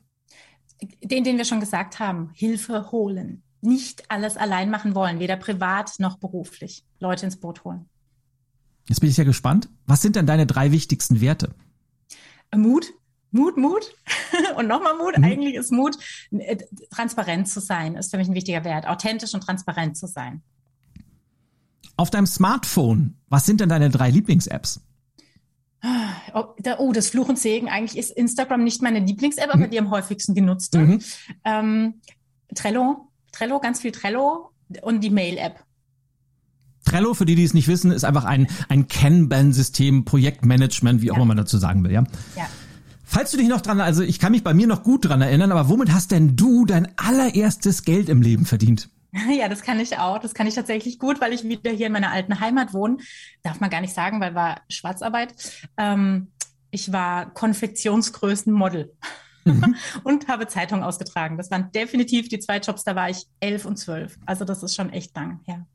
Den, 1.03 1.25
den 1.25 1.39
wir 1.39 1.45
schon 1.45 1.61
gesagt 1.61 1.99
haben. 1.99 2.31
Hilfe 2.35 2.91
holen. 2.91 3.43
Nicht 3.61 4.11
alles 4.11 4.37
allein 4.37 4.71
machen 4.71 4.95
wollen, 4.95 5.19
weder 5.19 5.37
privat 5.37 5.99
noch 5.99 6.19
beruflich. 6.19 6.85
Leute 7.01 7.27
ins 7.27 7.39
Boot 7.39 7.65
holen. 7.65 7.89
Jetzt 8.89 9.01
bin 9.01 9.11
ich 9.11 9.17
ja 9.17 9.25
gespannt. 9.25 9.69
Was 9.87 10.01
sind 10.01 10.17
denn 10.17 10.27
deine 10.27 10.47
drei 10.47 10.73
wichtigsten 10.73 11.21
Werte? 11.21 11.55
Mut, 12.55 12.87
Mut, 13.31 13.57
Mut 13.57 13.95
und 14.57 14.67
nochmal 14.67 14.97
Mut. 14.97 15.19
Mhm. 15.19 15.25
Eigentlich 15.25 15.55
ist 15.55 15.73
Mut, 15.73 15.97
äh, 16.31 16.57
transparent 16.91 17.49
zu 17.49 17.61
sein, 17.61 17.97
ist 17.97 18.11
für 18.11 18.17
mich 18.17 18.29
ein 18.29 18.35
wichtiger 18.35 18.65
Wert. 18.65 18.87
Authentisch 18.87 19.35
und 19.35 19.43
transparent 19.43 19.97
zu 19.97 20.07
sein. 20.07 20.43
Auf 21.97 22.11
deinem 22.11 22.27
Smartphone, 22.27 23.17
was 23.29 23.45
sind 23.45 23.61
denn 23.61 23.69
deine 23.69 23.91
drei 23.91 24.11
Lieblings-Apps? 24.11 24.81
Oh, 26.35 26.45
oh, 26.79 26.93
das 26.93 27.11
Fluch 27.11 27.29
und 27.29 27.39
Segen. 27.39 27.69
Eigentlich 27.69 27.99
ist 27.99 28.11
Instagram 28.11 28.65
nicht 28.65 28.83
meine 28.83 29.01
Lieblings-App, 29.01 29.51
aber 29.53 29.67
mhm. 29.67 29.71
die 29.71 29.79
am 29.79 29.91
häufigsten 29.91 30.35
genutzte. 30.35 30.79
Mhm. 30.79 31.03
Ähm, 31.45 31.95
Trello, 32.55 33.09
Trello, 33.33 33.61
ganz 33.61 33.81
viel 33.81 33.93
Trello 33.93 34.51
und 34.83 35.03
die 35.03 35.11
Mail-App. 35.11 35.65
Trello, 36.85 37.15
für 37.15 37.27
die, 37.27 37.35
die 37.35 37.45
es 37.45 37.55
nicht 37.55 37.69
wissen, 37.69 37.91
ist 37.91 38.05
einfach 38.05 38.25
ein, 38.25 38.49
ein 38.69 38.89
Kanban-System, 38.89 40.05
Projektmanagement, 40.05 41.03
wie 41.03 41.11
auch 41.11 41.17
immer 41.17 41.27
man 41.27 41.37
dazu 41.37 41.59
sagen 41.59 41.85
will, 41.85 41.93
ja? 41.93 42.05
Ja. 42.37 42.49
Falls 43.11 43.31
du 43.31 43.39
dich 43.39 43.49
noch 43.49 43.63
dran, 43.63 43.81
also 43.81 44.03
ich 44.03 44.19
kann 44.19 44.33
mich 44.33 44.45
bei 44.45 44.53
mir 44.53 44.67
noch 44.67 44.83
gut 44.83 45.09
dran 45.09 45.23
erinnern, 45.23 45.51
aber 45.51 45.71
womit 45.71 45.95
hast 45.95 46.11
denn 46.11 46.37
du 46.37 46.67
dein 46.67 46.93
allererstes 46.99 47.85
Geld 47.85 48.11
im 48.11 48.21
Leben 48.21 48.45
verdient? 48.45 48.91
Ja, 49.31 49.49
das 49.49 49.63
kann 49.63 49.81
ich 49.81 49.99
auch. 49.99 50.19
Das 50.19 50.35
kann 50.35 50.47
ich 50.47 50.55
tatsächlich 50.55 50.99
gut, 50.99 51.19
weil 51.23 51.33
ich 51.33 51.43
wieder 51.43 51.71
hier 51.71 51.87
in 51.87 51.93
meiner 51.95 52.13
alten 52.13 52.41
Heimat 52.41 52.75
wohne. 52.75 52.99
Darf 53.43 53.59
man 53.59 53.71
gar 53.71 53.81
nicht 53.81 53.95
sagen, 53.95 54.21
weil 54.21 54.35
war 54.35 54.61
Schwarzarbeit. 54.69 55.35
Ähm, 55.79 56.29
ich 56.71 56.93
war 56.93 57.33
Konfektionsgrößenmodel 57.33 58.93
mhm. 59.47 59.77
und 60.05 60.29
habe 60.29 60.47
Zeitungen 60.47 60.85
ausgetragen. 60.85 61.39
Das 61.39 61.51
waren 61.51 61.73
definitiv 61.73 62.29
die 62.29 62.39
zwei 62.39 62.59
Jobs. 62.59 62.85
Da 62.85 62.95
war 62.95 63.09
ich 63.09 63.25
elf 63.41 63.65
und 63.65 63.79
zwölf. 63.79 64.19
Also 64.27 64.45
das 64.45 64.63
ist 64.63 64.75
schon 64.75 64.91
echt 64.91 65.17
lang. 65.17 65.41
Ja. 65.47 65.67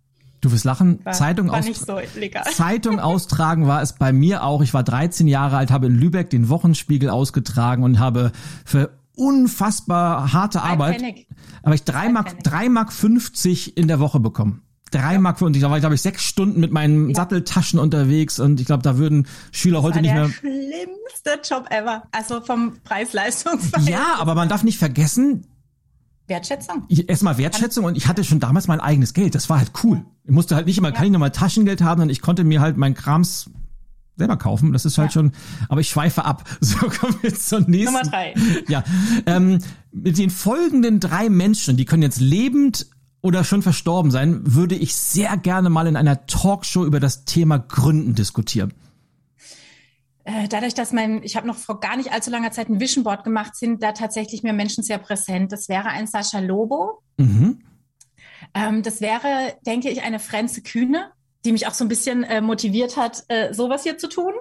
Du 0.44 0.52
wirst 0.52 0.66
lachen. 0.66 1.00
War, 1.06 1.14
Zeitung, 1.14 1.50
war 1.50 1.64
so 1.64 2.00
Zeitung 2.54 3.00
austragen 3.00 3.66
war 3.66 3.82
es 3.82 3.94
bei 3.94 4.12
mir 4.12 4.44
auch. 4.44 4.62
Ich 4.62 4.74
war 4.74 4.84
13 4.84 5.30
Jahre 5.30 5.56
alt, 5.56 5.72
habe 5.72 5.86
in 5.86 5.96
Lübeck 5.96 6.30
den 6.30 6.50
Wochenspiegel 6.50 7.10
ausgetragen 7.10 7.82
und 7.82 7.98
habe 7.98 8.34
für 8.66 8.90
unfassbar 9.16 10.34
harte 10.34 10.62
Arbeit, 10.62 11.02
aber 11.62 11.76
ich 11.76 11.84
drei 11.84 12.10
Mark, 12.10 12.44
drei 12.44 12.68
Mark 12.68 12.92
50 12.92 13.78
in 13.78 13.88
der 13.88 14.02
Woche 14.02 14.20
bekommen. 14.20 14.64
Drei 14.92 15.14
ja. 15.14 15.20
Mark 15.20 15.42
und 15.42 15.56
ich 15.56 15.64
war, 15.64 15.80
glaube 15.80 15.96
ich, 15.96 16.02
sechs 16.02 16.24
Stunden 16.24 16.60
mit 16.60 16.74
meinen 16.74 17.10
ja. 17.10 17.16
Satteltaschen 17.16 17.80
unterwegs 17.80 18.40
und 18.40 18.60
ich 18.60 18.66
glaube, 18.66 18.84
da 18.84 18.98
würden 18.98 19.28
Schüler 19.52 19.78
das 19.78 19.86
heute 19.86 20.02
nicht 20.02 20.14
mehr. 20.14 20.30
Schlimmste 20.30 21.40
Job 21.50 21.68
ever. 21.70 22.04
Also 22.12 22.42
vom 22.42 22.80
Preis-Leistungsverhältnis. 22.84 23.90
Ja, 23.90 24.18
aber 24.20 24.36
man 24.36 24.50
darf 24.50 24.64
nicht 24.64 24.78
vergessen, 24.78 25.48
Wertschätzung. 26.28 26.84
Erstmal 26.90 27.38
Wertschätzung 27.38 27.86
und 27.86 27.98
ich 27.98 28.08
hatte 28.08 28.24
schon 28.24 28.40
damals 28.40 28.68
mein 28.68 28.80
eigenes 28.80 29.14
Geld. 29.14 29.36
Das 29.36 29.50
war 29.50 29.60
halt 29.60 29.72
cool. 29.84 30.06
Ich 30.24 30.32
musste 30.32 30.56
halt 30.56 30.68
nicht 30.68 30.78
immer, 30.78 30.90
ja. 30.90 30.94
kann 30.94 31.06
ich 31.06 31.12
nochmal 31.12 31.32
Taschengeld 31.32 31.82
haben, 31.82 32.00
sondern 32.00 32.12
ich 32.12 32.22
konnte 32.22 32.44
mir 32.44 32.62
halt 32.62 32.78
mein 32.78 32.94
Krams 32.94 33.50
selber 34.16 34.38
kaufen. 34.38 34.72
Das 34.72 34.86
ist 34.86 34.98
halt 34.98 35.10
ja. 35.10 35.14
schon, 35.14 35.32
aber 35.70 35.82
ich 35.82 35.90
schweife 35.90 36.26
ab. 36.26 36.44
So 36.62 36.78
kommen 36.78 37.16
wir 37.22 37.34
zur 37.34 37.62
nächsten. 37.62 37.94
Nummer 37.94 38.04
drei. 38.04 38.34
Ja. 38.68 38.84
Ähm, 39.26 39.60
mit 39.92 40.18
den 40.18 40.30
folgenden 40.30 41.00
drei 41.00 41.30
Menschen, 41.30 41.78
die 41.78 41.86
können 41.86 42.04
jetzt 42.04 42.22
lebend 42.22 42.88
oder 43.22 43.44
schon 43.44 43.62
verstorben 43.62 44.12
sein, 44.12 44.42
würde 44.44 44.76
ich 44.76 44.96
sehr 44.96 45.38
gerne 45.38 45.70
mal 45.70 45.88
in 45.88 45.96
einer 45.96 46.26
Talkshow 46.26 46.86
über 46.86 47.00
das 47.00 47.26
Thema 47.26 47.58
Gründen 47.58 48.16
diskutieren. 48.16 48.74
Äh, 50.26 50.48
dadurch, 50.48 50.74
dass 50.74 50.94
mein, 50.94 51.22
ich 51.24 51.36
habe 51.36 51.48
noch 51.48 51.58
vor 51.58 51.80
gar 51.80 51.98
nicht 51.98 52.14
allzu 52.14 52.32
langer 52.32 52.52
Zeit 52.52 52.70
ein 52.70 52.80
Vision 52.80 53.04
Board 53.04 53.24
gemacht, 53.24 53.56
sind 53.56 53.84
da 53.84 53.92
tatsächlich 53.92 54.44
mir 54.44 54.54
Menschen 54.54 54.84
sehr 54.84 54.98
präsent. 54.98 55.52
Das 55.52 55.68
wäre 55.68 55.90
ein 55.90 56.08
Sascha 56.08 56.40
Lobo. 56.40 57.02
Mhm. 57.18 57.64
Ähm, 58.54 58.84
das 58.84 59.02
wäre, 59.02 59.54
denke 59.66 59.90
ich, 59.90 60.04
eine 60.04 60.20
Frenze 60.20 60.62
Kühne, 60.62 61.12
die 61.44 61.52
mich 61.52 61.68
auch 61.68 61.74
so 61.74 61.84
ein 61.84 61.90
bisschen 61.90 62.24
äh, 62.24 62.42
motiviert 62.42 62.96
hat, 62.96 63.24
äh, 63.28 63.54
sowas 63.54 63.84
hier 63.84 63.98
zu 63.98 64.08
tun. 64.08 64.34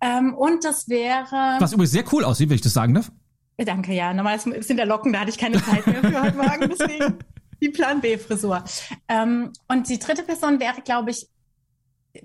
Ähm, 0.00 0.34
und 0.34 0.64
das 0.64 0.88
wäre. 0.88 1.56
Was 1.60 1.72
übrigens 1.72 1.92
sehr 1.92 2.04
cool 2.12 2.24
aussieht, 2.24 2.48
wenn 2.48 2.56
ich 2.56 2.62
das 2.62 2.72
sagen 2.72 2.94
darf. 2.94 3.12
Äh, 3.56 3.64
danke, 3.64 3.92
ja. 3.92 4.12
Normalerweise 4.12 4.62
sind 4.62 4.78
da 4.78 4.84
Locken, 4.84 5.12
da 5.12 5.20
hatte 5.20 5.30
ich 5.30 5.38
keine 5.38 5.62
Zeit 5.62 5.86
mehr 5.86 6.00
für 6.00 6.22
heute 6.22 6.36
Morgen, 6.36 6.68
deswegen 6.70 7.18
die 7.60 7.68
Plan 7.68 8.00
B-Frisur. 8.00 8.64
Ähm, 9.08 9.52
und 9.68 9.88
die 9.88 9.98
dritte 9.98 10.22
Person 10.22 10.60
wäre, 10.60 10.80
glaube 10.82 11.10
ich, 11.10 11.28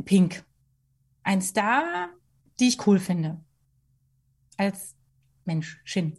Pink. 0.05 0.43
Ein 1.23 1.41
Star, 1.41 2.09
die 2.59 2.67
ich 2.67 2.87
cool 2.87 2.99
finde. 2.99 3.39
Als 4.57 4.95
Mensch, 5.45 5.81
Shin. 5.83 6.13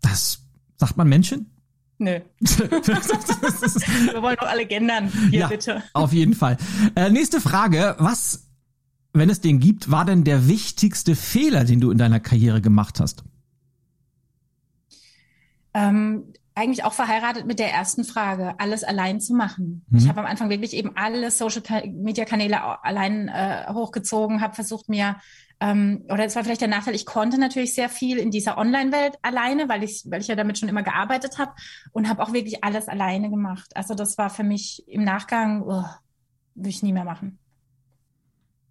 Das 0.00 0.42
sagt 0.76 0.96
man 0.96 1.08
Menschen? 1.08 1.50
Nö. 1.98 2.20
Wir 2.40 4.22
wollen 4.22 4.36
doch 4.40 4.48
alle 4.48 4.64
gendern. 4.64 5.12
Hier, 5.30 5.40
ja, 5.40 5.48
bitte. 5.48 5.82
Auf 5.92 6.14
jeden 6.14 6.34
Fall. 6.34 6.56
Äh, 6.94 7.10
nächste 7.10 7.42
Frage. 7.42 7.94
Was, 7.98 8.48
wenn 9.12 9.28
es 9.28 9.42
den 9.42 9.60
gibt, 9.60 9.90
war 9.90 10.06
denn 10.06 10.24
der 10.24 10.48
wichtigste 10.48 11.14
Fehler, 11.14 11.64
den 11.64 11.80
du 11.80 11.90
in 11.90 11.98
deiner 11.98 12.18
Karriere 12.18 12.62
gemacht 12.62 13.00
hast? 13.00 13.22
Ähm, 15.74 16.32
eigentlich 16.60 16.84
auch 16.84 16.92
verheiratet 16.92 17.46
mit 17.46 17.58
der 17.58 17.72
ersten 17.72 18.04
Frage, 18.04 18.54
alles 18.58 18.84
allein 18.84 19.20
zu 19.20 19.34
machen. 19.34 19.84
Mhm. 19.88 19.98
Ich 19.98 20.08
habe 20.08 20.20
am 20.20 20.26
Anfang 20.26 20.50
wirklich 20.50 20.74
eben 20.74 20.92
alle 20.94 21.30
Social-Media-Kanäle 21.30 22.84
allein 22.84 23.28
äh, 23.28 23.66
hochgezogen, 23.72 24.40
habe 24.40 24.54
versucht 24.54 24.88
mir 24.88 25.16
ähm, 25.60 26.04
oder 26.08 26.24
es 26.24 26.36
war 26.36 26.42
vielleicht 26.42 26.62
der 26.62 26.68
Nachteil, 26.68 26.94
ich 26.94 27.04
konnte 27.04 27.38
natürlich 27.38 27.74
sehr 27.74 27.90
viel 27.90 28.18
in 28.18 28.30
dieser 28.30 28.56
Online-Welt 28.56 29.18
alleine, 29.22 29.68
weil 29.68 29.82
ich, 29.82 30.04
weil 30.06 30.20
ich 30.22 30.28
ja 30.28 30.34
damit 30.34 30.58
schon 30.58 30.70
immer 30.70 30.82
gearbeitet 30.82 31.38
habe 31.38 31.52
und 31.92 32.08
habe 32.08 32.22
auch 32.22 32.32
wirklich 32.32 32.64
alles 32.64 32.88
alleine 32.88 33.30
gemacht. 33.30 33.70
Also 33.74 33.94
das 33.94 34.16
war 34.16 34.30
für 34.30 34.42
mich 34.42 34.84
im 34.88 35.04
Nachgang, 35.04 35.62
oh, 35.62 35.84
würde 36.54 36.68
ich 36.70 36.82
nie 36.82 36.92
mehr 36.92 37.04
machen. 37.04 37.38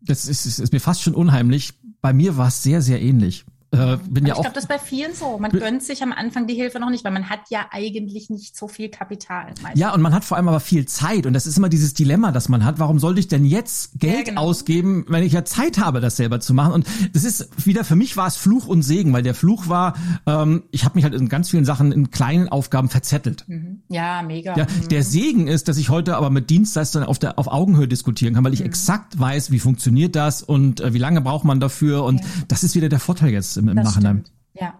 Das 0.02 0.28
ist, 0.28 0.46
ist, 0.46 0.60
ist 0.60 0.74
mir 0.74 0.80
fast 0.80 1.02
schon 1.02 1.14
unheimlich. 1.14 1.74
Bei 2.02 2.14
mir 2.14 2.38
war 2.38 2.48
es 2.48 2.64
sehr, 2.64 2.82
sehr 2.82 3.02
ähnlich. 3.02 3.46
Äh, 3.72 3.98
bin 4.10 4.26
ja 4.26 4.34
ich 4.34 4.42
glaube, 4.42 4.56
das 4.56 4.64
ist 4.64 4.68
bei 4.68 4.80
vielen 4.80 5.14
so. 5.14 5.38
Man 5.38 5.52
gönnt 5.52 5.84
sich 5.84 6.02
am 6.02 6.12
Anfang 6.12 6.48
die 6.48 6.56
Hilfe 6.56 6.80
noch 6.80 6.90
nicht, 6.90 7.04
weil 7.04 7.12
man 7.12 7.30
hat 7.30 7.42
ja 7.50 7.68
eigentlich 7.70 8.32
nicht 8.32 8.58
so 8.58 8.68
viel 8.68 8.90
Kapital. 8.90 9.54
Meistens. 9.62 9.80
Ja, 9.80 9.94
und 9.94 10.02
man 10.02 10.14
hat 10.14 10.26
vor 10.26 10.38
allem 10.38 10.48
aber 10.48 10.60
viel 10.60 10.88
Zeit. 10.88 11.28
Und 11.28 11.34
das 11.34 11.46
ist 11.46 11.56
immer 11.56 11.70
dieses 11.70 11.94
Dilemma, 11.94 12.32
das 12.32 12.50
man 12.50 12.66
hat. 12.66 12.80
Warum 12.80 12.98
sollte 12.98 13.20
ich 13.20 13.28
denn 13.28 13.46
jetzt 13.46 14.00
Geld 14.00 14.16
ja, 14.16 14.24
genau. 14.24 14.42
ausgeben, 14.42 15.06
wenn 15.08 15.24
ich 15.24 15.34
ja 15.34 15.46
Zeit 15.46 15.78
habe, 15.78 16.02
das 16.02 16.18
selber 16.18 16.40
zu 16.40 16.56
machen? 16.56 16.74
Und 16.74 16.88
das 17.14 17.24
ist 17.24 17.66
wieder, 17.66 17.84
für 17.84 17.96
mich 17.96 18.18
war 18.18 18.26
es 18.26 18.38
Fluch 18.38 18.68
und 18.68 18.82
Segen, 18.82 19.14
weil 19.14 19.22
der 19.22 19.36
Fluch 19.36 19.70
war, 19.70 19.94
ähm, 20.26 20.64
ich 20.72 20.84
habe 20.84 20.96
mich 20.96 21.04
halt 21.04 21.14
in 21.14 21.30
ganz 21.30 21.52
vielen 21.52 21.66
Sachen 21.66 21.92
in 21.92 22.10
kleinen 22.10 22.50
Aufgaben 22.50 22.90
verzettelt. 22.90 23.46
Mhm. 23.48 23.84
Ja, 23.88 24.24
mega. 24.24 24.58
Ja, 24.58 24.64
mhm. 24.64 24.88
Der 24.90 25.04
Segen 25.04 25.48
ist, 25.48 25.68
dass 25.68 25.78
ich 25.78 25.90
heute 25.90 26.18
aber 26.18 26.32
mit 26.32 26.50
Dienstleistern 26.50 27.04
auf, 27.04 27.20
der, 27.20 27.38
auf 27.38 27.48
Augenhöhe 27.48 27.88
diskutieren 27.88 28.34
kann, 28.34 28.44
weil 28.44 28.54
ich 28.54 28.62
mhm. 28.62 28.66
exakt 28.66 29.20
weiß, 29.20 29.52
wie 29.52 29.60
funktioniert 29.60 30.16
das 30.16 30.42
und 30.42 30.82
äh, 30.82 30.94
wie 30.94 30.98
lange 30.98 31.22
braucht 31.22 31.46
man 31.46 31.60
dafür. 31.60 32.04
Und 32.04 32.22
ja. 32.22 32.26
das 32.48 32.64
ist 32.64 32.74
wieder 32.74 32.90
der 32.90 33.00
Vorteil 33.00 33.30
jetzt 33.30 33.59
im, 33.60 33.68
im 33.70 33.76
Nachhinein. 33.76 34.26
Stimmt. 34.26 34.32
Ja. 34.54 34.74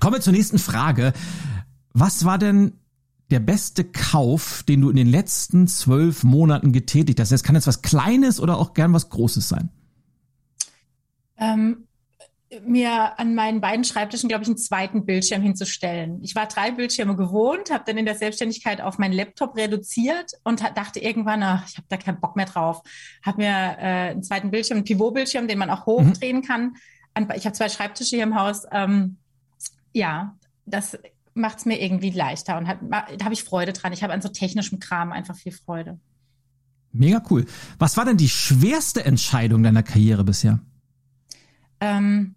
Kommen 0.00 0.14
wir 0.14 0.20
zur 0.20 0.32
nächsten 0.32 0.58
Frage. 0.58 1.12
Was 1.92 2.24
war 2.24 2.38
denn 2.38 2.72
der 3.30 3.40
beste 3.40 3.84
Kauf, 3.84 4.62
den 4.64 4.80
du 4.80 4.90
in 4.90 4.96
den 4.96 5.08
letzten 5.08 5.66
zwölf 5.66 6.24
Monaten 6.24 6.72
getätigt 6.72 7.20
hast? 7.20 7.32
Das 7.32 7.42
kann 7.42 7.54
jetzt 7.54 7.66
was 7.66 7.82
Kleines 7.82 8.40
oder 8.40 8.58
auch 8.58 8.74
gern 8.74 8.92
was 8.92 9.08
Großes 9.08 9.48
sein. 9.48 9.70
Ähm, 11.36 11.86
mir 12.66 13.18
an 13.18 13.34
meinen 13.34 13.60
beiden 13.60 13.84
Schreibtischen, 13.84 14.28
glaube 14.28 14.42
ich, 14.42 14.48
einen 14.48 14.58
zweiten 14.58 15.04
Bildschirm 15.04 15.42
hinzustellen. 15.42 16.20
Ich 16.22 16.34
war 16.34 16.46
drei 16.46 16.70
Bildschirme 16.70 17.16
gewohnt, 17.16 17.70
habe 17.70 17.84
dann 17.86 17.98
in 17.98 18.04
der 18.04 18.14
Selbstständigkeit 18.14 18.80
auf 18.80 18.98
meinen 18.98 19.12
Laptop 19.12 19.56
reduziert 19.56 20.32
und 20.44 20.60
dachte 20.60 21.00
irgendwann, 21.00 21.42
ach, 21.42 21.68
ich 21.68 21.76
habe 21.76 21.86
da 21.88 21.96
keinen 21.96 22.20
Bock 22.20 22.36
mehr 22.36 22.46
drauf. 22.46 22.82
Habe 23.24 23.42
mir 23.42 23.48
äh, 23.48 24.10
einen 24.10 24.22
zweiten 24.22 24.50
Bildschirm, 24.50 24.78
einen 24.78 24.84
Pivot-Bildschirm, 24.84 25.48
den 25.48 25.58
man 25.58 25.70
auch 25.70 25.86
hochdrehen 25.86 26.38
mhm. 26.38 26.42
kann, 26.42 26.74
ich 27.16 27.46
habe 27.46 27.52
zwei 27.52 27.68
Schreibtische 27.68 28.16
hier 28.16 28.24
im 28.24 28.34
Haus. 28.34 28.64
Ähm, 28.70 29.16
ja, 29.92 30.36
das 30.66 30.98
macht 31.34 31.58
es 31.58 31.64
mir 31.66 31.80
irgendwie 31.80 32.10
leichter 32.10 32.56
und 32.58 32.68
hab, 32.68 32.78
da 32.90 33.24
habe 33.24 33.34
ich 33.34 33.44
Freude 33.44 33.72
dran. 33.72 33.92
Ich 33.92 34.02
habe 34.02 34.12
an 34.12 34.22
so 34.22 34.28
technischem 34.28 34.78
Kram 34.78 35.12
einfach 35.12 35.36
viel 35.36 35.52
Freude. 35.52 35.98
Mega 36.92 37.20
cool. 37.30 37.44
Was 37.78 37.96
war 37.96 38.04
denn 38.04 38.16
die 38.16 38.28
schwerste 38.28 39.04
Entscheidung 39.04 39.64
deiner 39.64 39.82
Karriere 39.82 40.22
bisher? 40.22 40.60
Ähm, 41.80 42.36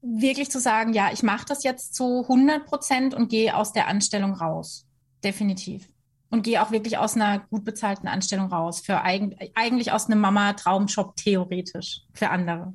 wirklich 0.00 0.50
zu 0.50 0.60
sagen, 0.60 0.92
ja, 0.92 1.10
ich 1.12 1.24
mache 1.24 1.44
das 1.46 1.64
jetzt 1.64 1.94
zu 1.94 2.22
100 2.22 2.64
Prozent 2.64 3.14
und 3.14 3.28
gehe 3.28 3.56
aus 3.56 3.72
der 3.72 3.88
Anstellung 3.88 4.34
raus. 4.34 4.86
Definitiv. 5.24 5.88
Und 6.30 6.44
gehe 6.44 6.62
auch 6.62 6.70
wirklich 6.70 6.98
aus 6.98 7.16
einer 7.16 7.40
gut 7.40 7.64
bezahlten 7.64 8.06
Anstellung 8.06 8.46
raus. 8.46 8.80
Für 8.80 9.02
eigen, 9.02 9.34
eigentlich 9.54 9.90
aus 9.90 10.06
einem 10.06 10.20
Mama-Traumjob 10.20 11.16
theoretisch 11.16 12.02
für 12.14 12.30
andere. 12.30 12.72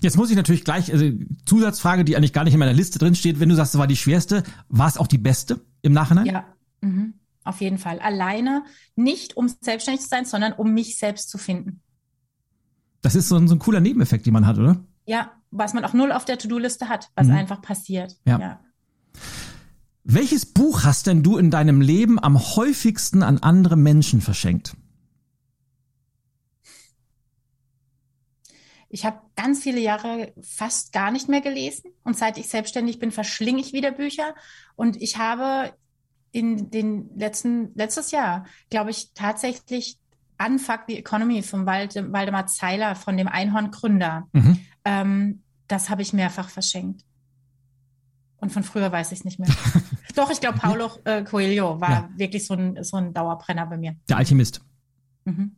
Jetzt 0.00 0.16
muss 0.16 0.30
ich 0.30 0.36
natürlich 0.36 0.64
gleich, 0.64 0.92
also 0.92 1.10
Zusatzfrage, 1.44 2.04
die 2.04 2.16
eigentlich 2.16 2.32
gar 2.32 2.44
nicht 2.44 2.54
in 2.54 2.60
meiner 2.60 2.72
Liste 2.72 2.98
drin 2.98 3.14
steht, 3.14 3.40
wenn 3.40 3.48
du 3.48 3.54
sagst, 3.54 3.74
es 3.74 3.78
war 3.78 3.86
die 3.86 3.96
schwerste, 3.96 4.42
war 4.68 4.88
es 4.88 4.98
auch 4.98 5.06
die 5.06 5.18
beste 5.18 5.60
im 5.82 5.92
Nachhinein? 5.92 6.26
Ja, 6.26 6.44
mhm. 6.80 7.14
auf 7.44 7.60
jeden 7.60 7.78
Fall. 7.78 7.98
Alleine, 7.98 8.64
nicht 8.94 9.36
um 9.36 9.48
selbstständig 9.60 10.02
zu 10.02 10.08
sein, 10.08 10.24
sondern 10.24 10.52
um 10.52 10.72
mich 10.74 10.98
selbst 10.98 11.30
zu 11.30 11.38
finden. 11.38 11.80
Das 13.02 13.14
ist 13.14 13.28
so 13.28 13.36
ein, 13.36 13.48
so 13.48 13.54
ein 13.54 13.58
cooler 13.58 13.80
Nebeneffekt, 13.80 14.26
den 14.26 14.32
man 14.32 14.46
hat, 14.46 14.58
oder? 14.58 14.84
Ja, 15.06 15.32
was 15.50 15.74
man 15.74 15.84
auch 15.84 15.92
null 15.92 16.12
auf 16.12 16.24
der 16.24 16.38
To-Do-Liste 16.38 16.88
hat, 16.88 17.10
was 17.14 17.28
mhm. 17.28 17.34
einfach 17.34 17.62
passiert. 17.62 18.16
Ja. 18.26 18.38
ja. 18.38 18.60
Welches 20.04 20.46
Buch 20.46 20.84
hast 20.84 21.06
denn 21.06 21.22
du 21.22 21.36
in 21.36 21.50
deinem 21.50 21.80
Leben 21.80 22.22
am 22.22 22.38
häufigsten 22.38 23.22
an 23.22 23.38
andere 23.38 23.76
Menschen 23.76 24.20
verschenkt? 24.20 24.76
Ich 28.96 29.04
habe 29.04 29.20
ganz 29.36 29.62
viele 29.62 29.78
Jahre 29.78 30.32
fast 30.40 30.90
gar 30.94 31.10
nicht 31.10 31.28
mehr 31.28 31.42
gelesen 31.42 31.90
und 32.02 32.16
seit 32.16 32.38
ich 32.38 32.48
selbstständig 32.48 32.98
bin, 32.98 33.10
verschlinge 33.10 33.60
ich 33.60 33.74
wieder 33.74 33.90
Bücher 33.90 34.34
und 34.74 34.96
ich 35.02 35.18
habe 35.18 35.74
in 36.32 36.70
den 36.70 37.10
letzten 37.14 37.74
letztes 37.74 38.10
Jahr, 38.10 38.46
glaube 38.70 38.92
ich, 38.92 39.12
tatsächlich 39.12 39.98
Unfuck 40.42 40.84
the 40.88 40.96
Economy 40.96 41.42
von 41.42 41.66
Walde, 41.66 42.10
Waldemar 42.10 42.46
Zeiler, 42.46 42.94
von 42.94 43.18
dem 43.18 43.28
Einhorn-Gründer. 43.28 44.28
Mhm. 44.32 44.60
Ähm, 44.86 45.42
das 45.68 45.90
habe 45.90 46.00
ich 46.00 46.14
mehrfach 46.14 46.48
verschenkt. 46.48 47.04
Und 48.38 48.52
von 48.52 48.62
früher 48.62 48.90
weiß 48.90 49.12
ich 49.12 49.18
es 49.18 49.24
nicht 49.26 49.38
mehr. 49.38 49.50
Doch, 50.14 50.30
ich 50.30 50.40
glaube, 50.40 50.58
Paulo 50.58 50.90
äh, 51.04 51.22
Coelho 51.22 51.82
war 51.82 51.90
ja. 51.90 52.10
wirklich 52.16 52.46
so 52.46 52.54
ein, 52.54 52.82
so 52.82 52.96
ein 52.96 53.12
Dauerbrenner 53.12 53.66
bei 53.66 53.76
mir. 53.76 53.96
Der 54.08 54.16
Alchemist. 54.16 54.62
Mhm. 55.26 55.54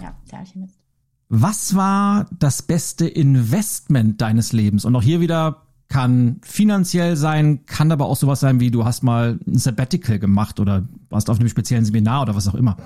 Ja, 0.00 0.16
der 0.30 0.38
Alchemist. 0.38 0.83
Was 1.28 1.74
war 1.74 2.26
das 2.38 2.62
beste 2.62 3.06
Investment 3.06 4.20
deines 4.20 4.52
Lebens? 4.52 4.84
Und 4.84 4.94
auch 4.94 5.02
hier 5.02 5.20
wieder 5.20 5.62
kann 5.88 6.40
finanziell 6.42 7.16
sein, 7.16 7.66
kann 7.66 7.92
aber 7.92 8.06
auch 8.06 8.16
sowas 8.16 8.40
sein 8.40 8.60
wie 8.60 8.70
du 8.70 8.84
hast 8.84 9.02
mal 9.02 9.38
ein 9.46 9.58
Sabbatical 9.58 10.18
gemacht 10.18 10.60
oder 10.60 10.82
warst 11.08 11.30
auf 11.30 11.38
einem 11.38 11.48
speziellen 11.48 11.84
Seminar 11.84 12.22
oder 12.22 12.34
was 12.34 12.48
auch 12.48 12.54
immer. 12.54 12.76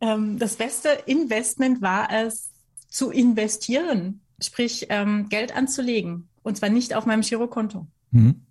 Ähm, 0.00 0.38
das 0.38 0.56
beste 0.56 0.88
Investment 1.06 1.80
war 1.80 2.08
es 2.12 2.50
zu 2.88 3.10
investieren, 3.10 4.20
sprich 4.42 4.86
ähm, 4.90 5.28
Geld 5.28 5.56
anzulegen 5.56 6.28
und 6.42 6.56
zwar 6.56 6.68
nicht 6.68 6.94
auf 6.94 7.06
meinem 7.06 7.22
Girokonto. 7.22 7.86
Mhm. 8.10 8.42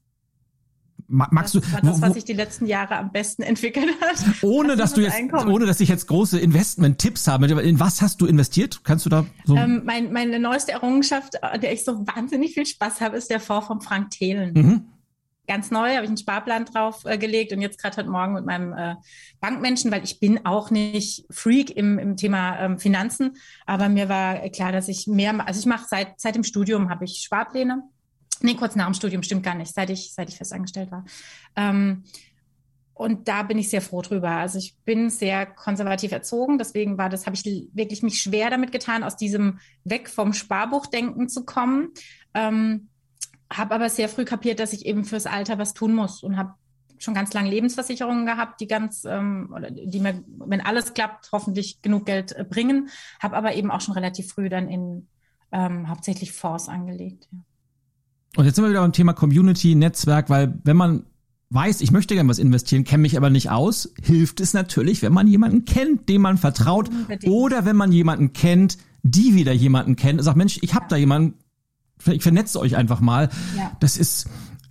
Magst 1.14 1.54
das 1.54 1.62
du, 1.62 1.72
war 1.72 1.82
das, 1.82 2.02
was 2.02 2.14
sich 2.16 2.26
die 2.26 2.34
letzten 2.34 2.66
Jahre 2.66 2.98
am 2.98 3.12
besten 3.12 3.44
entwickelt 3.44 3.90
hat. 4.02 4.26
Ohne 4.42 4.76
dass 4.76 4.94
du 4.96 5.02
jetzt, 5.02 5.16
Einkommen. 5.16 5.52
ohne 5.52 5.68
dass 5.68 5.80
ich 5.80 5.88
jetzt 5.88 6.08
große 6.08 6.40
Investment-Tipps 6.40 7.28
habe. 7.28 7.46
In 7.62 7.80
was 7.80 8.02
hast 8.02 8.20
du 8.20 8.26
investiert? 8.26 8.82
Kannst 8.84 9.06
du 9.06 9.10
da 9.12 9.26
so? 9.46 9.56
Ähm, 9.56 9.84
mein, 9.86 10.12
meine 10.12 10.40
neueste 10.40 10.72
Errungenschaft, 10.72 11.44
an 11.44 11.62
der 11.62 11.72
ich 11.72 11.86
so 11.86 12.08
wahnsinnig 12.08 12.56
viel 12.56 12.66
Spaß 12.66 13.00
habe, 13.00 13.16
ist 13.16 13.30
der 13.30 13.40
Fonds 13.40 13.68
von 13.68 13.80
Frank 13.80 14.10
Thelen. 14.10 14.54
Mhm. 14.54 14.86
Ganz 15.48 15.70
neu 15.70 15.94
habe 15.94 16.04
ich 16.04 16.10
einen 16.10 16.18
Sparplan 16.18 16.66
drauf 16.66 17.04
äh, 17.06 17.18
gelegt 17.18 17.52
und 17.52 17.62
jetzt 17.62 17.80
gerade 17.80 17.98
heute 17.98 18.10
Morgen 18.10 18.34
mit 18.34 18.46
meinem 18.46 18.74
äh, 18.74 18.96
Bankmenschen, 19.40 19.92
weil 19.92 20.04
ich 20.04 20.20
bin 20.20 20.46
auch 20.46 20.72
nicht 20.72 21.26
Freak 21.30 21.70
im, 21.70 22.00
im 22.00 22.18
Thema 22.18 22.58
ähm, 22.60 22.80
Finanzen, 22.80 23.36
aber 23.68 23.88
mir 23.90 24.10
war 24.10 24.38
klar, 24.50 24.72
dass 24.72 24.88
ich 24.88 25.06
mehr, 25.06 25.46
also 25.46 25.60
ich 25.60 25.66
mache 25.66 25.86
seit 25.88 26.20
seit 26.20 26.36
dem 26.36 26.44
Studium 26.44 26.90
habe 26.90 27.06
ich 27.06 27.22
Sparpläne 27.22 27.84
Nee, 28.44 28.56
kurz 28.56 28.76
nach 28.76 28.86
dem 28.86 28.94
Studium, 28.94 29.24
stimmt 29.24 29.44
gar 29.44 29.56
nicht, 29.56 29.74
seit 29.74 29.90
ich, 29.90 30.14
seit 30.14 30.28
ich 30.28 30.36
festangestellt 30.36 30.92
war. 30.92 31.06
Ähm, 31.56 32.04
und 32.94 33.30
da 33.30 33.44
bin 33.44 33.58
ich 33.58 33.70
sehr 33.70 33.82
froh 33.82 34.02
drüber. 34.02 34.32
Also 34.32 34.60
ich 34.60 34.76
bin 34.84 35.10
sehr 35.10 35.46
konservativ 35.46 36.12
erzogen, 36.12 36.58
deswegen 36.58 36.98
war 36.98 37.10
das, 37.10 37.26
habe 37.26 37.38
ich 37.38 37.70
wirklich 37.74 38.04
mich 38.04 38.22
schwer 38.22 38.50
damit 38.50 38.74
getan, 38.74 39.04
aus 39.04 39.16
diesem 39.16 39.60
weg 39.86 40.10
vom 40.10 40.34
Sparbuchdenken 40.34 41.30
zu 41.30 41.46
kommen. 41.46 41.92
Ähm, 42.34 42.90
habe 43.52 43.76
aber 43.76 43.90
sehr 43.90 44.10
früh 44.10 44.26
kapiert, 44.26 44.60
dass 44.60 44.74
ich 44.74 44.86
eben 44.86 45.06
fürs 45.06 45.26
Alter 45.26 45.58
was 45.58 45.74
tun 45.74 45.94
muss 45.94 46.22
und 46.22 46.36
habe 46.36 46.54
schon 46.98 47.14
ganz 47.14 47.34
lange 47.34 47.50
Lebensversicherungen 47.50 48.26
gehabt, 48.26 48.60
die 48.60 48.68
ganz, 48.68 49.06
ähm, 49.06 49.54
oder 49.56 49.72
die 49.72 50.00
mir, 50.02 50.22
wenn 50.28 50.62
alles 50.62 50.94
klappt, 50.94 51.32
hoffentlich 51.32 51.82
genug 51.82 52.06
Geld 52.06 52.34
äh, 52.34 52.44
bringen. 52.44 52.90
Habe 53.22 53.38
aber 53.38 53.56
eben 53.56 53.72
auch 53.72 53.82
schon 53.82 53.94
relativ 53.94 54.34
früh 54.34 54.50
dann 54.50 54.68
in 54.68 55.08
ähm, 55.54 55.88
hauptsächlich 55.88 56.34
Fonds 56.34 56.68
angelegt. 56.68 57.30
Ja. 57.32 57.40
Und 58.36 58.46
jetzt 58.46 58.56
sind 58.56 58.66
wir 58.66 58.70
wieder 58.70 58.82
beim 58.82 58.94
Thema 58.94 59.14
Community, 59.14 59.76
Netzwerk, 59.76 60.30
weil 60.30 60.60
wenn 60.64 60.78
man 60.78 61.04
weiß, 61.52 61.82
ich 61.82 61.92
möchte 61.92 62.16
gerne 62.16 62.30
was 62.30 62.40
investieren, 62.40 62.84
kenne 62.84 63.04
mich 63.04 63.16
aber 63.16 63.30
nicht 63.30 63.52
aus, 63.52 63.94
hilft 64.02 64.40
es 64.40 64.54
natürlich, 64.54 65.04
wenn 65.04 65.14
man 65.14 65.28
jemanden 65.28 65.66
kennt, 65.66 66.10
dem 66.10 66.24
man 66.24 66.38
vertraut, 66.38 66.90
Unbedingt. 66.90 67.32
oder 67.32 67.64
wenn 67.66 67.76
man 67.76 67.92
jemanden 67.92 68.34
kennt, 68.34 68.80
die 69.04 69.36
wieder 69.36 69.54
jemanden 69.54 69.96
kennt, 69.96 70.24
sagt, 70.24 70.38
Mensch, 70.38 70.58
ich 70.62 70.74
habe 70.74 70.86
ja. 70.86 70.90
da 70.90 70.96
jemanden, 70.96 71.36
ich 72.08 72.24
vernetze 72.24 72.60
euch 72.60 72.76
einfach 72.76 73.02
mal. 73.02 73.30
Ja. 73.56 73.72
Das 73.80 73.98
ist 73.98 74.28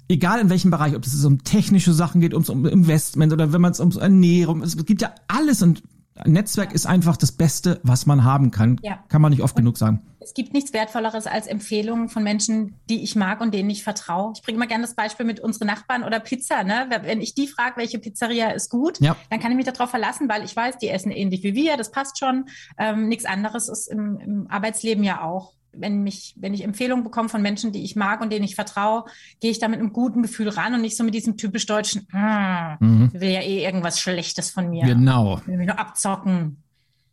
egal 0.08 0.40
in 0.40 0.50
welchem 0.50 0.70
Bereich, 0.70 0.94
ob 0.94 1.04
es 1.04 1.24
um 1.24 1.44
technische 1.44 1.92
Sachen 1.92 2.20
geht, 2.20 2.34
ums 2.34 2.48
um 2.48 2.66
Investment 2.66 3.32
oder 3.32 3.52
wenn 3.52 3.60
man 3.60 3.72
es 3.72 3.80
ums 3.80 3.96
Ernährung, 3.96 4.62
es 4.62 4.76
gibt 4.84 5.02
ja 5.02 5.14
alles 5.28 5.62
und 5.62 5.82
Netzwerk 6.24 6.72
ist 6.72 6.86
einfach 6.86 7.16
das 7.16 7.32
Beste, 7.32 7.80
was 7.82 8.06
man 8.06 8.24
haben 8.24 8.50
kann. 8.50 8.78
Ja. 8.82 9.02
Kann 9.08 9.22
man 9.22 9.30
nicht 9.30 9.42
oft 9.42 9.56
und 9.56 9.62
genug 9.62 9.78
sagen. 9.78 10.02
Es 10.20 10.34
gibt 10.34 10.52
nichts 10.52 10.72
Wertvolleres 10.72 11.26
als 11.26 11.46
Empfehlungen 11.46 12.08
von 12.08 12.22
Menschen, 12.22 12.76
die 12.88 13.02
ich 13.02 13.16
mag 13.16 13.40
und 13.40 13.52
denen 13.52 13.70
ich 13.70 13.82
vertraue. 13.82 14.32
Ich 14.36 14.42
bringe 14.42 14.58
mal 14.58 14.66
gerne 14.66 14.82
das 14.82 14.94
Beispiel 14.94 15.26
mit 15.26 15.40
unseren 15.40 15.66
Nachbarn 15.66 16.04
oder 16.04 16.20
Pizza. 16.20 16.62
Ne? 16.62 16.88
Wenn 17.02 17.20
ich 17.20 17.34
die 17.34 17.48
frage, 17.48 17.76
welche 17.76 17.98
Pizzeria 17.98 18.50
ist 18.50 18.70
gut, 18.70 19.00
ja. 19.00 19.16
dann 19.30 19.40
kann 19.40 19.50
ich 19.50 19.56
mich 19.56 19.66
darauf 19.66 19.90
verlassen, 19.90 20.28
weil 20.28 20.44
ich 20.44 20.54
weiß, 20.54 20.78
die 20.78 20.88
essen 20.88 21.10
ähnlich 21.10 21.42
wie 21.42 21.54
wir, 21.54 21.76
das 21.76 21.90
passt 21.90 22.18
schon. 22.18 22.46
Ähm, 22.78 23.08
nichts 23.08 23.24
anderes 23.24 23.68
ist 23.68 23.88
im, 23.88 24.18
im 24.20 24.46
Arbeitsleben 24.48 25.02
ja 25.02 25.22
auch. 25.22 25.54
Wenn 25.72 26.02
mich, 26.02 26.34
wenn 26.38 26.54
ich 26.54 26.64
Empfehlungen 26.64 27.04
bekomme 27.04 27.28
von 27.28 27.42
Menschen, 27.42 27.72
die 27.72 27.82
ich 27.82 27.96
mag 27.96 28.20
und 28.20 28.30
denen 28.30 28.44
ich 28.44 28.54
vertraue, 28.54 29.04
gehe 29.40 29.50
ich 29.50 29.58
da 29.58 29.68
mit 29.68 29.80
einem 29.80 29.92
guten 29.92 30.22
Gefühl 30.22 30.48
ran 30.48 30.74
und 30.74 30.80
nicht 30.82 30.96
so 30.96 31.04
mit 31.04 31.14
diesem 31.14 31.36
typisch 31.36 31.66
deutschen, 31.66 32.06
mm, 32.12 32.76
mhm. 32.80 33.10
will 33.12 33.30
ja 33.30 33.40
eh 33.40 33.64
irgendwas 33.64 34.00
Schlechtes 34.00 34.50
von 34.50 34.70
mir. 34.70 34.84
Genau. 34.84 35.40
Will 35.46 35.56
mich 35.56 35.66
nur 35.66 35.78
abzocken. 35.78 36.58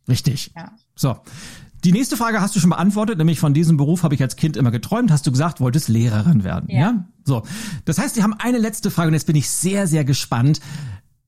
Richtig. 0.08 0.52
Ja. 0.56 0.72
So. 0.94 1.16
Die 1.84 1.92
nächste 1.92 2.18
Frage 2.18 2.42
hast 2.42 2.54
du 2.54 2.60
schon 2.60 2.70
beantwortet, 2.70 3.16
nämlich 3.16 3.40
von 3.40 3.54
diesem 3.54 3.78
Beruf 3.78 4.02
habe 4.02 4.14
ich 4.14 4.20
als 4.20 4.36
Kind 4.36 4.58
immer 4.58 4.70
geträumt, 4.70 5.10
hast 5.10 5.26
du 5.26 5.30
gesagt, 5.30 5.60
wolltest 5.60 5.88
Lehrerin 5.88 6.44
werden. 6.44 6.68
Ja. 6.68 6.78
ja? 6.78 7.04
So. 7.24 7.42
Das 7.86 7.98
heißt, 7.98 8.16
wir 8.16 8.22
haben 8.22 8.34
eine 8.34 8.58
letzte 8.58 8.90
Frage 8.90 9.08
und 9.08 9.14
jetzt 9.14 9.26
bin 9.26 9.36
ich 9.36 9.48
sehr, 9.48 9.86
sehr 9.86 10.04
gespannt. 10.04 10.60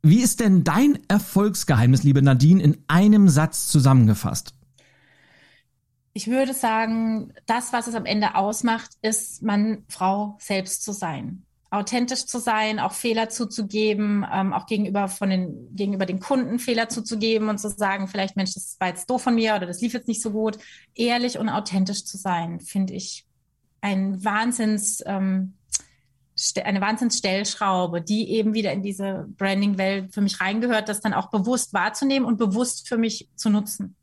Wie 0.03 0.21
ist 0.21 0.41
denn 0.41 0.65
dein 0.65 0.99
Erfolgsgeheimnis, 1.09 2.03
liebe 2.03 2.21
Nadine, 2.21 2.63
in 2.63 2.77
einem 2.89 3.29
Satz 3.29 3.69
zusammengefasst? 3.69 4.53
Ich 6.15 6.29
würde 6.29 6.53
sagen, 6.53 7.33
das, 7.47 7.73
was 7.73 7.87
es 7.87 7.95
am 7.95 8.05
Ende 8.05 8.35
ausmacht, 8.35 8.91
ist, 9.01 9.43
man 9.43 9.85
Frau 9.89 10.37
selbst 10.41 10.85
zu 10.85 10.93
sein. 10.93 11.47
Authentisch 11.71 12.27
zu 12.27 12.39
sein, 12.39 12.79
auch 12.79 12.93
Fehler 12.93 13.31
zuzugeben, 13.31 14.27
ähm, 14.31 14.53
auch 14.53 14.67
gegenüber 14.67 15.09
von 15.09 15.31
den, 15.31 15.75
gegenüber 15.75 16.05
den 16.05 16.21
Kunden 16.21 16.59
Fehler 16.59 16.91
zuzugeben 16.91 17.49
und 17.49 17.57
zu 17.57 17.71
sagen, 17.71 18.09
vielleicht, 18.09 18.37
Mensch, 18.37 18.53
das 18.53 18.77
war 18.79 18.89
jetzt 18.89 19.09
doof 19.09 19.23
von 19.23 19.35
mir 19.35 19.55
oder 19.57 19.65
das 19.65 19.81
lief 19.81 19.95
jetzt 19.95 20.07
nicht 20.07 20.21
so 20.21 20.33
gut. 20.33 20.59
Ehrlich 20.95 21.39
und 21.39 21.49
authentisch 21.49 22.05
zu 22.05 22.19
sein, 22.19 22.61
finde 22.61 22.93
ich 22.93 23.25
ein 23.81 24.23
Wahnsinns, 24.23 25.03
ähm, 25.07 25.55
eine 26.63 26.83
Wahnsinnsstellschraube, 26.83 28.03
die 28.03 28.31
eben 28.33 28.53
wieder 28.53 28.73
in 28.73 28.83
diese 28.83 29.27
Branding-Welt 29.39 30.13
für 30.13 30.21
mich 30.21 30.43
reingehört, 30.43 30.91
das 30.91 31.01
dann 31.01 31.15
auch 31.15 31.31
bewusst 31.31 31.73
wahrzunehmen 31.73 32.27
und 32.27 32.37
bewusst 32.37 32.87
für 32.87 32.99
mich 32.99 33.31
zu 33.35 33.49
nutzen. 33.49 33.97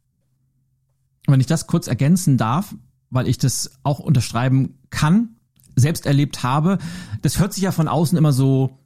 Wenn 1.28 1.40
ich 1.40 1.46
das 1.46 1.68
kurz 1.68 1.88
ergänzen 1.88 2.38
darf, 2.38 2.76
weil 3.10 3.28
ich 3.28 3.38
das 3.38 3.72
auch 3.84 4.00
unterschreiben 4.00 4.80
kann, 4.90 5.36
selbst 5.76 6.06
erlebt 6.06 6.44
habe, 6.44 6.78
das 7.22 7.40
hört 7.40 7.54
sich 7.54 7.64
ja 7.64 7.72
von 7.72 7.88
außen 7.88 8.18
immer 8.18 8.34
so 8.34 8.78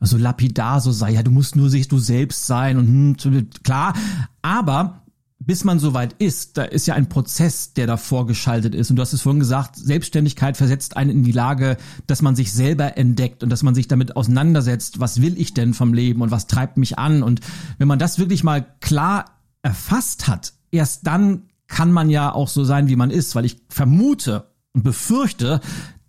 so 0.00 0.18
lapidar 0.18 0.80
so 0.80 0.92
sei, 0.92 1.12
ja, 1.12 1.22
du 1.22 1.30
musst 1.30 1.56
nur 1.56 1.70
sich 1.70 1.88
du 1.88 1.98
selbst 1.98 2.46
sein 2.46 2.76
und 2.76 3.24
hm, 3.24 3.50
klar, 3.62 3.94
aber 4.42 5.06
bis 5.38 5.64
man 5.64 5.78
so 5.78 5.94
weit 5.94 6.14
ist, 6.14 6.56
da 6.56 6.64
ist 6.64 6.86
ja 6.86 6.94
ein 6.94 7.08
Prozess, 7.08 7.72
der 7.72 7.86
davor 7.86 8.26
geschaltet 8.26 8.74
ist. 8.74 8.90
Und 8.90 8.96
du 8.96 9.02
hast 9.02 9.12
es 9.12 9.22
vorhin 9.22 9.38
gesagt, 9.38 9.76
Selbstständigkeit 9.76 10.56
versetzt 10.56 10.96
einen 10.96 11.10
in 11.10 11.22
die 11.22 11.32
Lage, 11.32 11.76
dass 12.06 12.22
man 12.22 12.34
sich 12.34 12.52
selber 12.52 12.96
entdeckt 12.96 13.42
und 13.42 13.50
dass 13.50 13.62
man 13.62 13.74
sich 13.74 13.86
damit 13.86 14.16
auseinandersetzt, 14.16 14.98
was 14.98 15.20
will 15.20 15.38
ich 15.38 15.54
denn 15.54 15.74
vom 15.74 15.92
Leben 15.92 16.22
und 16.22 16.30
was 16.30 16.46
treibt 16.46 16.78
mich 16.78 16.98
an. 16.98 17.22
Und 17.22 17.40
wenn 17.78 17.86
man 17.86 17.98
das 17.98 18.18
wirklich 18.18 18.44
mal 18.44 18.66
klar 18.80 19.26
erfasst 19.62 20.26
hat, 20.26 20.54
erst 20.70 21.06
dann 21.06 21.42
kann 21.68 21.92
man 21.92 22.10
ja 22.10 22.32
auch 22.32 22.48
so 22.48 22.64
sein, 22.64 22.88
wie 22.88 22.96
man 22.96 23.10
ist, 23.10 23.34
weil 23.34 23.44
ich 23.44 23.58
vermute 23.68 24.50
und 24.72 24.82
befürchte, 24.82 25.60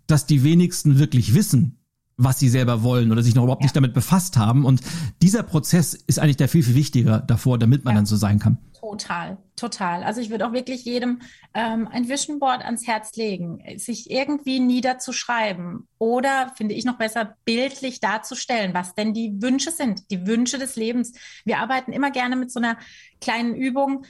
dass 0.07 0.25
die 0.25 0.43
wenigsten 0.43 0.99
wirklich 0.99 1.33
wissen, 1.33 1.79
was 2.17 2.39
sie 2.39 2.49
selber 2.49 2.81
wollen 2.83 3.11
oder 3.11 3.21
sich 3.21 3.35
noch 3.35 3.43
überhaupt 3.43 3.61
ja. 3.61 3.65
nicht 3.65 3.75
damit 3.75 3.93
befasst 3.93 4.37
haben. 4.37 4.65
Und 4.65 4.81
dieser 5.21 5.43
Prozess 5.43 5.93
ist 5.93 6.19
eigentlich 6.19 6.37
der 6.37 6.49
viel, 6.49 6.63
viel 6.63 6.75
wichtiger 6.75 7.19
davor, 7.19 7.59
damit 7.59 7.85
man 7.85 7.93
ja. 7.93 7.99
dann 7.99 8.05
so 8.05 8.15
sein 8.15 8.39
kann. 8.39 8.57
Total, 8.79 9.37
total. 9.55 10.03
Also 10.03 10.21
ich 10.21 10.29
würde 10.29 10.47
auch 10.47 10.53
wirklich 10.53 10.85
jedem 10.85 11.21
ähm, 11.53 11.87
ein 11.91 12.09
Vision 12.09 12.39
Board 12.39 12.63
ans 12.63 12.87
Herz 12.87 13.15
legen, 13.15 13.61
sich 13.77 14.09
irgendwie 14.09 14.59
niederzuschreiben 14.59 15.87
oder, 15.97 16.53
finde 16.55 16.75
ich 16.75 16.85
noch 16.85 16.97
besser, 16.97 17.35
bildlich 17.43 17.99
darzustellen, 17.99 18.73
was 18.73 18.95
denn 18.95 19.13
die 19.13 19.41
Wünsche 19.41 19.71
sind, 19.71 20.09
die 20.11 20.25
Wünsche 20.27 20.57
des 20.57 20.75
Lebens. 20.75 21.13
Wir 21.43 21.59
arbeiten 21.59 21.91
immer 21.91 22.11
gerne 22.11 22.35
mit 22.35 22.51
so 22.51 22.59
einer 22.59 22.77
kleinen 23.19 23.55
Übung, 23.55 24.05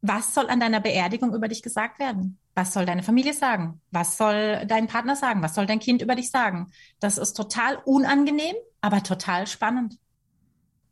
was 0.00 0.34
soll 0.34 0.48
an 0.48 0.60
deiner 0.60 0.80
Beerdigung 0.80 1.34
über 1.34 1.48
dich 1.48 1.62
gesagt 1.62 1.98
werden? 1.98 2.38
Was 2.54 2.72
soll 2.72 2.86
deine 2.86 3.02
Familie 3.02 3.34
sagen? 3.34 3.80
Was 3.90 4.16
soll 4.16 4.64
dein 4.66 4.86
Partner 4.86 5.16
sagen? 5.16 5.42
Was 5.42 5.54
soll 5.54 5.66
dein 5.66 5.80
Kind 5.80 6.02
über 6.02 6.14
dich 6.14 6.30
sagen? 6.30 6.68
Das 7.00 7.18
ist 7.18 7.34
total 7.34 7.78
unangenehm, 7.84 8.54
aber 8.80 9.02
total 9.02 9.46
spannend. 9.46 9.98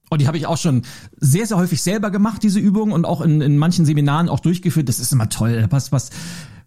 Und 0.09 0.21
die 0.21 0.29
habe 0.29 0.39
ich 0.39 0.47
auch 0.47 0.57
schon 0.57 0.83
sehr, 1.17 1.47
sehr 1.47 1.57
häufig 1.57 1.83
selber 1.83 2.11
gemacht, 2.11 2.43
diese 2.43 2.61
Übung, 2.61 2.93
und 2.93 3.05
auch 3.05 3.21
in, 3.21 3.41
in 3.41 3.59
manchen 3.59 3.85
Seminaren 3.85 4.29
auch 4.29 4.41
durchgeführt. 4.41 4.89
Das 4.89 5.01
ist 5.01 5.13
immer 5.13 5.29
toll. 5.29 5.67
Was, 5.71 5.91
was, 5.91 6.11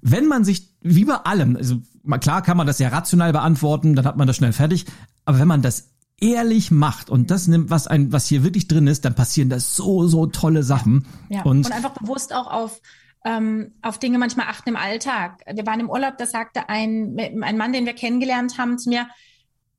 wenn 0.01 0.27
man 0.27 0.43
sich, 0.43 0.73
wie 0.81 1.05
bei 1.05 1.15
allem, 1.15 1.55
also 1.55 1.79
klar 2.19 2.41
kann 2.41 2.57
man 2.57 2.67
das 2.67 2.79
ja 2.79 2.89
rational 2.89 3.31
beantworten, 3.31 3.95
dann 3.95 4.05
hat 4.05 4.17
man 4.17 4.27
das 4.27 4.35
schnell 4.35 4.53
fertig. 4.53 4.85
Aber 5.23 5.39
wenn 5.39 5.47
man 5.47 5.61
das 5.61 5.88
ehrlich 6.21 6.71
macht 6.71 7.09
und 7.09 7.31
das 7.31 7.47
nimmt, 7.47 7.69
was 7.69 7.87
ein, 7.87 8.11
was 8.11 8.27
hier 8.27 8.43
wirklich 8.43 8.67
drin 8.67 8.87
ist, 8.87 9.05
dann 9.05 9.15
passieren 9.15 9.49
da 9.49 9.59
so, 9.59 10.07
so 10.07 10.25
tolle 10.27 10.63
Sachen. 10.63 11.07
Ja. 11.29 11.43
Und, 11.43 11.65
und 11.65 11.71
einfach 11.71 11.93
bewusst 11.93 12.33
auch 12.33 12.47
auf, 12.47 12.81
ähm, 13.25 13.73
auf 13.81 13.97
Dinge 13.99 14.17
manchmal 14.17 14.47
achten 14.47 14.69
im 14.69 14.75
Alltag. 14.75 15.43
Wir 15.51 15.65
waren 15.65 15.79
im 15.79 15.89
Urlaub, 15.89 16.17
da 16.17 16.25
sagte 16.25 16.69
ein, 16.69 17.17
ein 17.19 17.57
Mann, 17.57 17.73
den 17.73 17.85
wir 17.85 17.93
kennengelernt 17.93 18.57
haben, 18.57 18.77
zu 18.77 18.89
mir, 18.89 19.07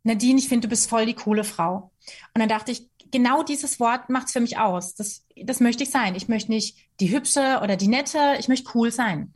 Nadine, 0.03 0.39
ich 0.39 0.49
finde, 0.49 0.67
du 0.67 0.71
bist 0.71 0.89
voll 0.89 1.07
die 1.07 1.15
coole 1.15 1.45
Frau. 1.45 1.91
Und 2.35 2.41
dann 2.41 2.49
dachte 2.49 2.73
ich, 2.73 2.89
genau 3.11 3.43
dieses 3.43 3.81
Wort 3.81 4.09
macht's 4.09 4.33
für 4.33 4.41
mich 4.41 4.59
aus. 4.59 4.95
Das, 4.95 5.25
das 5.37 5.61
möchte 5.61 5.83
ich 5.83 5.91
sein. 5.91 6.15
Ich 6.15 6.29
möchte 6.29 6.51
nicht 6.51 6.77
die 7.01 7.11
hübsche 7.11 7.61
oder 7.63 7.77
die 7.77 7.89
nette, 7.89 8.37
ich 8.39 8.49
möchte 8.49 8.71
cool 8.75 8.91
sein. 8.91 9.33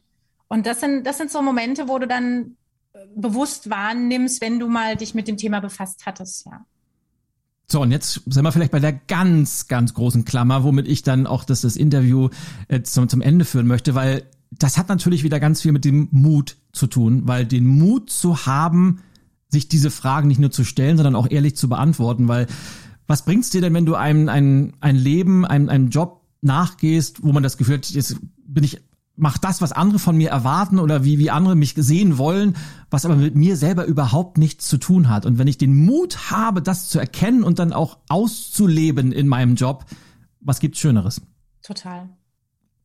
Und 0.49 0.67
das 0.67 0.81
sind, 0.81 1.05
das 1.05 1.19
sind 1.19 1.31
so 1.31 1.43
Momente, 1.43 1.89
wo 1.89 1.99
du 1.99 2.07
dann 2.07 2.57
bewusst 3.15 3.71
wahrnimmst, 3.71 4.41
wenn 4.41 4.59
du 4.59 4.69
mal 4.69 4.97
dich 4.97 5.15
mit 5.15 5.29
dem 5.29 5.37
Thema 5.37 5.61
befasst 5.61 6.07
hattest, 6.07 6.47
ja. 6.47 6.65
So, 7.67 7.81
und 7.81 7.91
jetzt 7.91 8.23
sind 8.27 8.45
wir 8.45 8.53
vielleicht 8.53 8.73
bei 8.73 8.81
der 8.81 8.93
ganz, 8.93 9.69
ganz 9.69 9.95
großen 9.95 10.25
Klammer, 10.25 10.65
womit 10.65 10.87
ich 10.87 11.03
dann 11.03 11.27
auch 11.27 11.45
das, 11.45 11.63
das 11.63 11.77
Interview 11.77 12.29
äh, 12.69 12.83
zum, 12.83 13.09
zum 13.09 13.23
Ende 13.23 13.45
führen 13.45 13.67
möchte, 13.67 13.95
weil 13.95 14.25
das 14.51 14.79
hat 14.79 14.89
natürlich 14.89 15.25
wieder 15.25 15.41
ganz 15.41 15.63
viel 15.63 15.73
mit 15.73 15.85
dem 15.85 16.09
Mut 16.11 16.57
zu 16.73 16.87
tun, 16.87 17.23
weil 17.27 17.47
den 17.47 17.67
Mut 17.67 18.11
zu 18.11 18.47
haben, 18.47 19.01
sich 19.49 19.69
diese 19.69 19.91
Fragen 19.91 20.29
nicht 20.29 20.41
nur 20.41 20.51
zu 20.51 20.65
stellen, 20.65 20.97
sondern 20.97 21.17
auch 21.17 21.31
ehrlich 21.31 21.57
zu 21.57 21.69
beantworten, 21.69 22.29
weil 22.29 22.47
was 23.07 23.25
bringt's 23.25 23.51
dir 23.51 23.61
denn, 23.61 23.75
wenn 23.75 23.87
du 23.87 23.95
ein, 23.95 24.29
ein, 24.29 24.75
ein 24.81 24.97
Leben, 24.97 25.45
einem, 25.45 25.69
einem 25.69 25.91
Job 25.91 26.23
nachgehst, 26.43 27.23
wo 27.23 27.33
man 27.33 27.43
das 27.43 27.57
Gefühl 27.57 27.77
hat, 27.77 27.91
jetzt 27.91 28.17
bin 28.47 28.65
ich 28.65 28.81
mach 29.17 29.39
das, 29.39 29.61
was 29.61 29.73
andere 29.73 29.99
von 29.99 30.17
mir 30.17 30.31
erwarten 30.31 30.79
oder 30.79 31.05
wie, 31.05 31.19
wie 31.19 31.31
andere 31.31 31.55
mich 31.55 31.75
sehen 31.77 32.19
wollen, 32.19 32.57
was 32.91 33.05
aber 33.05 33.17
mit 33.17 33.37
mir 33.37 33.57
selber 33.57 33.85
überhaupt 33.85 34.39
nichts 34.39 34.69
zu 34.69 34.79
tun 34.79 35.09
hat. 35.09 35.25
Und 35.27 35.39
wenn 35.39 35.47
ich 35.47 35.59
den 35.59 35.85
Mut 35.85 36.31
habe, 36.31 36.63
das 36.63 36.89
zu 36.89 36.99
erkennen 36.99 37.45
und 37.45 37.59
dann 37.59 37.73
auch 37.73 37.99
auszuleben 38.09 39.13
in 39.13 39.29
meinem 39.29 39.55
Job, 39.55 39.87
was 40.41 40.61
gibt's 40.61 40.81
Schöneres? 40.81 41.23
Total. 41.63 42.09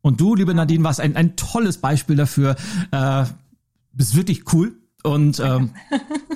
Und 0.02 0.22
du, 0.22 0.36
liebe 0.36 0.54
Nadine, 0.54 0.84
warst 0.84 1.02
ein, 1.02 1.16
ein 1.16 1.36
tolles 1.36 1.80
Beispiel 1.80 2.16
dafür. 2.16 2.56
Äh, 2.92 3.26
bist 3.92 4.16
wirklich 4.16 4.54
cool. 4.54 4.78
Und 5.04 5.39
ähm, 5.39 5.70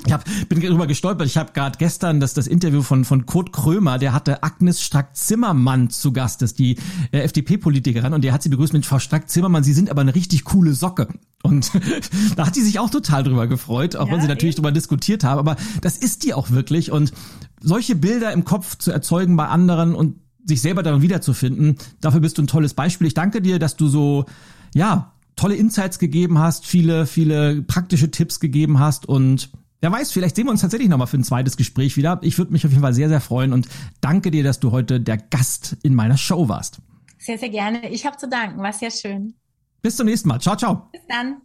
ich 0.05 0.13
hab, 0.13 0.23
bin 0.47 0.61
darüber 0.61 0.87
gestolpert. 0.87 1.27
Ich 1.27 1.35
habe 1.35 1.51
gerade 1.51 1.77
gestern 1.77 2.21
das, 2.21 2.33
das 2.33 2.47
Interview 2.47 2.81
von, 2.81 3.03
von 3.03 3.25
Kurt 3.25 3.51
Krömer, 3.51 3.97
der 3.97 4.13
hatte 4.13 4.41
Agnes 4.41 4.81
Strack-Zimmermann 4.81 5.89
zu 5.89 6.13
Gast, 6.13 6.41
das 6.41 6.51
ist 6.51 6.59
die 6.59 6.77
äh, 7.11 7.19
FDP-Politikerin, 7.19 8.13
und 8.13 8.23
der 8.23 8.31
hat 8.31 8.41
sie 8.41 8.49
begrüßt 8.49 8.71
mit 8.71 8.85
Frau 8.85 8.99
Strack-Zimmermann, 8.99 9.63
Sie 9.63 9.73
sind 9.73 9.89
aber 9.89 10.01
eine 10.01 10.15
richtig 10.15 10.45
coole 10.45 10.73
Socke. 10.73 11.09
Und 11.43 11.71
da 12.37 12.47
hat 12.47 12.55
sie 12.55 12.61
sich 12.61 12.79
auch 12.79 12.89
total 12.89 13.23
drüber 13.23 13.47
gefreut, 13.47 13.97
auch 13.97 14.07
ja, 14.07 14.13
wenn 14.13 14.21
sie 14.21 14.27
natürlich 14.27 14.55
eben. 14.55 14.63
drüber 14.63 14.71
diskutiert 14.71 15.25
haben. 15.25 15.39
Aber 15.39 15.57
das 15.81 15.97
ist 15.97 16.23
die 16.23 16.33
auch 16.33 16.51
wirklich. 16.51 16.89
Und 16.89 17.11
solche 17.59 17.95
Bilder 17.95 18.31
im 18.31 18.45
Kopf 18.45 18.77
zu 18.77 18.91
erzeugen 18.91 19.35
bei 19.35 19.47
anderen 19.47 19.93
und 19.93 20.15
sich 20.45 20.61
selber 20.61 20.83
darin 20.83 21.01
wiederzufinden, 21.01 21.77
dafür 22.01 22.21
bist 22.21 22.37
du 22.37 22.43
ein 22.43 22.47
tolles 22.47 22.73
Beispiel. 22.73 23.07
Ich 23.07 23.13
danke 23.13 23.41
dir, 23.41 23.59
dass 23.59 23.75
du 23.75 23.87
so, 23.87 24.25
ja, 24.73 25.12
tolle 25.35 25.55
Insights 25.55 25.99
gegeben 25.99 26.39
hast, 26.39 26.65
viele, 26.65 27.05
viele 27.05 27.61
praktische 27.61 28.11
Tipps 28.11 28.39
gegeben 28.39 28.79
hast 28.79 29.07
und 29.07 29.49
Wer 29.83 29.91
weiß, 29.91 30.13
vielleicht 30.13 30.37
sehen 30.37 30.45
wir 30.45 30.51
uns 30.51 30.61
tatsächlich 30.61 30.87
nochmal 30.87 31.07
für 31.07 31.17
ein 31.17 31.25
zweites 31.25 31.57
Gespräch 31.57 31.97
wieder. 31.97 32.17
Ich 32.21 32.37
würde 32.37 32.53
mich 32.53 32.65
auf 32.65 32.71
jeden 32.71 32.81
Fall 32.81 32.93
sehr, 32.93 33.09
sehr 33.09 33.19
freuen 33.19 33.51
und 33.51 33.67
danke 33.99 34.31
dir, 34.31 34.41
dass 34.41 34.61
du 34.61 34.71
heute 34.71 35.01
der 35.01 35.17
Gast 35.17 35.75
in 35.83 35.93
meiner 35.93 36.15
Show 36.15 36.47
warst. 36.47 36.77
Sehr, 37.17 37.37
sehr 37.37 37.49
gerne. 37.49 37.89
Ich 37.89 38.05
habe 38.05 38.15
zu 38.15 38.29
danken. 38.29 38.61
War 38.61 38.71
sehr 38.71 38.91
schön. 38.91 39.33
Bis 39.81 39.97
zum 39.97 40.05
nächsten 40.05 40.29
Mal. 40.29 40.39
Ciao, 40.39 40.55
ciao. 40.55 40.87
Bis 40.93 41.01
dann. 41.09 41.41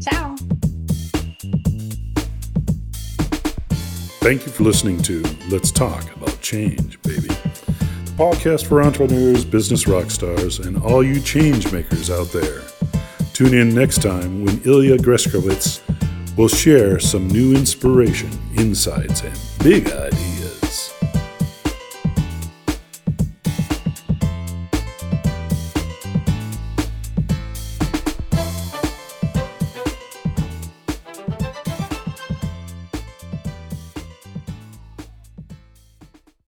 Ciao. 0.00 0.36
Thank 4.20 4.46
you 4.46 4.52
for 4.52 4.64
listening 4.64 5.02
to 5.02 5.22
Let's 5.48 5.72
Talk 5.72 6.04
About 6.14 6.40
Change, 6.42 6.96
baby. 7.02 7.26
The 8.04 8.12
podcast 8.16 8.66
for 8.66 8.80
entrepreneurs, 8.82 9.44
business 9.44 9.88
rock 9.88 10.12
stars, 10.12 10.60
and 10.60 10.76
all 10.76 11.02
you 11.02 11.20
change 11.20 11.72
makers 11.72 12.08
out 12.08 12.30
there. 12.30 12.62
Tune 13.40 13.54
in 13.54 13.74
next 13.74 14.02
time 14.02 14.44
when 14.44 14.60
Ilya 14.66 14.98
Greskowitz 14.98 15.80
will 16.36 16.46
share 16.46 16.98
some 17.00 17.26
new 17.26 17.54
inspiration, 17.54 18.28
insights, 18.54 19.22
and 19.22 19.40
big 19.64 19.86
ideas 19.92 20.29